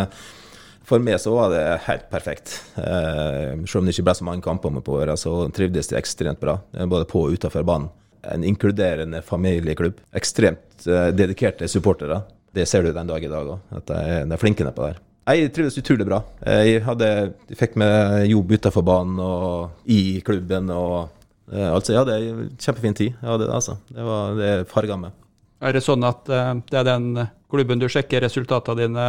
for 0.89 1.05
meg 1.05 1.21
så 1.21 1.35
var 1.35 1.53
det 1.53 1.61
helt 1.85 2.09
perfekt. 2.09 2.55
Selv 2.73 3.83
om 3.83 3.85
det 3.85 3.93
ikke 3.93 4.07
ble 4.09 4.17
så 4.17 4.25
mange 4.31 4.47
kamper 4.47 4.73
med 4.73 4.87
på 4.89 4.97
året, 4.97 5.21
så 5.21 5.35
trivdes 5.53 5.93
de 5.93 6.01
ekstremt 6.01 6.41
bra. 6.41 6.57
Både 6.81 7.05
på 7.13 7.27
og 7.27 7.37
utenfor 7.37 7.67
banen 7.67 7.91
en 8.21 8.43
inkluderende 8.47 9.21
familieklubb. 9.25 10.01
Ekstremt 10.17 10.85
uh, 10.87 11.09
dedikerte 11.15 11.69
supportere. 11.71 12.21
Det 12.51 12.67
ser 12.67 12.83
du 12.83 12.91
den 12.93 13.07
dag 13.07 13.23
i 13.23 13.31
dag 13.31 13.47
òg, 13.47 13.63
at 13.77 13.87
de 13.87 13.97
er, 14.17 14.27
på 14.33 14.41
flinke 14.43 14.67
nedpå 14.67 14.89
der. 14.89 14.99
Jeg 15.31 15.51
trives 15.55 15.77
utrolig 15.79 16.05
bra. 16.07 16.19
Jeg, 16.43 16.81
hadde, 16.83 17.07
jeg 17.47 17.57
fikk 17.59 17.77
med 17.79 18.25
jobb 18.27 18.55
utenfor 18.57 18.83
banen 18.83 19.19
og 19.23 19.85
i 19.85 20.19
klubben. 20.25 20.67
og 20.73 21.07
altså, 21.53 21.93
Jeg 21.93 22.01
hadde 22.01 22.17
en 22.17 22.49
kjempefin 22.57 22.97
tid. 22.97 23.13
Jeg 23.13 23.29
hadde 23.29 23.47
altså. 23.53 23.77
Det, 23.87 24.03
var, 24.03 24.33
det 24.35 24.49
farga 24.73 24.97
meg. 24.99 25.13
Er 25.61 25.77
det 25.77 25.83
sånn 25.85 26.03
at 26.03 26.25
det 26.25 26.79
er 26.81 26.89
den 26.89 27.21
klubben 27.53 27.79
du 27.79 27.87
sjekker 27.91 28.25
resultatene 28.25 28.81
dine 28.81 29.07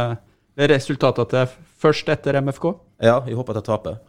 resultatene 0.69 1.29
til 1.33 1.53
først 1.81 2.09
etter 2.13 2.39
MFK? 2.39 2.71
Ja, 3.03 3.19
jeg 3.27 3.35
håper 3.37 3.57
at 3.57 3.63
jeg 3.63 3.69
taper. 3.73 3.99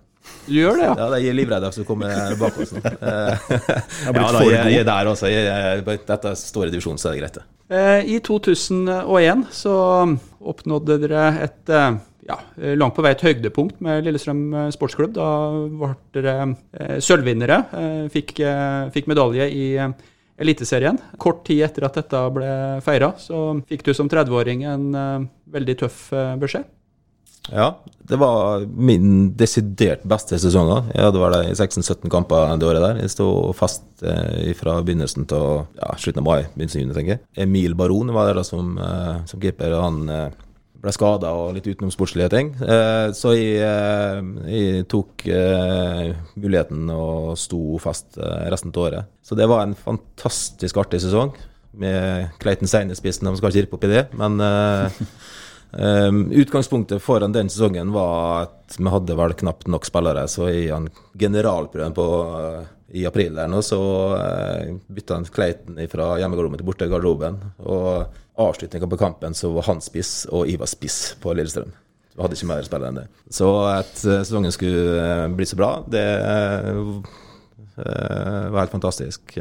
Du 0.45 0.53
gjør 0.57 0.77
det, 0.77 0.85
ja? 0.87 0.95
Ja, 0.99 1.09
Jeg 1.21 1.33
er 1.33 1.37
livredd 1.39 1.67
for 1.71 1.85
å 1.85 1.89
komme 1.89 2.13
bak 2.41 2.61
oss 2.61 2.75
nå. 2.77 2.83
ja, 2.85 4.13
da, 4.13 4.45
jeg, 4.45 4.53
jeg, 4.53 4.81
er 4.83 4.89
der 4.89 5.11
også. 5.11 5.31
Jeg, 5.33 5.83
dette 5.85 6.33
er 6.33 6.39
store 6.39 6.73
divisjon, 6.73 7.01
så 7.01 7.11
er 7.11 7.17
det 7.17 7.23
greit, 7.23 7.39
det. 7.41 7.47
Eh, 7.73 8.01
I 8.15 8.19
2001 8.21 9.47
så 9.57 9.75
oppnådde 10.45 10.99
dere 11.07 11.29
et 11.47 11.73
eh, 11.73 11.95
ja, 12.29 12.37
langt 12.77 12.97
på 12.97 13.05
vei 13.05 13.15
et 13.15 13.25
høydepunkt 13.25 13.81
med 13.85 14.05
Lillestrøm 14.05 14.43
eh, 14.53 14.73
sportsklubb. 14.75 15.15
Da 15.17 15.29
ble 15.73 15.95
dere 16.17 17.01
sølvvinnere. 17.05 17.63
Fikk, 18.13 18.37
fikk 18.95 19.09
medalje 19.11 19.49
i 19.49 19.67
Eliteserien. 20.35 20.99
Kort 21.21 21.45
tid 21.49 21.63
etter 21.69 21.87
at 21.89 21.97
dette 22.01 22.21
ble 22.35 22.53
feira, 22.85 23.15
så 23.23 23.47
fikk 23.69 23.87
du 23.87 23.95
som 23.97 24.11
30-åring 24.11 24.65
en 24.69 24.89
veldig 25.55 25.77
tøff 25.85 26.09
beskjed. 26.43 26.67
Ja, 27.53 27.75
det 28.09 28.17
var 28.21 28.65
min 28.65 29.35
desidert 29.37 30.05
beste 30.09 30.39
sesong. 30.41 30.71
Jeg 30.95 31.05
hadde 31.07 31.21
vært 31.21 31.51
i 31.51 31.57
16-17 31.57 32.13
kamper 32.13 32.55
det 32.61 32.69
året 32.69 32.85
der. 32.85 33.03
Jeg 33.03 33.13
sto 33.13 33.29
fast 33.57 33.85
eh, 34.05 34.53
fra 34.59 34.79
begynnelsen 34.85 35.29
til 35.29 35.65
ja, 35.77 35.93
slutten 36.01 36.23
av 36.23 36.29
mai, 36.29 36.47
begynnelsen 36.55 36.81
av 36.81 36.85
juni, 36.85 36.97
tenker 36.97 37.17
jeg. 37.17 37.23
Emil 37.45 37.77
Baron 37.77 38.13
var 38.17 38.33
der 38.33 38.45
som, 38.49 38.75
eh, 38.81 39.23
som 39.29 39.43
keeper. 39.43 39.77
Han 39.81 40.09
eh, 40.13 40.27
ble 40.85 40.93
skada 40.93 41.33
og 41.33 41.55
litt 41.57 41.69
utenomsportslige 41.71 42.29
ting. 42.33 42.53
Eh, 42.61 43.09
så 43.17 43.33
jeg, 43.37 43.57
eh, 43.65 44.21
jeg 44.53 44.85
tok 44.93 45.25
eh, 45.33 46.13
muligheten 46.37 46.91
og 46.93 47.35
sto 47.41 47.79
fast 47.83 48.19
resten 48.53 48.75
av 48.75 48.85
året. 48.85 49.13
Så 49.25 49.39
det 49.39 49.49
var 49.51 49.65
en 49.65 49.77
fantastisk 49.79 50.81
artig 50.85 51.01
sesong 51.05 51.33
med 51.81 52.37
Clayton 52.43 52.71
Seine 52.71 52.95
i 52.95 52.99
spissen. 52.99 53.27
De 53.27 53.41
skal 53.41 53.51
ikke 53.51 53.65
rippe 53.65 53.81
opp 53.81 53.89
i 53.89 53.95
det, 53.95 54.05
men 54.21 54.39
Um, 55.79 56.33
utgangspunktet 56.33 57.03
foran 57.03 57.33
den 57.33 57.49
sesongen 57.51 57.93
var 57.93 58.43
at 58.45 58.77
vi 58.79 58.87
hadde 58.91 59.17
vel 59.19 59.33
knapt 59.35 59.67
nok 59.67 59.87
spillere. 59.89 60.27
Så 60.31 60.49
i 60.51 60.69
generalprøven 61.19 61.97
på, 61.97 62.05
uh, 62.31 62.61
i 62.95 63.07
april 63.09 63.35
der 63.35 63.51
nå, 63.51 63.63
så 63.65 63.81
uh, 64.15 64.77
bytta 64.87 65.19
han 65.19 65.27
Clayton 65.27 65.81
fra 65.91 66.13
hjemmegarderoben 66.21 66.61
til 66.61 66.69
borte 66.69 66.87
i 66.87 66.93
garderoben. 66.93 67.41
Og 67.67 68.21
avslutninga 68.39 68.91
på 68.91 69.01
kampen 69.01 69.35
så 69.35 69.51
var 69.57 69.67
han 69.73 69.83
spiss, 69.83 70.29
og 70.31 70.47
jeg 70.51 70.63
var 70.63 70.71
spiss 70.71 71.01
på 71.23 71.35
Lillestrøm. 71.35 71.75
Vi 72.15 72.23
hadde 72.23 72.39
ikke 72.39 72.53
mer 72.53 72.67
spillere 72.67 72.95
enn 72.95 73.03
det. 73.03 73.09
Så 73.35 73.51
at 73.73 73.95
uh, 74.07 74.21
sesongen 74.23 74.55
skulle 74.55 75.29
bli 75.35 75.51
så 75.51 75.59
bra, 75.59 75.77
det 75.91 76.07
var 77.75 78.61
helt 78.61 78.71
fantastisk. 78.71 79.33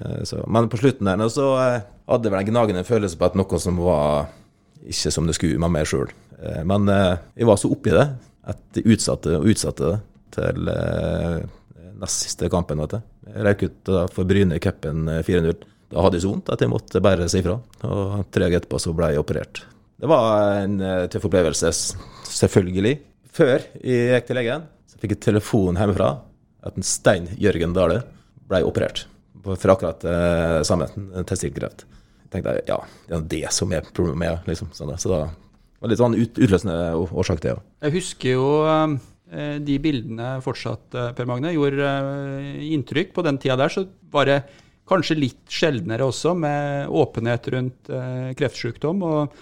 Men 0.49 0.65
på 0.65 0.79
slutten 0.81 1.05
der 1.05 1.19
nå 1.21 1.27
så 1.29 1.51
hadde 1.53 2.31
vel 2.33 2.39
en 2.39 2.47
gnagende 2.47 2.81
følelse 2.87 3.19
på 3.19 3.27
at 3.27 3.35
noe 3.37 3.59
som 3.61 3.77
var 3.77 4.31
ikke 4.89 5.11
som 5.13 5.27
det 5.27 5.35
skulle 5.37 5.61
med 5.61 5.71
meg 5.73 5.87
sjøl. 5.89 6.11
Men 6.67 6.89
jeg 6.89 7.47
var 7.47 7.59
så 7.59 7.69
oppi 7.71 7.93
det 7.93 8.03
at 8.51 8.79
jeg 8.79 8.95
utsatte 8.95 9.37
og 9.37 9.45
utsatte 9.47 9.91
det 9.93 9.99
til 10.35 10.65
nest 12.01 12.25
siste 12.25 12.49
kampen. 12.51 12.81
vet. 12.83 12.97
Jeg 13.29 13.45
røk 13.47 13.63
ut 13.63 13.91
for 14.11 14.27
Bryne 14.27 14.57
i 14.57 14.63
cupen 14.63 15.07
4-0. 15.23 15.53
Da 15.93 16.03
hadde 16.03 16.19
jeg 16.19 16.25
så 16.25 16.33
vondt 16.33 16.51
at 16.51 16.65
jeg 16.65 16.71
måtte 16.73 17.03
bare 17.05 17.29
si 17.31 17.39
ifra. 17.39 17.55
Og 17.87 18.25
tre 18.33 18.47
dager 18.47 18.59
etterpå 18.59 18.81
så 18.81 18.95
ble 18.97 19.13
jeg 19.13 19.23
operert. 19.23 19.63
Det 20.03 20.09
var 20.11 20.65
en 20.65 20.75
tøff 21.13 21.29
opplevelse, 21.29 21.71
selvfølgelig. 22.33 22.97
Før 23.33 23.55
jeg 23.79 24.11
gikk 24.17 24.27
til 24.27 24.41
legen, 24.41 24.67
så 24.89 24.99
fikk 24.99 25.15
jeg 25.15 25.23
telefon 25.29 25.79
hjemmefra 25.79 26.11
at 26.67 26.77
en 26.79 26.85
Stein 26.85 27.31
Jørgen 27.39 27.75
Dale 27.77 28.01
ble 28.49 28.61
operert 28.67 29.05
for 29.43 29.73
akkurat 29.73 30.03
uh, 30.07 30.59
samme 30.67 30.87
testikkelkreft. 31.27 31.85
Jeg 32.33 32.41
tenkte 32.41 32.57
ja, 32.65 32.79
det 33.07 33.17
er 33.17 33.25
det 33.35 33.53
som 33.53 33.73
er 33.75 33.85
problemet. 33.93 34.47
Liksom, 34.49 34.73
sånn, 34.73 34.95
så 34.97 35.11
da 35.11 35.21
var 35.83 35.91
litt 35.91 36.01
sånn 36.01 36.17
ut, 36.17 36.39
utløsende 36.39 36.77
årsak 36.97 37.43
til 37.43 37.53
det. 37.53 37.65
Jeg 37.85 37.95
husker 37.99 38.37
jo 38.37 38.47
uh, 38.65 38.97
de 39.61 39.77
bildene 39.83 40.35
fortsatt, 40.45 40.89
Per 41.17 41.29
Magne, 41.29 41.53
gjorde 41.53 41.93
inntrykk. 42.73 43.13
På 43.15 43.25
den 43.25 43.37
tida 43.41 43.59
der 43.59 43.73
så 43.73 43.85
var 44.13 44.29
det 44.29 44.41
Kanskje 44.89 45.15
litt 45.15 45.51
sjeldnere 45.51 46.03
også, 46.03 46.33
med 46.35 46.91
åpenhet 46.91 47.47
rundt 47.53 47.91
eh, 47.93 48.33
kreftsykdom, 48.35 49.03
og 49.07 49.37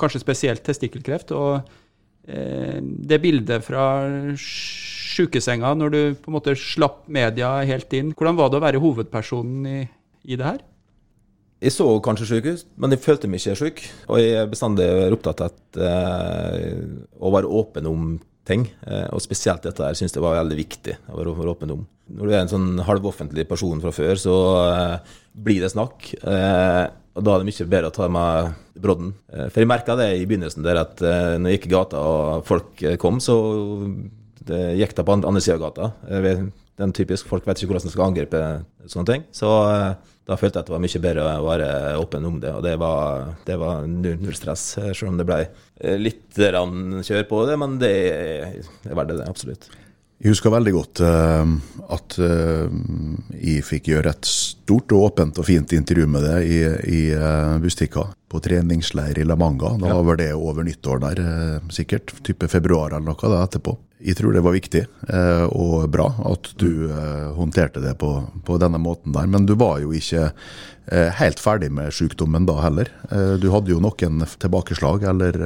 kanskje 0.00 0.22
spesielt 0.24 0.64
testikkelkreft. 0.66 1.30
Og 1.36 1.60
eh, 2.26 2.80
det 2.82 3.20
bildet 3.22 3.62
fra 3.62 3.84
sjukesenga 4.34 5.72
når 5.78 5.94
du 5.94 6.00
på 6.18 6.32
en 6.32 6.38
måte 6.40 6.56
slapp 6.58 7.04
media 7.06 7.52
helt 7.68 7.94
inn, 7.94 8.10
hvordan 8.16 8.40
var 8.40 8.50
det 8.50 8.58
å 8.58 8.64
være 8.66 8.82
hovedpersonen 8.82 9.70
i, 9.70 9.78
i 10.26 10.40
det 10.40 10.48
her? 10.48 10.66
Jeg 11.60 11.74
så 11.74 11.86
kanskje 12.00 12.26
syk 12.28 12.46
ut, 12.48 12.60
men 12.80 12.94
jeg 12.94 13.02
følte 13.04 13.28
meg 13.28 13.42
ikke 13.42 13.58
syk. 13.58 13.80
Og 14.08 14.20
jeg 14.20 14.36
er 14.40 14.48
bestandig 14.48 14.86
opptatt 15.12 15.42
av 15.44 15.82
eh, 15.84 16.84
å 17.20 17.32
være 17.34 17.50
åpen 17.60 17.88
om 17.90 18.14
ting. 18.48 18.64
Eh, 18.88 19.08
og 19.12 19.20
spesielt 19.20 19.66
dette 19.66 19.84
her 19.84 19.98
syns 19.98 20.16
jeg 20.16 20.24
var 20.24 20.38
veldig 20.38 20.56
viktig 20.56 20.96
å 21.12 21.18
være 21.18 21.52
åpen 21.52 21.74
om 21.76 21.82
når 22.10 22.26
du 22.26 22.32
er 22.32 22.40
en 22.40 22.50
sånn 22.50 22.70
halvoffentlig 22.82 23.44
person 23.46 23.78
fra 23.78 23.92
før, 23.94 24.16
så 24.18 24.36
uh, 24.66 25.18
blir 25.38 25.60
det 25.62 25.68
snakk. 25.70 26.08
Og 26.18 27.22
da 27.22 27.36
er 27.36 27.44
det 27.44 27.46
mye 27.46 27.66
bedre 27.70 27.90
å 27.92 27.94
ta 27.94 28.08
med 28.10 28.56
brodden. 28.82 29.12
For 29.30 29.62
jeg 29.62 29.68
merka 29.70 29.94
det 29.94 30.08
i 30.16 30.24
begynnelsen, 30.26 30.64
der 30.66 30.80
at 30.80 30.98
når 30.98 31.52
jeg 31.52 31.60
gikk 31.60 31.68
i 31.68 31.72
gata 31.76 32.02
og 32.02 32.42
folk 32.48 32.82
kom, 32.98 33.20
så 33.22 33.36
det 34.50 34.58
gikk 34.80 34.96
det 34.98 35.06
på 35.06 35.16
andre 35.20 35.44
sida 35.44 35.60
av 35.60 35.62
gata. 35.68 35.92
Den 36.80 36.94
typisk 36.96 37.28
Folk 37.28 37.44
vet 37.44 37.60
ikke 37.60 37.74
hvordan 37.74 37.88
de 37.88 37.92
skal 37.92 38.06
angripe 38.06 38.40
sånne 38.88 39.10
ting. 39.10 39.26
Så 39.36 39.50
da 40.30 40.38
følte 40.38 40.60
jeg 40.60 40.64
at 40.64 40.70
det 40.70 40.74
var 40.76 40.82
mye 40.84 41.02
bedre 41.04 41.26
å 41.26 41.44
være 41.44 41.68
åpen 42.00 42.26
om 42.28 42.38
det, 42.42 42.54
og 42.54 42.64
det 42.64 42.76
var, 42.80 43.30
det 43.48 43.56
var 43.60 43.86
null, 43.90 44.32
stress. 44.38 44.64
Selv 44.78 45.10
om 45.10 45.20
det 45.20 45.26
ble 45.28 45.42
litt 46.00 46.40
kjør 46.40 47.26
på 47.28 47.44
det, 47.50 47.60
men 47.60 47.78
det 47.82 47.94
er 48.14 48.94
verdt 48.94 49.16
det, 49.16 49.28
absolutt. 49.28 49.70
Jeg 50.20 50.34
husker 50.34 50.52
veldig 50.52 50.72
godt 50.74 51.00
uh, 51.00 51.52
at 51.96 52.16
uh, 52.20 52.68
jeg 53.40 53.64
fikk 53.64 53.86
gjøre 53.88 54.10
et 54.12 54.28
stort 54.28 54.92
og 54.92 55.06
åpent 55.06 55.38
og 55.40 55.46
fint 55.48 55.72
intervju 55.72 56.04
med 56.12 56.26
deg 56.28 56.44
i, 56.44 56.58
i 56.92 56.98
uh, 57.16 57.56
Bustika 57.62 58.04
på 58.28 58.42
treningsleir 58.44 59.16
i 59.16 59.24
La 59.24 59.38
Manga. 59.40 59.72
Da 59.80 59.96
var 60.04 60.20
det 60.20 60.34
over 60.36 60.66
nyttår 60.66 61.00
der, 61.06 61.22
sikkert. 61.72 62.12
Type 62.22 62.50
februar 62.52 62.92
eller 62.92 63.08
noe 63.08 63.32
da 63.32 63.40
etterpå. 63.46 63.74
Jeg 64.04 64.18
tror 64.20 64.36
det 64.36 64.44
var 64.44 64.54
viktig 64.54 64.84
og 65.50 65.88
bra 65.92 66.06
at 66.30 66.52
du 66.62 66.86
håndterte 67.36 67.82
det 67.82 67.96
på, 68.00 68.12
på, 68.46 68.60
denne 68.62 68.78
måten 68.80 69.12
der. 69.12 69.26
Men 69.28 69.48
du 69.50 69.56
var 69.60 69.82
jo 69.82 69.90
ikke 69.92 70.30
helt 71.18 71.42
ferdig 71.42 71.72
med 71.74 71.90
sykdommen 71.92 72.46
da 72.48 72.54
heller. 72.62 72.88
du 73.42 73.50
hadde 73.50 73.74
jo 73.74 73.82
noen 73.82 74.22
tilbakeslag 74.40 75.04
eller 75.10 75.42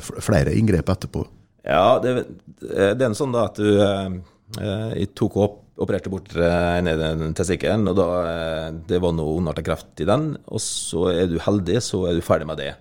flere 0.00 0.56
inngrep 0.56 0.88
etterpå. 0.96 1.28
Ja, 1.62 1.98
det, 2.02 2.26
det 2.58 3.04
er 3.04 3.12
sånn 3.14 3.34
da 3.34 3.46
at 3.46 3.58
du 3.58 3.68
eh, 3.78 4.14
Jeg 4.98 5.12
tok 5.18 5.36
opp, 5.38 5.58
opererte 5.82 6.10
bort 6.12 6.32
eh, 6.34 6.80
testikkelen, 7.38 7.86
og 7.90 7.98
da 7.98 8.08
eh, 8.28 8.70
det 8.88 9.02
var 9.02 9.14
noe 9.16 9.36
ondartet 9.38 9.66
kreft 9.68 10.02
i 10.02 10.08
den. 10.08 10.32
Og 10.50 10.62
så 10.62 11.08
er 11.12 11.30
du 11.30 11.38
heldig, 11.42 11.78
så 11.84 12.06
er 12.10 12.18
du 12.18 12.26
ferdig 12.26 12.50
med 12.50 12.58
det. 12.62 12.72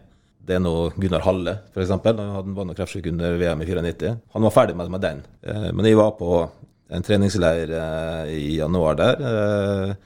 Det 0.41 0.58
er 0.58 0.63
noe 0.63 0.89
Gunnar 0.98 1.22
Halle, 1.28 1.60
f.eks. 1.70 1.94
Han 1.94 2.58
var 2.58 2.65
noe 2.65 2.78
kreftsyk 2.78 3.12
under 3.12 3.38
VM 3.38 3.62
i 3.62 3.70
94. 3.70 4.15
Han 4.34 4.48
var 4.48 4.56
ferdig 4.56 4.76
med, 4.80 4.89
med 4.89 5.06
den. 5.06 5.22
Men 5.78 5.86
jeg 5.86 6.00
var 6.00 6.15
på 6.17 6.41
en 6.91 7.06
treningsleir 7.06 7.70
i 8.34 8.58
januar 8.58 8.98
der. 8.98 9.22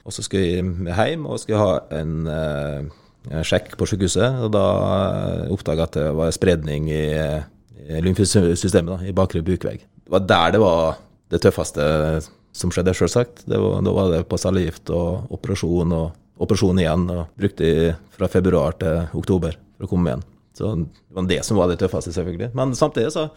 Og 0.04 0.12
så 0.12 0.22
skulle 0.22 0.44
jeg 0.44 0.92
hjem 0.92 1.24
og 1.24 1.40
skulle 1.40 1.62
ha 1.64 1.78
en, 1.96 2.92
sjekk 3.48 3.72
på 3.80 3.88
sykehuset. 3.88 4.44
Og 4.44 4.52
da 4.54 4.66
oppdaga 5.56 5.86
jeg 5.86 5.88
at 5.88 5.98
det 5.98 6.06
var 6.20 6.36
spredning 6.36 6.92
i 6.92 7.02
lymfesystemet 7.86 9.06
i 9.06 9.14
bakre 9.16 9.44
bukvegg. 9.46 9.84
Det 10.06 10.12
var 10.12 10.24
der 10.26 10.56
det 10.56 10.62
var 10.62 10.98
det 11.32 11.42
tøffeste 11.42 11.84
som 12.56 12.72
skjedde, 12.72 12.94
sjølsagt. 12.96 13.44
Da 13.48 13.60
var 13.60 14.14
det 14.14 14.24
på 14.30 14.38
cellegift 14.40 14.90
og 14.94 15.28
operasjon 15.36 15.92
og 15.96 16.42
operasjon 16.42 16.80
igjen. 16.82 17.04
og 17.12 17.36
Brukte 17.38 17.68
fra 18.16 18.30
februar 18.32 18.78
til 18.80 19.04
oktober 19.18 19.58
for 19.76 19.86
å 19.86 19.90
komme 19.90 20.12
igjen. 20.12 20.26
Så 20.56 20.72
det 20.80 21.16
var 21.16 21.28
det 21.28 21.42
som 21.44 21.58
var 21.60 21.68
det 21.68 21.78
tøffeste, 21.82 22.14
selvfølgelig. 22.16 22.54
Men 22.56 22.72
samtidig, 22.78 23.12
så 23.12 23.28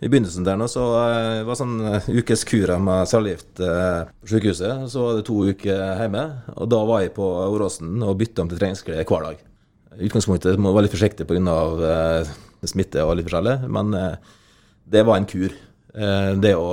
i 0.00 0.08
begynnelsen 0.08 0.46
der 0.46 0.56
nå, 0.56 0.68
så 0.70 0.84
uh, 0.96 1.42
var 1.44 1.58
sånn 1.58 1.74
uh, 1.82 2.06
ukes 2.08 2.46
kur 2.48 2.70
med 2.80 3.08
cellegift 3.10 3.60
uh, 3.60 4.06
på 4.22 4.30
sykehuset. 4.32 4.86
Så 4.92 5.02
var 5.02 5.18
det 5.18 5.26
to 5.28 5.42
uker 5.50 5.82
hjemme, 6.00 6.22
og 6.54 6.70
da 6.72 6.78
var 6.88 7.02
jeg 7.04 7.12
på 7.18 7.26
Åråsen 7.26 7.98
og 8.06 8.16
bytta 8.22 8.46
om 8.46 8.52
til 8.52 8.62
treningsklær 8.62 9.02
hver 9.02 9.26
dag. 9.26 9.42
I 9.98 10.06
utgangspunktet 10.06 10.60
må 10.62 10.70
jeg 10.70 10.78
være 10.78 10.86
litt 10.86 10.94
forsiktig 10.94 11.26
pga. 11.28 11.58
Smitte 12.68 13.04
og 13.04 13.16
litt 13.16 13.28
forskjellig. 13.28 13.56
Men 13.72 13.94
eh, 13.96 14.36
det 14.90 15.04
var 15.08 15.20
en 15.20 15.28
kur. 15.30 15.54
Eh, 15.94 16.32
det 16.40 16.54
å 16.58 16.70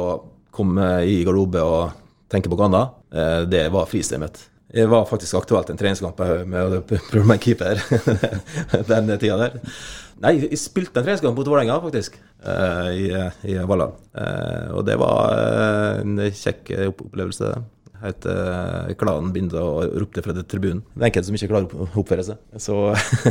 komme 0.55 0.89
i 1.05 1.21
garderobe 1.25 1.63
og 1.63 2.03
tenke 2.31 2.51
på 2.51 2.57
noe 2.57 2.67
annet, 2.69 2.99
eh, 3.13 3.41
det 3.49 3.65
var 3.73 3.89
fristedet 3.89 4.23
mitt. 4.23 4.41
Det 4.67 4.83
var 4.91 5.07
faktisk 5.07 5.37
aktuelt 5.39 5.69
en 5.71 5.79
treningskamp 5.79 6.19
med 6.49 6.75
å 6.75 6.81
prøve 6.83 7.23
meg 7.29 7.45
keeper 7.45 7.79
den 8.91 9.13
tida 9.15 9.37
der. 9.39 9.55
Nei, 10.19 10.33
jeg 10.41 10.59
spilte 10.59 10.99
en 10.99 11.05
treningskamp 11.05 11.37
mot 11.37 11.47
Vålerenga, 11.47 11.77
faktisk, 11.79 12.17
i, 12.91 13.05
i 13.47 13.55
Valland. 13.69 13.95
Og 14.73 14.81
det 14.83 14.97
var 14.99 16.01
en 16.01 16.17
kjekk 16.25 16.73
opplevelse. 16.89 17.53
Helt 18.03 18.25
uh, 18.29 18.93
klanen 18.99 19.33
begynte 19.33 19.61
å 19.61 19.83
rope 20.03 20.23
fra 20.23 20.35
tribunen. 20.43 20.83
Det 20.93 21.01
er 21.01 21.09
enkelte 21.11 21.29
som 21.29 21.37
ikke 21.37 21.51
klarer 21.51 21.73
å 21.73 21.87
oppføre 22.03 22.25
seg. 22.27 22.41
Så, 22.61 22.77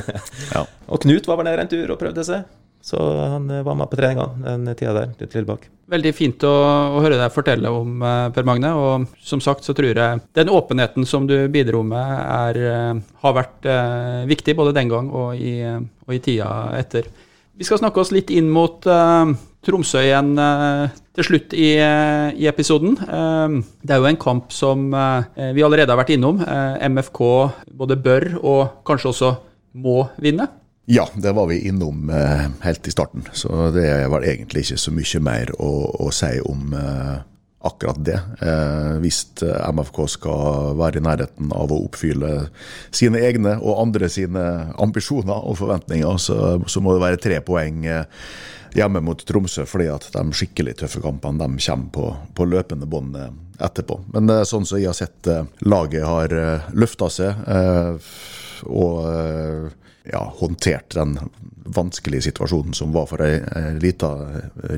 ja. 0.55 0.63
Og 0.91 1.03
Knut 1.05 1.29
var 1.29 1.41
vel 1.41 1.49
nede 1.51 1.67
en 1.67 1.71
tur 1.71 1.93
og 1.95 2.01
prøvde 2.01 2.25
seg. 2.27 2.47
Så 2.87 2.99
han 3.03 3.49
eh, 3.51 3.65
var 3.67 3.75
med 3.75 3.91
på 3.91 3.99
treningene 3.99 4.53
den 4.53 4.77
tida 4.79 4.93
der. 4.95 5.15
litt 5.19 5.33
tilbake. 5.33 5.71
Veldig 5.91 6.13
fint 6.15 6.45
å, 6.47 6.53
å, 6.97 7.01
høre 7.03 7.19
deg 7.19 7.35
fortelle 7.35 7.71
om, 7.71 7.97
uh, 8.03 8.29
Per 8.35 8.47
Magne. 8.47 8.73
Og 8.79 9.23
som 9.23 9.43
sagt 9.43 9.67
så 9.67 9.75
tror 9.75 9.91
jeg 9.91 10.23
den 10.39 10.53
åpenheten 10.55 11.07
som 11.07 11.27
du 11.27 11.35
bidro 11.51 11.83
med, 11.87 12.17
er, 12.27 13.01
har 13.23 13.39
vært 13.39 13.71
viktig 14.31 14.55
både 14.59 14.75
den 14.77 14.91
gang 14.93 15.11
og 15.15 15.39
i, 15.39 15.61
og 16.07 16.15
i 16.15 16.23
tida 16.23 16.51
etter. 16.79 17.11
Vi 17.57 17.65
skal 17.65 17.81
snakke 17.81 18.03
oss 18.03 18.13
litt 18.13 18.29
inn 18.35 18.51
mot 18.53 18.85
uh, 18.85 19.31
Tromsø 19.65 20.03
igjen 20.05 20.35
uh, 20.37 20.93
til 21.17 21.25
slutt 21.25 21.55
i, 21.57 21.71
uh, 21.81 22.29
i 22.37 22.45
episoden. 22.51 22.99
det 23.01 23.95
er 23.95 24.03
jo 24.03 24.09
en 24.11 24.21
kamp 24.21 24.53
som 24.53 24.91
vi 24.93 25.65
allerede 25.65 25.89
har 25.89 25.97
vært 25.97 26.13
innom. 26.13 26.43
MFK 26.93 27.21
både 27.73 27.97
bør 27.97 28.27
og 28.43 28.61
kanskje 28.87 29.13
også 29.15 29.31
må 29.81 30.03
vinne. 30.21 30.51
Ja, 30.87 31.07
det 31.17 31.33
var 31.35 31.49
vi 31.49 31.63
innom 31.67 32.13
helt 32.63 32.87
i 32.87 32.93
starten. 32.93 33.25
Så 33.33 33.71
det 33.75 33.89
var 34.13 34.27
egentlig 34.29 34.67
ikke 34.67 34.83
så 34.85 34.93
mye 34.95 35.23
mer 35.25 35.55
å, 35.57 35.71
å 36.05 36.13
si 36.15 36.37
om 36.45 36.77
akkurat 37.67 38.01
det. 38.07 38.19
Eh, 38.43 38.97
hvis 39.03 39.23
MFK 39.43 40.03
skal 40.17 40.75
være 40.79 41.01
i 41.01 41.07
nærheten 41.07 41.55
av 41.55 41.73
å 41.73 41.83
oppfylle 41.87 42.35
sine 42.95 43.23
egne 43.27 43.57
og 43.61 43.83
andre 43.85 44.11
sine 44.13 44.45
ambisjoner 44.83 45.49
og 45.49 45.59
forventninger, 45.63 46.21
så, 46.23 46.59
så 46.67 46.85
må 46.85 46.97
det 46.97 47.05
være 47.05 47.23
tre 47.23 47.41
poeng 47.45 47.85
eh, 47.87 48.05
hjemme 48.77 49.01
mot 49.05 49.21
Tromsø, 49.27 49.65
fordi 49.69 49.89
at 49.93 50.11
de 50.15 50.25
skikkelig 50.37 50.77
tøffe 50.83 51.03
kampene 51.05 51.43
de 51.43 51.67
kommer 51.67 51.93
på, 51.95 52.07
på 52.37 52.49
løpende 52.49 52.89
bånd 52.91 53.17
eh, 53.21 53.33
etterpå. 53.59 54.01
Men 54.15 54.31
eh, 54.31 54.45
sånn 54.49 54.67
som 54.69 54.81
jeg 54.81 54.91
har 54.91 54.99
sett 54.99 55.31
eh, 55.31 55.47
laget 55.67 56.07
har 56.07 56.33
eh, 56.35 56.71
løfta 56.77 57.11
seg, 57.13 57.43
og 58.67 59.05
ja, 60.13 60.23
håndtert 60.41 60.95
den 60.95 61.17
vanskelige 61.77 62.29
situasjonen 62.29 62.77
som 62.79 62.93
var 62.95 63.09
for 63.11 63.25
ei 63.27 63.41
lita 63.83 64.13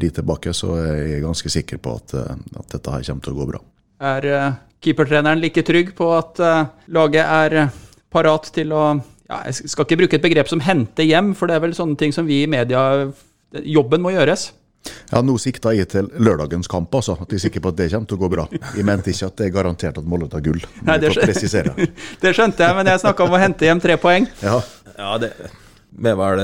ri 0.00 0.08
tilbake, 0.14 0.54
så 0.56 0.72
er 0.80 1.02
jeg 1.14 1.24
ganske 1.26 1.52
sikker 1.52 1.82
på 1.84 1.98
at, 2.00 2.14
at, 2.16 2.70
dette 2.72 2.94
her 2.94 3.04
kommer 3.10 3.26
til 3.26 3.36
å 3.36 3.38
gå 3.42 3.48
bra. 3.50 3.60
Er 4.08 4.28
uh, 4.32 4.56
keepertreneren 4.84 5.42
like 5.42 5.64
trygg 5.66 5.92
på 5.98 6.08
at 6.16 6.40
laget 6.94 7.24
er 7.24 7.68
parat 8.12 8.48
til 8.54 8.72
å 8.72 8.84
ja, 9.28 9.42
Jeg 9.44 9.68
skal 9.68 9.84
ikke 9.84 9.98
bruke 10.00 10.16
et 10.16 10.24
begrep 10.24 10.48
som 10.48 10.62
'hente 10.64 11.04
hjem', 11.04 11.34
for 11.36 11.46
det 11.46 11.58
er 11.58 11.66
vel 11.66 11.74
sånne 11.76 11.98
ting 12.00 12.14
som 12.16 12.24
vi 12.26 12.42
i 12.44 12.48
media 12.48 13.10
Jobben 13.52 14.00
må 14.00 14.12
gjøres. 14.12 14.52
Ja, 15.10 15.20
Nå 15.24 15.38
sikta 15.40 15.72
jeg 15.76 15.88
til 15.92 16.08
lørdagens 16.20 16.68
kamp, 16.70 16.92
altså. 16.94 17.16
At 17.20 17.32
jeg 17.32 17.40
er 17.40 17.44
sikker 17.46 17.64
på 17.64 17.72
at 17.72 17.78
det 17.80 17.88
kommer 17.92 18.08
til 18.08 18.18
å 18.18 18.20
gå 18.20 18.28
bra. 18.32 18.44
Jeg 18.76 18.84
mente 18.88 19.12
ikke 19.12 19.30
at 19.30 19.40
det 19.40 19.46
er 19.48 19.54
garantert 19.54 20.00
at 20.00 20.08
Molde 20.08 20.28
tar 20.32 20.44
gull. 20.44 20.60
Nei, 20.86 20.98
det, 21.02 21.12
skjønte, 21.16 21.88
det 22.22 22.34
skjønte 22.36 22.64
jeg, 22.64 22.76
men 22.76 22.90
jeg 22.92 23.02
snakka 23.04 23.24
om 23.24 23.36
å 23.36 23.40
hente 23.40 23.68
hjem 23.68 23.80
tre 23.84 23.96
poeng. 24.00 24.28
Ja, 24.44 24.60
ja 24.98 25.16
det 25.22 25.32
vi 25.98 26.10
var 26.12 26.36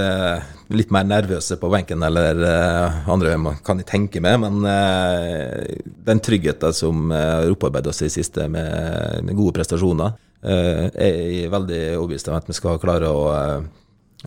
litt 0.73 0.89
mer 0.95 1.05
nervøse 1.05 1.59
på 1.61 1.69
benken 1.69 2.01
eller 2.03 2.39
uh, 2.41 3.11
andre 3.13 3.35
kan 3.63 3.83
jeg 3.83 3.87
tenke 3.91 4.23
meg, 4.25 4.39
men 4.41 4.65
uh, 4.65 5.61
den 6.09 6.23
tryggheten 6.25 6.73
som 6.73 7.13
har 7.13 7.53
opparbeidet 7.53 7.93
oss 7.93 8.01
i 8.07 8.09
siste 8.11 8.49
med, 8.49 9.21
med 9.29 9.37
gode 9.37 9.53
prestasjoner, 9.59 10.17
er 10.45 11.19
jeg 11.21 11.53
veldig 11.53 11.83
overbevist 11.99 12.33
om 12.33 12.39
at 12.39 12.49
vi 12.49 12.57
skal 12.57 12.81
klare 12.81 13.13
å 13.13 13.21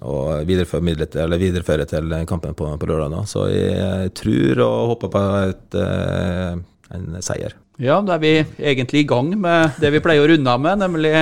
å 0.06 0.18
videreføre 0.46 1.08
til, 1.10 1.36
videreføre 1.42 1.88
til 1.90 2.16
kampen 2.30 2.56
på, 2.58 2.70
på 2.78 2.90
lørdag. 2.90 3.12
nå. 3.14 3.24
Så 3.30 3.48
jeg 3.50 4.14
tror 4.18 4.64
og 4.66 4.94
håper 4.94 5.14
på 5.14 5.24
et, 5.42 5.80
eh, 5.82 6.58
en 6.98 7.22
seier. 7.24 7.58
Ja, 7.82 8.00
da 8.02 8.16
er 8.16 8.22
vi 8.22 8.34
egentlig 8.58 9.04
i 9.04 9.10
gang 9.10 9.34
med 9.40 9.78
det 9.82 9.92
vi 9.94 10.02
pleier 10.02 10.26
å 10.26 10.32
runde 10.32 10.54
av 10.54 10.62
med, 10.62 10.82
nemlig 10.82 11.14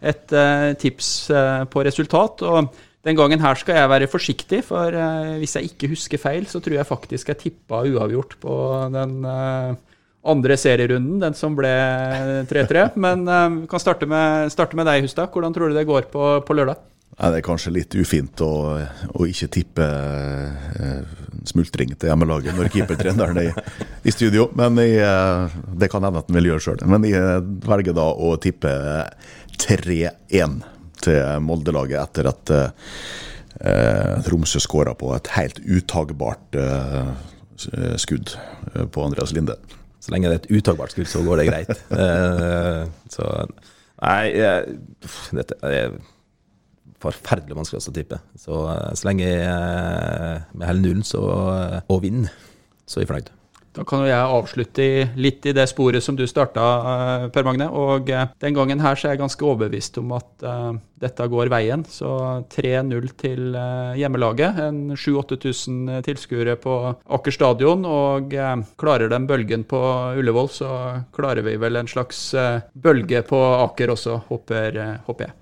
et 0.00 0.34
uh, 0.36 0.70
tips 0.80 1.30
uh, 1.34 1.64
på 1.70 1.84
resultat. 1.86 2.42
og 2.42 2.72
den 3.00 3.16
gangen 3.16 3.40
her 3.40 3.56
skal 3.56 3.78
jeg 3.78 3.88
være 3.88 4.10
forsiktig, 4.12 4.62
for 4.64 4.92
uh, 4.92 5.36
hvis 5.40 5.56
jeg 5.56 5.70
ikke 5.70 5.92
husker 5.94 6.20
feil, 6.20 6.46
så 6.46 6.60
tror 6.60 6.76
jeg 6.76 6.88
faktisk 6.88 7.32
jeg 7.32 7.40
tippa 7.44 7.84
uavgjort 7.88 8.36
på 8.40 8.56
den 8.92 9.24
andre 10.20 10.56
serierunden, 10.60 11.16
den 11.22 11.34
som 11.34 11.56
ble 11.56 11.72
3-3. 12.50 12.90
Men 13.04 13.24
vi 13.24 13.66
kan 13.70 13.80
starte 13.80 14.08
med, 14.08 14.52
starte 14.52 14.76
med 14.76 14.88
deg, 14.88 15.06
Hustad. 15.06 15.32
Hvordan 15.32 15.56
tror 15.56 15.72
du 15.72 15.78
det 15.78 15.88
går 15.88 16.12
på, 16.12 16.32
på 16.44 16.56
lørdag? 16.56 16.80
Ja, 17.20 17.28
det 17.28 17.42
er 17.42 17.44
kanskje 17.44 17.72
litt 17.74 17.94
ufint 18.00 18.40
å, 18.40 18.52
å 19.12 19.26
ikke 19.28 19.48
tippe 19.52 19.84
eh, 19.84 21.00
smultring 21.50 21.92
til 21.92 22.08
hjemmelaget 22.08 22.56
når 22.56 22.70
keepertreneren 22.72 23.40
er 23.42 23.50
i, 23.50 23.64
i 24.08 24.14
studio, 24.14 24.46
men 24.56 24.78
jeg, 24.80 25.02
eh, 25.04 25.58
det 25.82 25.90
kan 25.92 26.06
hende 26.06 26.22
at 26.22 26.30
han 26.30 26.38
vil 26.38 26.48
gjøre 26.48 26.64
sjøl. 26.64 26.84
Men 26.88 27.04
jeg 27.04 27.42
velger 27.66 27.96
da 27.98 28.06
å 28.08 28.32
tippe 28.40 28.72
3-1 29.60 30.60
til 31.00 31.44
Molde-laget 31.44 32.00
etter 32.02 32.28
at 32.30 32.52
eh, 32.54 34.14
Tromsø 34.26 34.60
skåra 34.62 34.94
på 34.98 35.12
et 35.16 35.32
helt 35.36 35.60
utagbart 35.64 36.58
eh, 36.60 37.10
skudd 38.00 38.34
eh, 38.74 38.86
på 38.86 39.04
Andreas 39.04 39.34
Linde. 39.36 39.56
Så 40.00 40.14
lenge 40.14 40.30
det 40.30 40.38
er 40.38 40.44
et 40.44 40.60
utagbart 40.60 40.94
skudd, 40.94 41.08
så 41.10 41.24
går 41.26 41.42
det 41.42 41.50
greit. 41.50 41.74
Eh, 42.00 42.86
så 43.12 43.26
Nei, 44.00 44.30
dette 45.36 45.58
er 45.68 45.98
forferdelig 47.00 47.56
vanskelig 47.56 47.82
å 47.82 47.92
tippe. 47.96 48.20
Så, 48.38 48.62
eh, 48.72 48.94
så 48.96 49.08
lenge 49.08 49.26
jeg 49.26 49.44
eh, 49.44 50.46
med 50.54 50.68
hele 50.68 50.84
nullen 50.84 51.04
og 51.20 52.00
vinner, 52.04 52.32
så 52.86 53.00
er 53.00 53.04
jeg 53.04 53.12
fornøyd. 53.12 53.30
Da 53.80 53.86
kan 53.88 54.02
jo 54.04 54.10
jeg 54.10 54.32
avslutte 54.36 54.86
litt 55.16 55.46
i 55.48 55.54
det 55.56 55.64
sporet 55.70 56.04
som 56.04 56.12
du 56.12 56.26
starta, 56.28 57.30
Per 57.32 57.46
Magne. 57.46 57.70
Og 57.72 58.10
den 58.12 58.58
gangen 58.58 58.82
her 58.84 58.98
så 58.98 59.08
er 59.08 59.14
jeg 59.14 59.22
ganske 59.22 59.46
overbevist 59.46 59.96
om 60.02 60.12
at 60.18 60.44
uh, 60.44 60.74
dette 61.00 61.28
går 61.32 61.48
veien. 61.48 61.86
Så 61.88 62.10
3-0 62.52 63.08
til 63.16 63.56
hjemmelaget. 63.96 64.60
En 64.66 64.82
7000-8000 64.92 66.04
tilskuere 66.04 66.58
på 66.60 66.76
Aker 67.16 67.38
stadion. 67.38 67.88
Og 67.88 68.36
klarer 68.76 69.08
de 69.08 69.24
bølgen 69.32 69.64
på 69.64 69.80
Ullevål, 70.20 70.52
så 70.60 70.70
klarer 71.16 71.48
vi 71.48 71.56
vel 71.64 71.80
en 71.80 71.88
slags 71.88 72.26
bølge 72.76 73.24
på 73.32 73.44
Aker 73.64 73.96
også, 73.96 74.20
håper, 74.28 74.82
håper 75.08 75.30
jeg. 75.30 75.39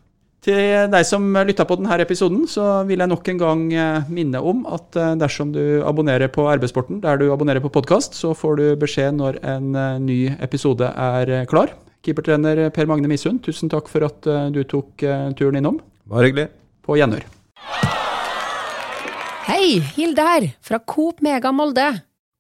Til 0.49 0.87
deg 0.89 1.05
som 1.05 1.27
lytta 1.45 1.67
på 1.69 1.77
denne 1.77 1.97
episoden, 2.01 2.47
så 2.49 2.81
vil 2.89 3.03
jeg 3.03 3.11
nok 3.11 3.27
en 3.29 3.41
gang 3.41 3.63
eh, 3.77 4.07
minne 4.09 4.41
om 4.41 4.63
at 4.73 4.97
eh, 4.97 5.11
dersom 5.21 5.51
du 5.53 5.83
abonnerer 5.85 6.31
på 6.33 6.47
Arbeidssporten 6.49 7.03
der 7.03 7.19
du 7.21 7.27
abonnerer 7.35 7.61
på 7.61 7.69
podkast, 7.75 8.15
så 8.17 8.31
får 8.33 8.55
du 8.57 8.63
beskjed 8.81 9.19
når 9.19 9.37
en 9.45 9.75
eh, 9.77 9.99
ny 10.01 10.17
episode 10.41 10.89
er 10.89 11.45
klar. 11.51 11.75
Keepertrener 12.01 12.71
Per 12.73 12.89
Magne 12.89 13.11
Misund, 13.11 13.43
tusen 13.45 13.69
takk 13.69 13.91
for 13.93 14.07
at 14.07 14.25
du 14.55 14.63
tok 14.71 15.03
turen 15.37 15.59
innom. 15.59 15.81
Bare 16.09 16.31
hyggelig. 16.31 16.47
På 16.87 16.97
gjenhør. 16.97 17.27
Hei, 19.49 19.83
Hilde 19.99 20.25
her, 20.25 20.47
fra 20.65 20.79
Coop 20.81 21.21
Mega 21.27 21.53
Molde. 21.53 21.91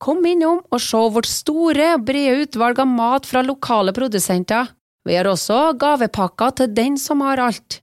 Kom 0.01 0.23
innom 0.31 0.63
og 0.63 0.81
se 0.81 1.03
vårt 1.13 1.29
store, 1.29 1.91
brede 2.01 2.47
utvalg 2.47 2.81
av 2.81 2.89
mat 2.89 3.29
fra 3.29 3.43
lokale 3.45 3.93
produsenter. 3.93 4.73
Vi 5.05 5.19
har 5.19 5.29
også 5.29 5.75
gavepakker 5.77 6.57
til 6.63 6.73
den 6.73 6.97
som 7.03 7.27
har 7.27 7.43
alt. 7.43 7.83